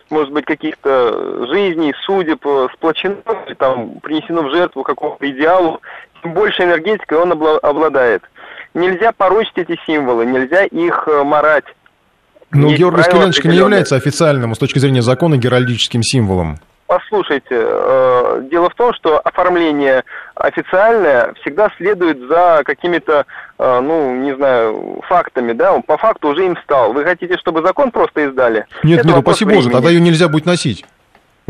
может 0.09 0.33
быть, 0.33 0.45
каких-то 0.45 1.47
жизней, 1.47 1.93
судеб 2.05 2.45
сплочено, 2.73 3.15
там, 3.57 3.99
принесено 4.01 4.43
в 4.43 4.51
жертву 4.51 4.83
какому-то 4.83 5.29
идеалу, 5.29 5.79
тем 6.21 6.33
больше 6.33 6.63
энергетикой 6.63 7.19
он 7.19 7.31
обладает. 7.31 8.23
Нельзя 8.73 9.11
порочить 9.11 9.57
эти 9.57 9.79
символы, 9.85 10.25
нельзя 10.25 10.65
их 10.65 11.07
марать 11.23 11.65
ну, 12.51 12.73
георгиевская 12.73 13.21
ленточка 13.21 13.47
не 13.47 13.57
является 13.57 13.95
официальным 13.95 14.53
с 14.55 14.57
точки 14.57 14.79
зрения 14.79 15.01
закона 15.01 15.37
геральдическим 15.37 16.03
символом. 16.03 16.59
Послушайте, 16.87 17.45
э, 17.51 18.43
дело 18.51 18.69
в 18.69 18.75
том, 18.75 18.93
что 18.93 19.17
оформление 19.19 20.03
официальное 20.35 21.33
всегда 21.39 21.71
следует 21.77 22.19
за 22.27 22.63
какими-то, 22.65 23.25
э, 23.57 23.79
ну, 23.79 24.13
не 24.17 24.35
знаю, 24.35 25.01
фактами, 25.07 25.53
да, 25.53 25.71
он 25.71 25.83
по 25.83 25.97
факту 25.97 26.27
уже 26.27 26.45
им 26.45 26.57
стал. 26.65 26.91
Вы 26.91 27.05
хотите, 27.05 27.37
чтобы 27.37 27.61
закон 27.65 27.91
просто 27.91 28.27
издали? 28.27 28.65
Нет, 28.83 28.99
Это 28.99 29.07
нет, 29.07 29.17
упаси 29.19 29.45
боже, 29.45 29.69
тогда 29.69 29.89
ее 29.89 30.01
нельзя 30.01 30.27
будет 30.27 30.45
носить. 30.45 30.85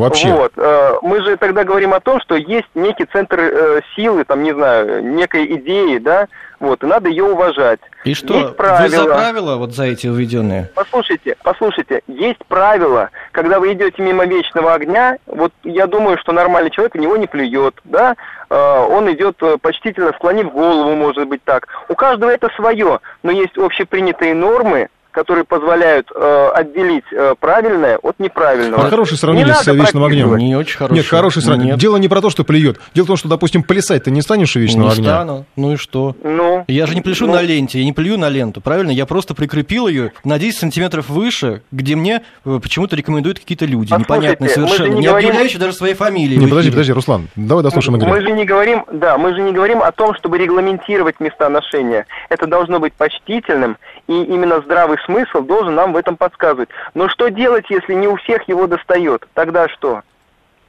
Вообще. 0.02 0.34
Вот. 0.34 0.54
Э, 0.58 0.98
мы 1.04 1.24
же 1.24 1.38
тогда 1.38 1.64
говорим 1.64 1.94
о 1.94 2.00
том, 2.00 2.20
что 2.22 2.36
есть 2.36 2.68
некий 2.74 3.06
центр 3.06 3.40
э, 3.40 3.82
силы, 3.96 4.24
там, 4.24 4.42
не 4.42 4.54
знаю, 4.54 5.04
некой 5.04 5.46
идеи, 5.58 6.00
да, 6.00 6.28
вот, 6.60 6.84
и 6.84 6.88
надо 6.88 7.10
ее 7.10 7.24
уважать. 7.26 7.80
И 8.04 8.16
что, 8.16 8.34
есть 8.34 8.56
правила, 8.56 8.84
вы 8.84 8.90
за 8.90 9.06
правила 9.06 9.56
вот 9.58 9.74
за 9.74 9.86
эти 9.86 10.08
уведенные? 10.08 10.70
Послушайте, 10.74 11.36
послушайте, 11.44 12.02
есть 12.08 12.44
правила, 12.48 13.10
когда 13.32 13.60
вы 13.60 13.74
идете 13.74 14.02
мимо 14.02 14.26
вечного 14.26 14.74
огня, 14.74 15.18
вот 15.28 15.54
я 15.64 15.86
думаю, 15.86 16.18
что 16.18 16.32
нормальный 16.32 16.72
человек 16.72 16.96
в 16.96 17.00
него 17.00 17.16
не 17.18 17.28
плюет, 17.28 17.76
да, 17.84 18.16
э, 18.50 18.86
он 18.90 19.12
идет 19.12 19.40
почтительно 19.62 20.14
склонив 20.14 20.52
голову, 20.52 20.96
может 20.96 21.28
быть 21.28 21.44
так. 21.44 21.68
У 21.90 21.96
каждого 21.96 22.32
это 22.32 22.50
свое, 22.56 23.00
но 23.22 23.32
есть 23.32 23.58
общепринятые 23.58 24.34
нормы, 24.34 24.90
которые 25.12 25.44
позволяют 25.44 26.10
э, 26.16 26.50
отделить 26.56 27.04
э, 27.12 27.36
правильное 27.40 27.98
от 27.98 28.20
неправильного. 28.20 28.86
А 28.86 28.90
хорошее 28.90 29.18
сравнение 29.18 29.54
не 29.54 29.54
с 29.54 29.68
вечным 29.68 30.04
огнем. 30.04 30.36
Не 30.38 30.56
очень 30.56 30.78
хорошее. 30.78 31.02
Нет, 31.02 31.10
хорошее 31.10 31.46
сравнение. 31.46 31.74
Нет. 31.74 31.80
Дело 31.80 31.98
не 31.98 32.08
про 32.08 32.22
то, 32.22 32.30
что 32.30 32.44
плюет. 32.44 32.80
Дело 32.94 33.06
в 33.06 33.08
том, 33.08 33.18
что, 33.18 33.28
допустим, 33.28 33.64
плясать 33.64 34.06
ты 34.06 34.12
не 34.12 34.22
станешь 34.22 34.56
у 34.56 34.60
вечного 34.60 34.88
не 34.88 34.94
огня. 34.94 35.04
Не 35.04 35.10
стану. 35.10 35.46
Ну 35.56 35.74
и 35.74 35.76
что? 35.76 36.16
Ну, 36.24 36.66
я 36.68 36.86
же 36.86 36.96
не 36.96 37.02
пляшу 37.02 37.28
ну, 37.28 37.34
на 37.34 37.42
ленте, 37.42 37.80
я 37.80 37.86
не 37.86 37.94
плюю 37.94 38.18
на 38.18 38.30
ленту, 38.30 38.62
правильно? 38.62 38.92
Я 38.92 39.06
просто 39.06 39.36
прикрепил 39.36 39.88
ее 39.88 40.14
на 40.24 40.40
10 40.40 40.58
сантиметров 40.58 41.10
выше, 41.10 41.62
где 41.72 41.96
мне 41.96 42.22
э, 42.46 42.60
почему-то 42.62 42.96
рекомендуют 42.96 43.40
какие-то 43.40 43.66
люди, 43.66 43.94
непонятные 43.94 44.50
совершенно, 44.50 44.94
не, 44.94 45.00
не 45.00 45.08
говорим... 45.08 45.30
объявляющие 45.30 45.60
даже 45.60 45.74
своей 45.74 45.94
фамилии. 45.94 46.38
Не, 46.38 46.48
подожди, 46.48 46.72
подожди, 46.72 46.94
Руслан, 46.94 47.28
давай 47.36 47.64
дослушаем 47.64 47.98
Игоря. 47.98 48.12
Мы 48.12 48.22
же 48.22 48.32
не 48.32 48.46
говорим, 48.46 48.86
да, 48.92 49.18
мы 49.18 49.34
же 49.34 49.42
не 49.42 49.52
говорим 49.52 49.82
о 49.82 49.92
том, 49.92 50.16
чтобы 50.16 50.38
регламентировать 50.38 51.20
места 51.20 51.50
ношения. 51.50 52.06
Это 52.30 52.48
должно 52.48 52.80
быть 52.80 52.94
почтительным, 52.94 53.78
и 54.08 54.24
именно 54.24 54.62
здравый 54.62 54.98
смысл 55.06 55.42
должен 55.42 55.76
нам 55.76 55.94
в 55.94 55.98
этом 55.98 56.18
подсказывать. 56.18 56.70
Но 56.94 57.10
что 57.10 57.30
делать, 57.30 57.66
если 57.70 57.94
не 57.94 58.08
у 58.08 58.16
всех 58.18 58.48
его 58.48 58.68
достает? 58.68 59.28
Тогда 59.34 59.68
что? 59.70 60.02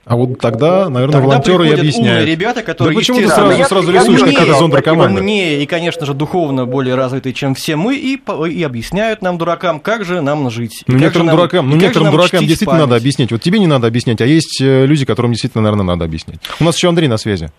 А 0.04 0.16
вот 0.16 0.40
тогда, 0.40 0.88
наверное, 0.88 1.12
тогда 1.12 1.28
волонтеры 1.28 1.68
и 1.68 1.72
объясняют. 1.72 2.28
ребята, 2.28 2.64
которые, 2.64 2.92
да 2.92 2.98
почему 2.98 3.18
ты 3.18 3.28
сразу, 3.28 3.52
я, 3.52 3.66
сразу 3.66 3.92
рисуешь, 3.92 4.20
умнее, 4.20 4.36
как 4.36 4.48
это 4.48 4.58
зондеркоманда? 4.58 5.20
Умнее 5.20 5.62
и, 5.62 5.66
конечно 5.66 6.06
же, 6.06 6.14
духовно 6.14 6.66
более 6.66 6.96
развитые, 6.96 7.32
чем 7.32 7.54
все 7.54 7.76
мы, 7.76 7.94
и, 7.94 8.20
и 8.50 8.62
объясняют 8.64 9.22
нам, 9.22 9.38
дуракам, 9.38 9.78
как 9.78 10.04
же 10.04 10.20
нам 10.20 10.50
жить. 10.50 10.82
Ну, 10.88 10.98
некоторым 10.98 11.28
нам, 11.28 11.36
дуракам, 11.36 11.70
ну, 11.70 11.76
некоторым 11.76 12.10
дуракам 12.10 12.40
действительно 12.40 12.72
память. 12.72 12.86
надо 12.86 12.96
объяснять. 12.96 13.30
Вот 13.30 13.42
тебе 13.42 13.60
не 13.60 13.68
надо 13.68 13.86
объяснять, 13.86 14.20
а 14.20 14.26
есть 14.26 14.60
э, 14.60 14.86
люди, 14.86 15.06
которым 15.06 15.32
действительно, 15.32 15.62
наверное, 15.62 15.86
надо 15.86 16.04
объяснять. 16.04 16.40
У 16.58 16.64
нас 16.64 16.76
еще 16.76 16.88
Андрей 16.88 17.06
на 17.06 17.16
связи. 17.16 17.50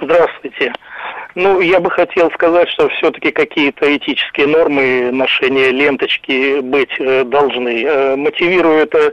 Здравствуйте. 0.00 0.72
Ну, 1.34 1.60
я 1.60 1.80
бы 1.80 1.90
хотел 1.90 2.30
сказать, 2.32 2.68
что 2.68 2.88
все-таки 2.90 3.30
какие-то 3.30 3.96
этические 3.96 4.46
нормы 4.46 5.10
ношения 5.12 5.70
ленточки 5.70 6.60
быть 6.60 6.90
э, 6.98 7.24
должны. 7.24 7.82
Э, 7.84 8.16
мотивирую 8.16 8.78
это 8.78 9.12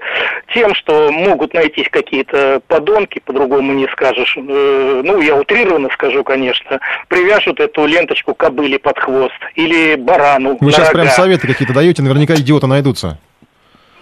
тем, 0.54 0.74
что 0.76 1.12
могут 1.12 1.54
найтись 1.54 1.88
какие-то 1.90 2.62
подонки, 2.68 3.22
по-другому 3.24 3.74
не 3.74 3.88
скажешь. 3.88 4.36
Э, 4.38 5.02
ну, 5.04 5.22
я 5.22 5.36
утрированно 5.36 5.90
скажу, 5.94 6.24
конечно. 6.24 6.80
Привяжут 7.08 7.60
эту 7.60 7.86
ленточку 7.86 8.34
кобыле 8.34 8.80
под 8.80 9.00
хвост 9.00 9.40
или 9.56 9.96
барану 9.96 10.58
Вы 10.60 10.72
сейчас 10.72 10.90
рога. 10.90 11.02
прям 11.04 11.08
советы 11.14 11.48
какие-то 11.48 11.74
даете, 11.74 12.02
наверняка 12.02 12.36
идиоты 12.36 12.68
найдутся. 12.68 13.18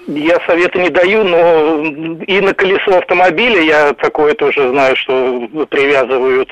Я 0.08 0.40
советы 0.48 0.80
не 0.80 0.90
даю, 0.90 1.24
но 1.26 1.84
и 2.26 2.40
на 2.40 2.54
колесо 2.54 2.98
автомобиля 2.98 3.62
я 3.62 3.94
такое 3.94 4.34
тоже 4.36 4.70
знаю, 4.70 4.96
что 4.96 5.48
привязывают. 5.70 6.50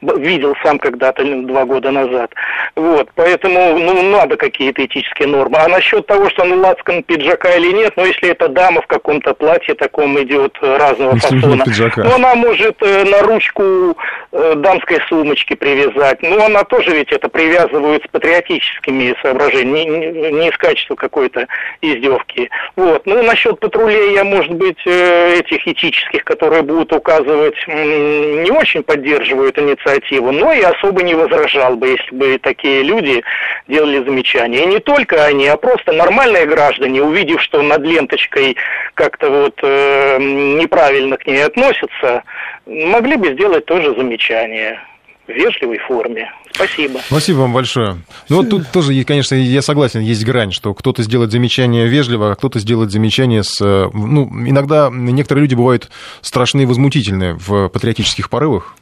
Видел 0.00 0.54
сам 0.62 0.78
когда-то 0.78 1.24
два 1.24 1.64
года 1.64 1.90
назад. 1.90 2.32
Вот, 2.76 3.08
поэтому 3.16 3.76
ну, 3.76 4.02
надо 4.10 4.36
какие-то 4.36 4.84
этические 4.84 5.28
нормы. 5.28 5.58
А 5.58 5.68
насчет 5.68 6.06
того, 6.06 6.30
что 6.30 6.42
он 6.42 6.60
лацкан 6.60 7.02
пиджака 7.02 7.50
или 7.56 7.72
нет, 7.72 7.92
ну 7.96 8.06
если 8.06 8.30
эта 8.30 8.48
дама 8.48 8.82
в 8.82 8.86
каком-то 8.86 9.34
платье 9.34 9.74
таком 9.74 10.20
идет 10.22 10.56
разного 10.60 11.16
фасона, 11.16 11.64
ну 11.96 12.14
она 12.14 12.34
может 12.36 12.76
э, 12.82 13.04
на 13.04 13.22
ручку 13.22 13.96
э, 14.30 14.54
дамской 14.56 15.00
сумочки 15.08 15.54
привязать. 15.54 16.22
Ну 16.22 16.40
она 16.40 16.62
тоже 16.62 16.92
ведь 16.92 17.10
это 17.10 17.28
привязывают 17.28 18.04
с 18.04 18.08
патриотическими 18.08 19.16
соображениями, 19.22 20.06
не, 20.06 20.32
не 20.32 20.48
из 20.50 20.56
качества 20.56 20.94
какой-то 20.94 21.48
издевки. 21.80 22.48
Вот. 22.76 22.91
Вот. 22.92 23.06
Ну, 23.06 23.22
насчет 23.22 23.58
патрулей 23.58 24.12
я, 24.12 24.22
может 24.22 24.52
быть, 24.52 24.76
э, 24.84 25.38
этих 25.38 25.66
этических, 25.66 26.24
которые 26.24 26.60
будут 26.60 26.92
указывать, 26.92 27.56
не 27.66 28.50
очень 28.50 28.82
поддерживают 28.82 29.58
инициативу, 29.58 30.30
но 30.30 30.52
и 30.52 30.60
особо 30.60 31.02
не 31.02 31.14
возражал 31.14 31.76
бы, 31.76 31.88
если 31.88 32.14
бы 32.14 32.38
такие 32.38 32.82
люди 32.82 33.22
делали 33.66 34.04
замечания. 34.04 34.64
И 34.64 34.66
не 34.66 34.78
только 34.78 35.24
они, 35.24 35.48
а 35.48 35.56
просто 35.56 35.92
нормальные 35.92 36.44
граждане, 36.44 37.02
увидев, 37.02 37.40
что 37.40 37.62
над 37.62 37.80
ленточкой 37.80 38.58
как-то 38.92 39.30
вот 39.30 39.58
э, 39.62 40.18
неправильно 40.20 41.16
к 41.16 41.26
ней 41.26 41.42
относятся, 41.46 42.24
могли 42.66 43.16
бы 43.16 43.32
сделать 43.32 43.64
тоже 43.64 43.94
замечание 43.96 44.78
вежливой 45.26 45.78
форме. 45.78 46.30
Спасибо. 46.54 47.00
Спасибо 47.06 47.38
вам 47.38 47.52
большое. 47.52 47.98
Ну 48.28 48.36
вот 48.36 48.50
тут 48.50 48.70
тоже, 48.70 49.02
конечно, 49.04 49.34
я 49.34 49.62
согласен, 49.62 50.00
есть 50.00 50.24
грань, 50.24 50.52
что 50.52 50.74
кто-то 50.74 51.02
сделает 51.02 51.30
замечание 51.30 51.86
вежливо, 51.86 52.32
а 52.32 52.34
кто-то 52.34 52.58
сделает 52.58 52.90
замечание 52.90 53.42
с... 53.42 53.60
Э, 53.60 53.88
ну, 53.92 54.28
иногда 54.46 54.90
некоторые 54.92 55.42
люди 55.42 55.54
бывают 55.54 55.90
страшные 56.20 56.64
и 56.64 56.66
возмутительные 56.66 57.34
в 57.34 57.68
патриотических 57.68 58.28
порывах. 58.28 58.74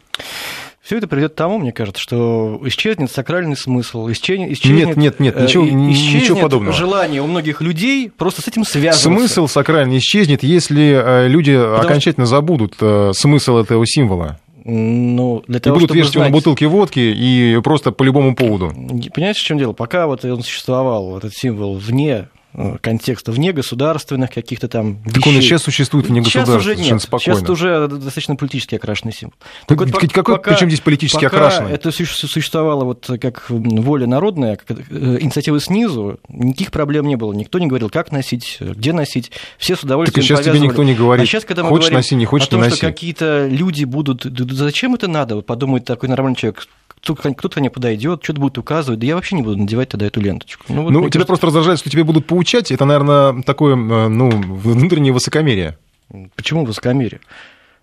Все 0.83 0.97
это 0.97 1.07
приведет 1.07 1.35
к 1.35 1.37
тому, 1.37 1.59
мне 1.59 1.71
кажется, 1.73 2.03
что 2.03 2.61
исчезнет 2.65 3.13
сакральный 3.13 3.57
смысл, 3.57 4.11
исчезнет... 4.11 4.51
исчезнет 4.51 4.87
нет, 4.89 4.97
нет, 4.97 5.21
нет, 5.21 5.41
ничего, 5.41 5.65
исчезнет 5.65 6.23
ничего 6.23 6.41
подобного. 6.41 6.73
желание 6.73 7.23
у 7.23 7.27
многих 7.27 7.61
людей 7.61 8.11
просто 8.11 8.43
с 8.43 8.49
этим 8.49 8.65
связываться. 8.65 9.05
Смысл 9.05 9.47
сакральный 9.47 9.99
исчезнет, 9.99 10.43
если 10.43 11.01
э, 11.01 11.29
люди 11.29 11.55
Потому... 11.55 11.77
окончательно 11.77 12.27
забудут 12.27 12.75
э, 12.81 13.13
смысл 13.15 13.59
этого 13.59 13.87
символа. 13.87 14.41
Ну, 14.65 15.43
для 15.47 15.59
и 15.59 15.61
того, 15.61 15.77
будут 15.77 15.89
чтобы 15.91 15.99
вешать 16.01 16.15
его 16.15 16.23
знать- 16.25 16.33
на 16.33 16.37
бутылке 16.39 16.67
водки 16.67 16.99
и 17.01 17.61
просто 17.63 17.93
по 17.93 18.03
любому 18.03 18.35
поводу. 18.35 18.69
Понимаете, 19.15 19.41
в 19.41 19.45
чем 19.45 19.59
дело? 19.59 19.73
Пока 19.73 20.07
вот 20.07 20.25
он 20.25 20.43
существовал, 20.43 21.17
этот 21.17 21.33
символ 21.35 21.75
вне 21.77 22.29
э, 22.55 22.77
контекста, 22.81 23.33
вне 23.33 23.53
государственных 23.53 24.31
каких-то 24.31 24.69
там 24.69 24.99
Так 25.05 25.27
он 25.27 25.33
и 25.33 25.37
вещей. 25.37 25.49
сейчас 25.51 25.63
существует 25.63 26.07
вне 26.07 26.23
Сейчас 26.23 26.47
государства, 26.49 26.73
уже 26.73 26.77
нет. 26.81 27.03
спокойно. 27.03 27.39
Сейчас 27.41 27.51
уже 27.51 27.89
достаточно 27.89 28.37
политически 28.37 28.75
окрашенный 28.75 29.13
символ. 29.13 29.35
Так 29.67 29.81
ведь 30.03 30.13
какой- 30.13 30.39
причем 30.41 30.69
здесь 30.69 30.81
политически 30.81 31.25
пока 31.25 31.37
окрашенный? 31.37 31.73
это 31.73 31.91
суще- 31.91 32.27
существовало 32.27 32.85
вот 32.85 33.09
как 33.21 33.47
воля 33.49 34.07
народная, 34.07 34.57
как 34.57 34.71
э, 34.91 35.19
инициатива 35.21 35.61
снизу, 35.61 36.19
никаких 36.29 36.71
проблем 36.71 37.07
не 37.07 37.17
было. 37.17 37.33
Никто 37.33 37.59
не 37.59 37.67
говорил, 37.67 37.91
как 37.91 38.13
носить, 38.13 38.59
где 38.61 38.93
носить. 38.93 39.31
Все 39.59 39.77
с 39.77 39.83
удовольствием 39.83 40.15
Так 40.15 40.25
и 40.25 40.27
сейчас 40.27 40.45
тебе 40.45 40.61
никто 40.61 40.83
не 40.83 40.95
говорит, 40.95 41.25
А 41.25 41.27
сейчас, 41.27 41.45
когда 41.45 41.63
мы 41.63 41.69
хочешь 41.71 41.85
говорим 41.87 41.99
носи, 41.99 42.15
не 42.17 42.25
хочешь, 42.27 42.49
о 42.49 42.51
том, 42.53 42.63
не 42.63 42.71
что 42.71 42.81
какие-то 42.81 43.47
люди 43.49 43.85
будут... 43.85 44.27
да- 44.27 44.45
да 44.45 44.55
Зачем 44.55 44.95
это 44.95 45.09
надо? 45.09 45.37
Вот 45.37 45.47
Подумает 45.47 45.85
такой 45.85 46.09
нормальный 46.09 46.37
человек. 46.37 46.67
Кто-то 47.03 47.61
мне 47.61 47.71
подойдет, 47.71 48.23
что-то 48.23 48.41
будет 48.41 48.59
указывать, 48.59 49.01
да 49.01 49.07
я 49.07 49.15
вообще 49.15 49.37
не 49.37 49.43
буду 49.43 49.57
надевать 49.57 49.89
тогда 49.89 50.07
эту 50.07 50.21
ленточку. 50.21 50.65
вот, 50.69 50.91
Ну, 50.91 51.01
тебя 51.01 51.11
кажется, 51.11 51.27
просто 51.27 51.47
раздражает, 51.47 51.79
что 51.79 51.91
тебе 51.91 52.05
будут 52.05 52.27
поучать. 52.27 52.71
Это, 52.71 52.85
наверное, 52.85 53.43
такое, 53.43 53.75
э, 53.75 54.09
ну, 54.09 54.31
внутреннее 54.31 55.13
высокомерие. 55.13 55.79
Почему 56.37 56.65
высокомерие? 56.65 57.21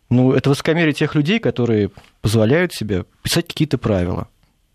Ну, 0.09 0.33
это 0.33 0.49
высокомерие 0.49 0.93
тех 0.93 1.15
людей, 1.15 1.39
которые 1.39 1.91
позволяют 2.21 2.73
себе 2.73 3.05
писать 3.23 3.47
какие-то 3.47 3.77
правила. 3.77 4.27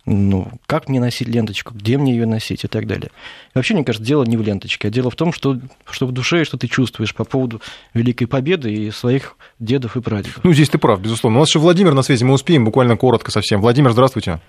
Ну, 0.04 0.48
как 0.66 0.88
мне 0.88 0.98
носить 0.98 1.28
ленточку, 1.28 1.74
где 1.74 1.96
мне 1.96 2.12
ее 2.12 2.26
носить 2.26 2.64
и 2.64 2.68
так 2.68 2.86
далее. 2.88 3.10
И 3.54 3.58
вообще, 3.58 3.74
мне 3.74 3.84
кажется, 3.84 4.04
дело 4.04 4.24
не 4.24 4.36
в 4.36 4.42
ленточке, 4.42 4.88
а 4.88 4.90
дело 4.90 5.10
в 5.10 5.14
том, 5.14 5.32
что, 5.32 5.58
что 5.88 6.06
в 6.06 6.12
душе, 6.12 6.44
что 6.44 6.58
ты 6.58 6.66
чувствуешь 6.66 7.14
по 7.14 7.24
поводу 7.24 7.60
Великой 7.94 8.26
Победы 8.26 8.72
и 8.72 8.90
своих 8.90 9.36
дедов 9.60 9.96
и 9.96 10.00
прадедов. 10.00 10.40
Ну, 10.42 10.52
здесь 10.52 10.70
ты 10.70 10.78
прав, 10.78 11.00
безусловно. 11.00 11.38
У 11.38 11.40
нас 11.42 11.50
еще 11.50 11.60
Владимир 11.60 11.94
на 11.94 12.02
связи, 12.02 12.24
мы 12.24 12.34
успеем 12.34 12.64
буквально 12.64 12.96
коротко 12.96 13.30
совсем. 13.30 13.60
Владимир, 13.60 13.92
здравствуйте. 13.92 14.40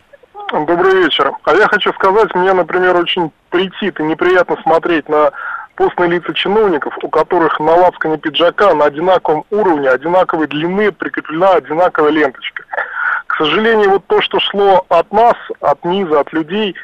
Добрый 0.52 1.04
вечер. 1.04 1.32
А 1.44 1.54
я 1.54 1.68
хочу 1.68 1.94
сказать, 1.94 2.34
мне, 2.34 2.54
например, 2.54 2.96
очень 2.96 3.32
претит 3.50 4.00
и 4.00 4.04
неприятно 4.04 4.56
смотреть 4.64 5.08
на 5.08 5.32
постные 5.76 6.10
лица 6.10 6.34
чиновников, 6.34 6.96
у 7.02 7.10
которых 7.10 7.60
на 7.60 7.76
лацкане 7.76 8.18
пиджака 8.18 8.74
на 8.74 8.86
одинаковом 8.86 9.46
уровне, 9.50 9.90
одинаковой 9.90 10.48
длины 10.48 10.92
прикреплена 10.92 11.54
одинаковая 11.54 12.12
ленточка. 12.12 12.63
К 13.34 13.38
сожалению, 13.38 13.90
вот 13.90 14.06
то, 14.06 14.22
что 14.22 14.40
шло 14.40 14.86
от 14.90 15.12
нас, 15.12 15.34
от 15.60 15.84
низа, 15.86 16.20
от 16.20 16.32
людей, 16.34 16.76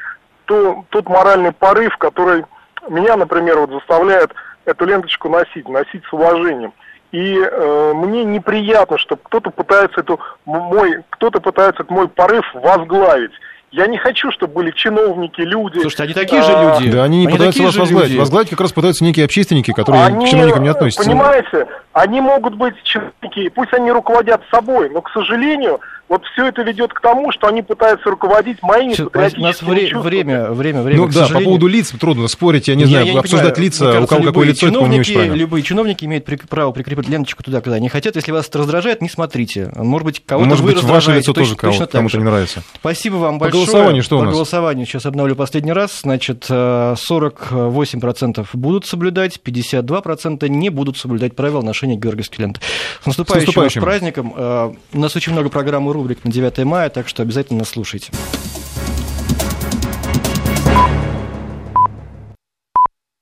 то 0.46 0.84
тот 0.90 1.08
моральный 1.08 1.52
порыв, 1.52 1.96
который 1.98 2.44
меня, 2.90 3.16
например, 3.18 3.60
вот 3.60 3.70
заставляет 3.70 4.32
эту 4.66 4.86
ленточку 4.86 5.30
носить, 5.30 5.70
носить 5.70 6.04
с 6.10 6.12
уважением. 6.12 6.74
И 7.12 7.38
э, 7.40 7.94
мне 7.94 8.24
неприятно, 8.24 8.98
что 8.98 9.16
кто-то 9.16 9.52
пытается 9.52 10.02
эту 10.02 10.20
мой, 10.46 11.04
кто-то 11.12 11.40
пытается 11.40 11.84
этот 11.84 11.92
мой 11.92 12.08
порыв 12.08 12.44
возглавить. 12.56 13.32
Я 13.72 13.86
не 13.86 14.00
хочу, 14.00 14.32
чтобы 14.32 14.54
были 14.54 14.72
чиновники, 14.72 15.42
люди. 15.42 15.78
Слушайте, 15.82 16.04
они 16.04 16.14
такие 16.16 16.42
же 16.42 16.52
а, 16.52 16.80
люди. 16.80 16.92
Да, 16.92 17.04
они 17.04 17.20
не 17.20 17.28
Они 17.28 17.34
пытаются 17.36 17.62
вас 17.62 17.76
возглавить. 17.76 18.10
люди. 18.10 18.20
Возглавить 18.20 18.50
как 18.50 18.62
раз 18.62 18.72
пытаются 18.72 19.04
некие 19.04 19.26
общественники, 19.26 19.72
которые 19.72 20.06
Они, 20.06 20.26
к 20.26 20.30
чиновникам 20.30 20.64
не 20.64 20.70
относятся. 20.70 21.04
Понимаете, 21.04 21.68
они 21.94 22.22
могут 22.22 22.56
быть 22.56 22.74
чиновники, 22.82 23.50
пусть 23.50 23.72
они 23.74 23.92
руководят 23.92 24.42
собой, 24.50 24.90
но, 24.90 25.04
к 25.04 25.12
сожалению, 25.12 25.80
вот 26.10 26.24
все 26.34 26.48
это 26.48 26.64
ведет 26.64 26.92
к 26.94 27.00
тому, 27.02 27.32
что 27.32 27.48
они 27.48 27.62
пытаются 27.62 28.10
руководить 28.10 28.62
моими 28.64 28.94
Всё, 28.94 29.10
У 29.14 29.42
нас 29.42 29.62
вре- 29.62 29.82
чувствами. 29.90 30.02
время, 30.02 30.52
время, 30.52 30.82
время. 30.82 31.02
Ну 31.02 31.08
да, 31.08 31.28
по 31.28 31.40
поводу 31.40 31.68
лиц 31.68 31.92
трудно 32.00 32.28
спорить, 32.28 32.68
я 32.68 32.76
не 32.76 32.86
знаю, 32.86 33.18
обсуждать 33.18 33.56
понимаю. 33.56 33.64
лица, 33.64 33.84
Мне 33.86 33.90
у 33.90 33.94
кажется, 33.94 34.10
кого 34.16 34.20
какое 34.26 34.44
любые 34.46 34.50
лицо, 34.54 34.68
это, 34.68 34.88
не 34.90 35.00
очень 35.00 35.14
правильно. 35.14 35.34
Любые 35.36 35.64
чиновники 35.64 36.06
имеют 36.06 36.26
при- 36.26 36.36
право 36.36 36.72
прикрепить 36.72 37.08
ленточку 37.10 37.44
туда, 37.44 37.62
когда 37.62 37.76
они 37.78 37.88
хотят. 37.90 38.16
Если 38.16 38.32
вас 38.32 38.48
это 38.48 38.58
раздражает, 38.60 39.02
не 39.02 39.10
смотрите. 39.10 39.72
Может 39.76 40.06
быть, 40.06 40.24
кого-то 40.26 40.50
Может 40.50 40.64
вы 40.66 40.72
быть, 40.74 40.76
ваше 40.84 40.88
раздражаете 40.88 41.20
лицо 41.22 41.34
тоже 41.34 41.50
точно, 41.52 41.62
точно 41.62 41.78
кого-то, 41.78 41.92
так 41.92 42.00
кому-то 42.00 42.12
же. 42.12 42.18
не 42.18 42.24
нравится. 42.24 42.64
Спасибо 42.76 43.16
вам 43.16 43.40
По 43.40 43.46
большое. 43.46 43.66
голосованию 43.66 44.04
что 44.04 44.16
у 44.18 44.20
По 44.20 44.26
нас? 44.26 44.34
голосованию 44.34 44.86
сейчас 44.88 45.06
обновлю 45.06 45.36
последний 45.36 45.74
раз. 45.74 46.00
Значит, 46.02 46.46
э, 46.50 46.96
48% 46.98 48.48
будут 48.54 48.86
соблюдать, 48.86 49.40
52% 49.42 50.48
не 50.50 50.70
будут 50.70 50.98
соблюдать 50.98 51.36
правила 51.36 51.62
ношения 51.62 51.96
георгиевской 51.96 52.44
ленты. 52.46 52.62
С 53.02 53.06
наступающим, 53.06 53.48
наступающим. 53.48 53.82
вас 53.82 53.90
праздником. 53.90 54.34
Э, 54.36 54.74
У 54.94 55.00
нас 55.00 55.16
очень 55.16 55.34
много 55.34 55.50
программ 55.50 55.88
рубрик 56.00 56.24
на 56.24 56.32
9 56.32 56.60
мая, 56.64 56.90
так 56.90 57.10
что 57.10 57.24
обязательно 57.24 57.66
слушайте. 57.66 58.14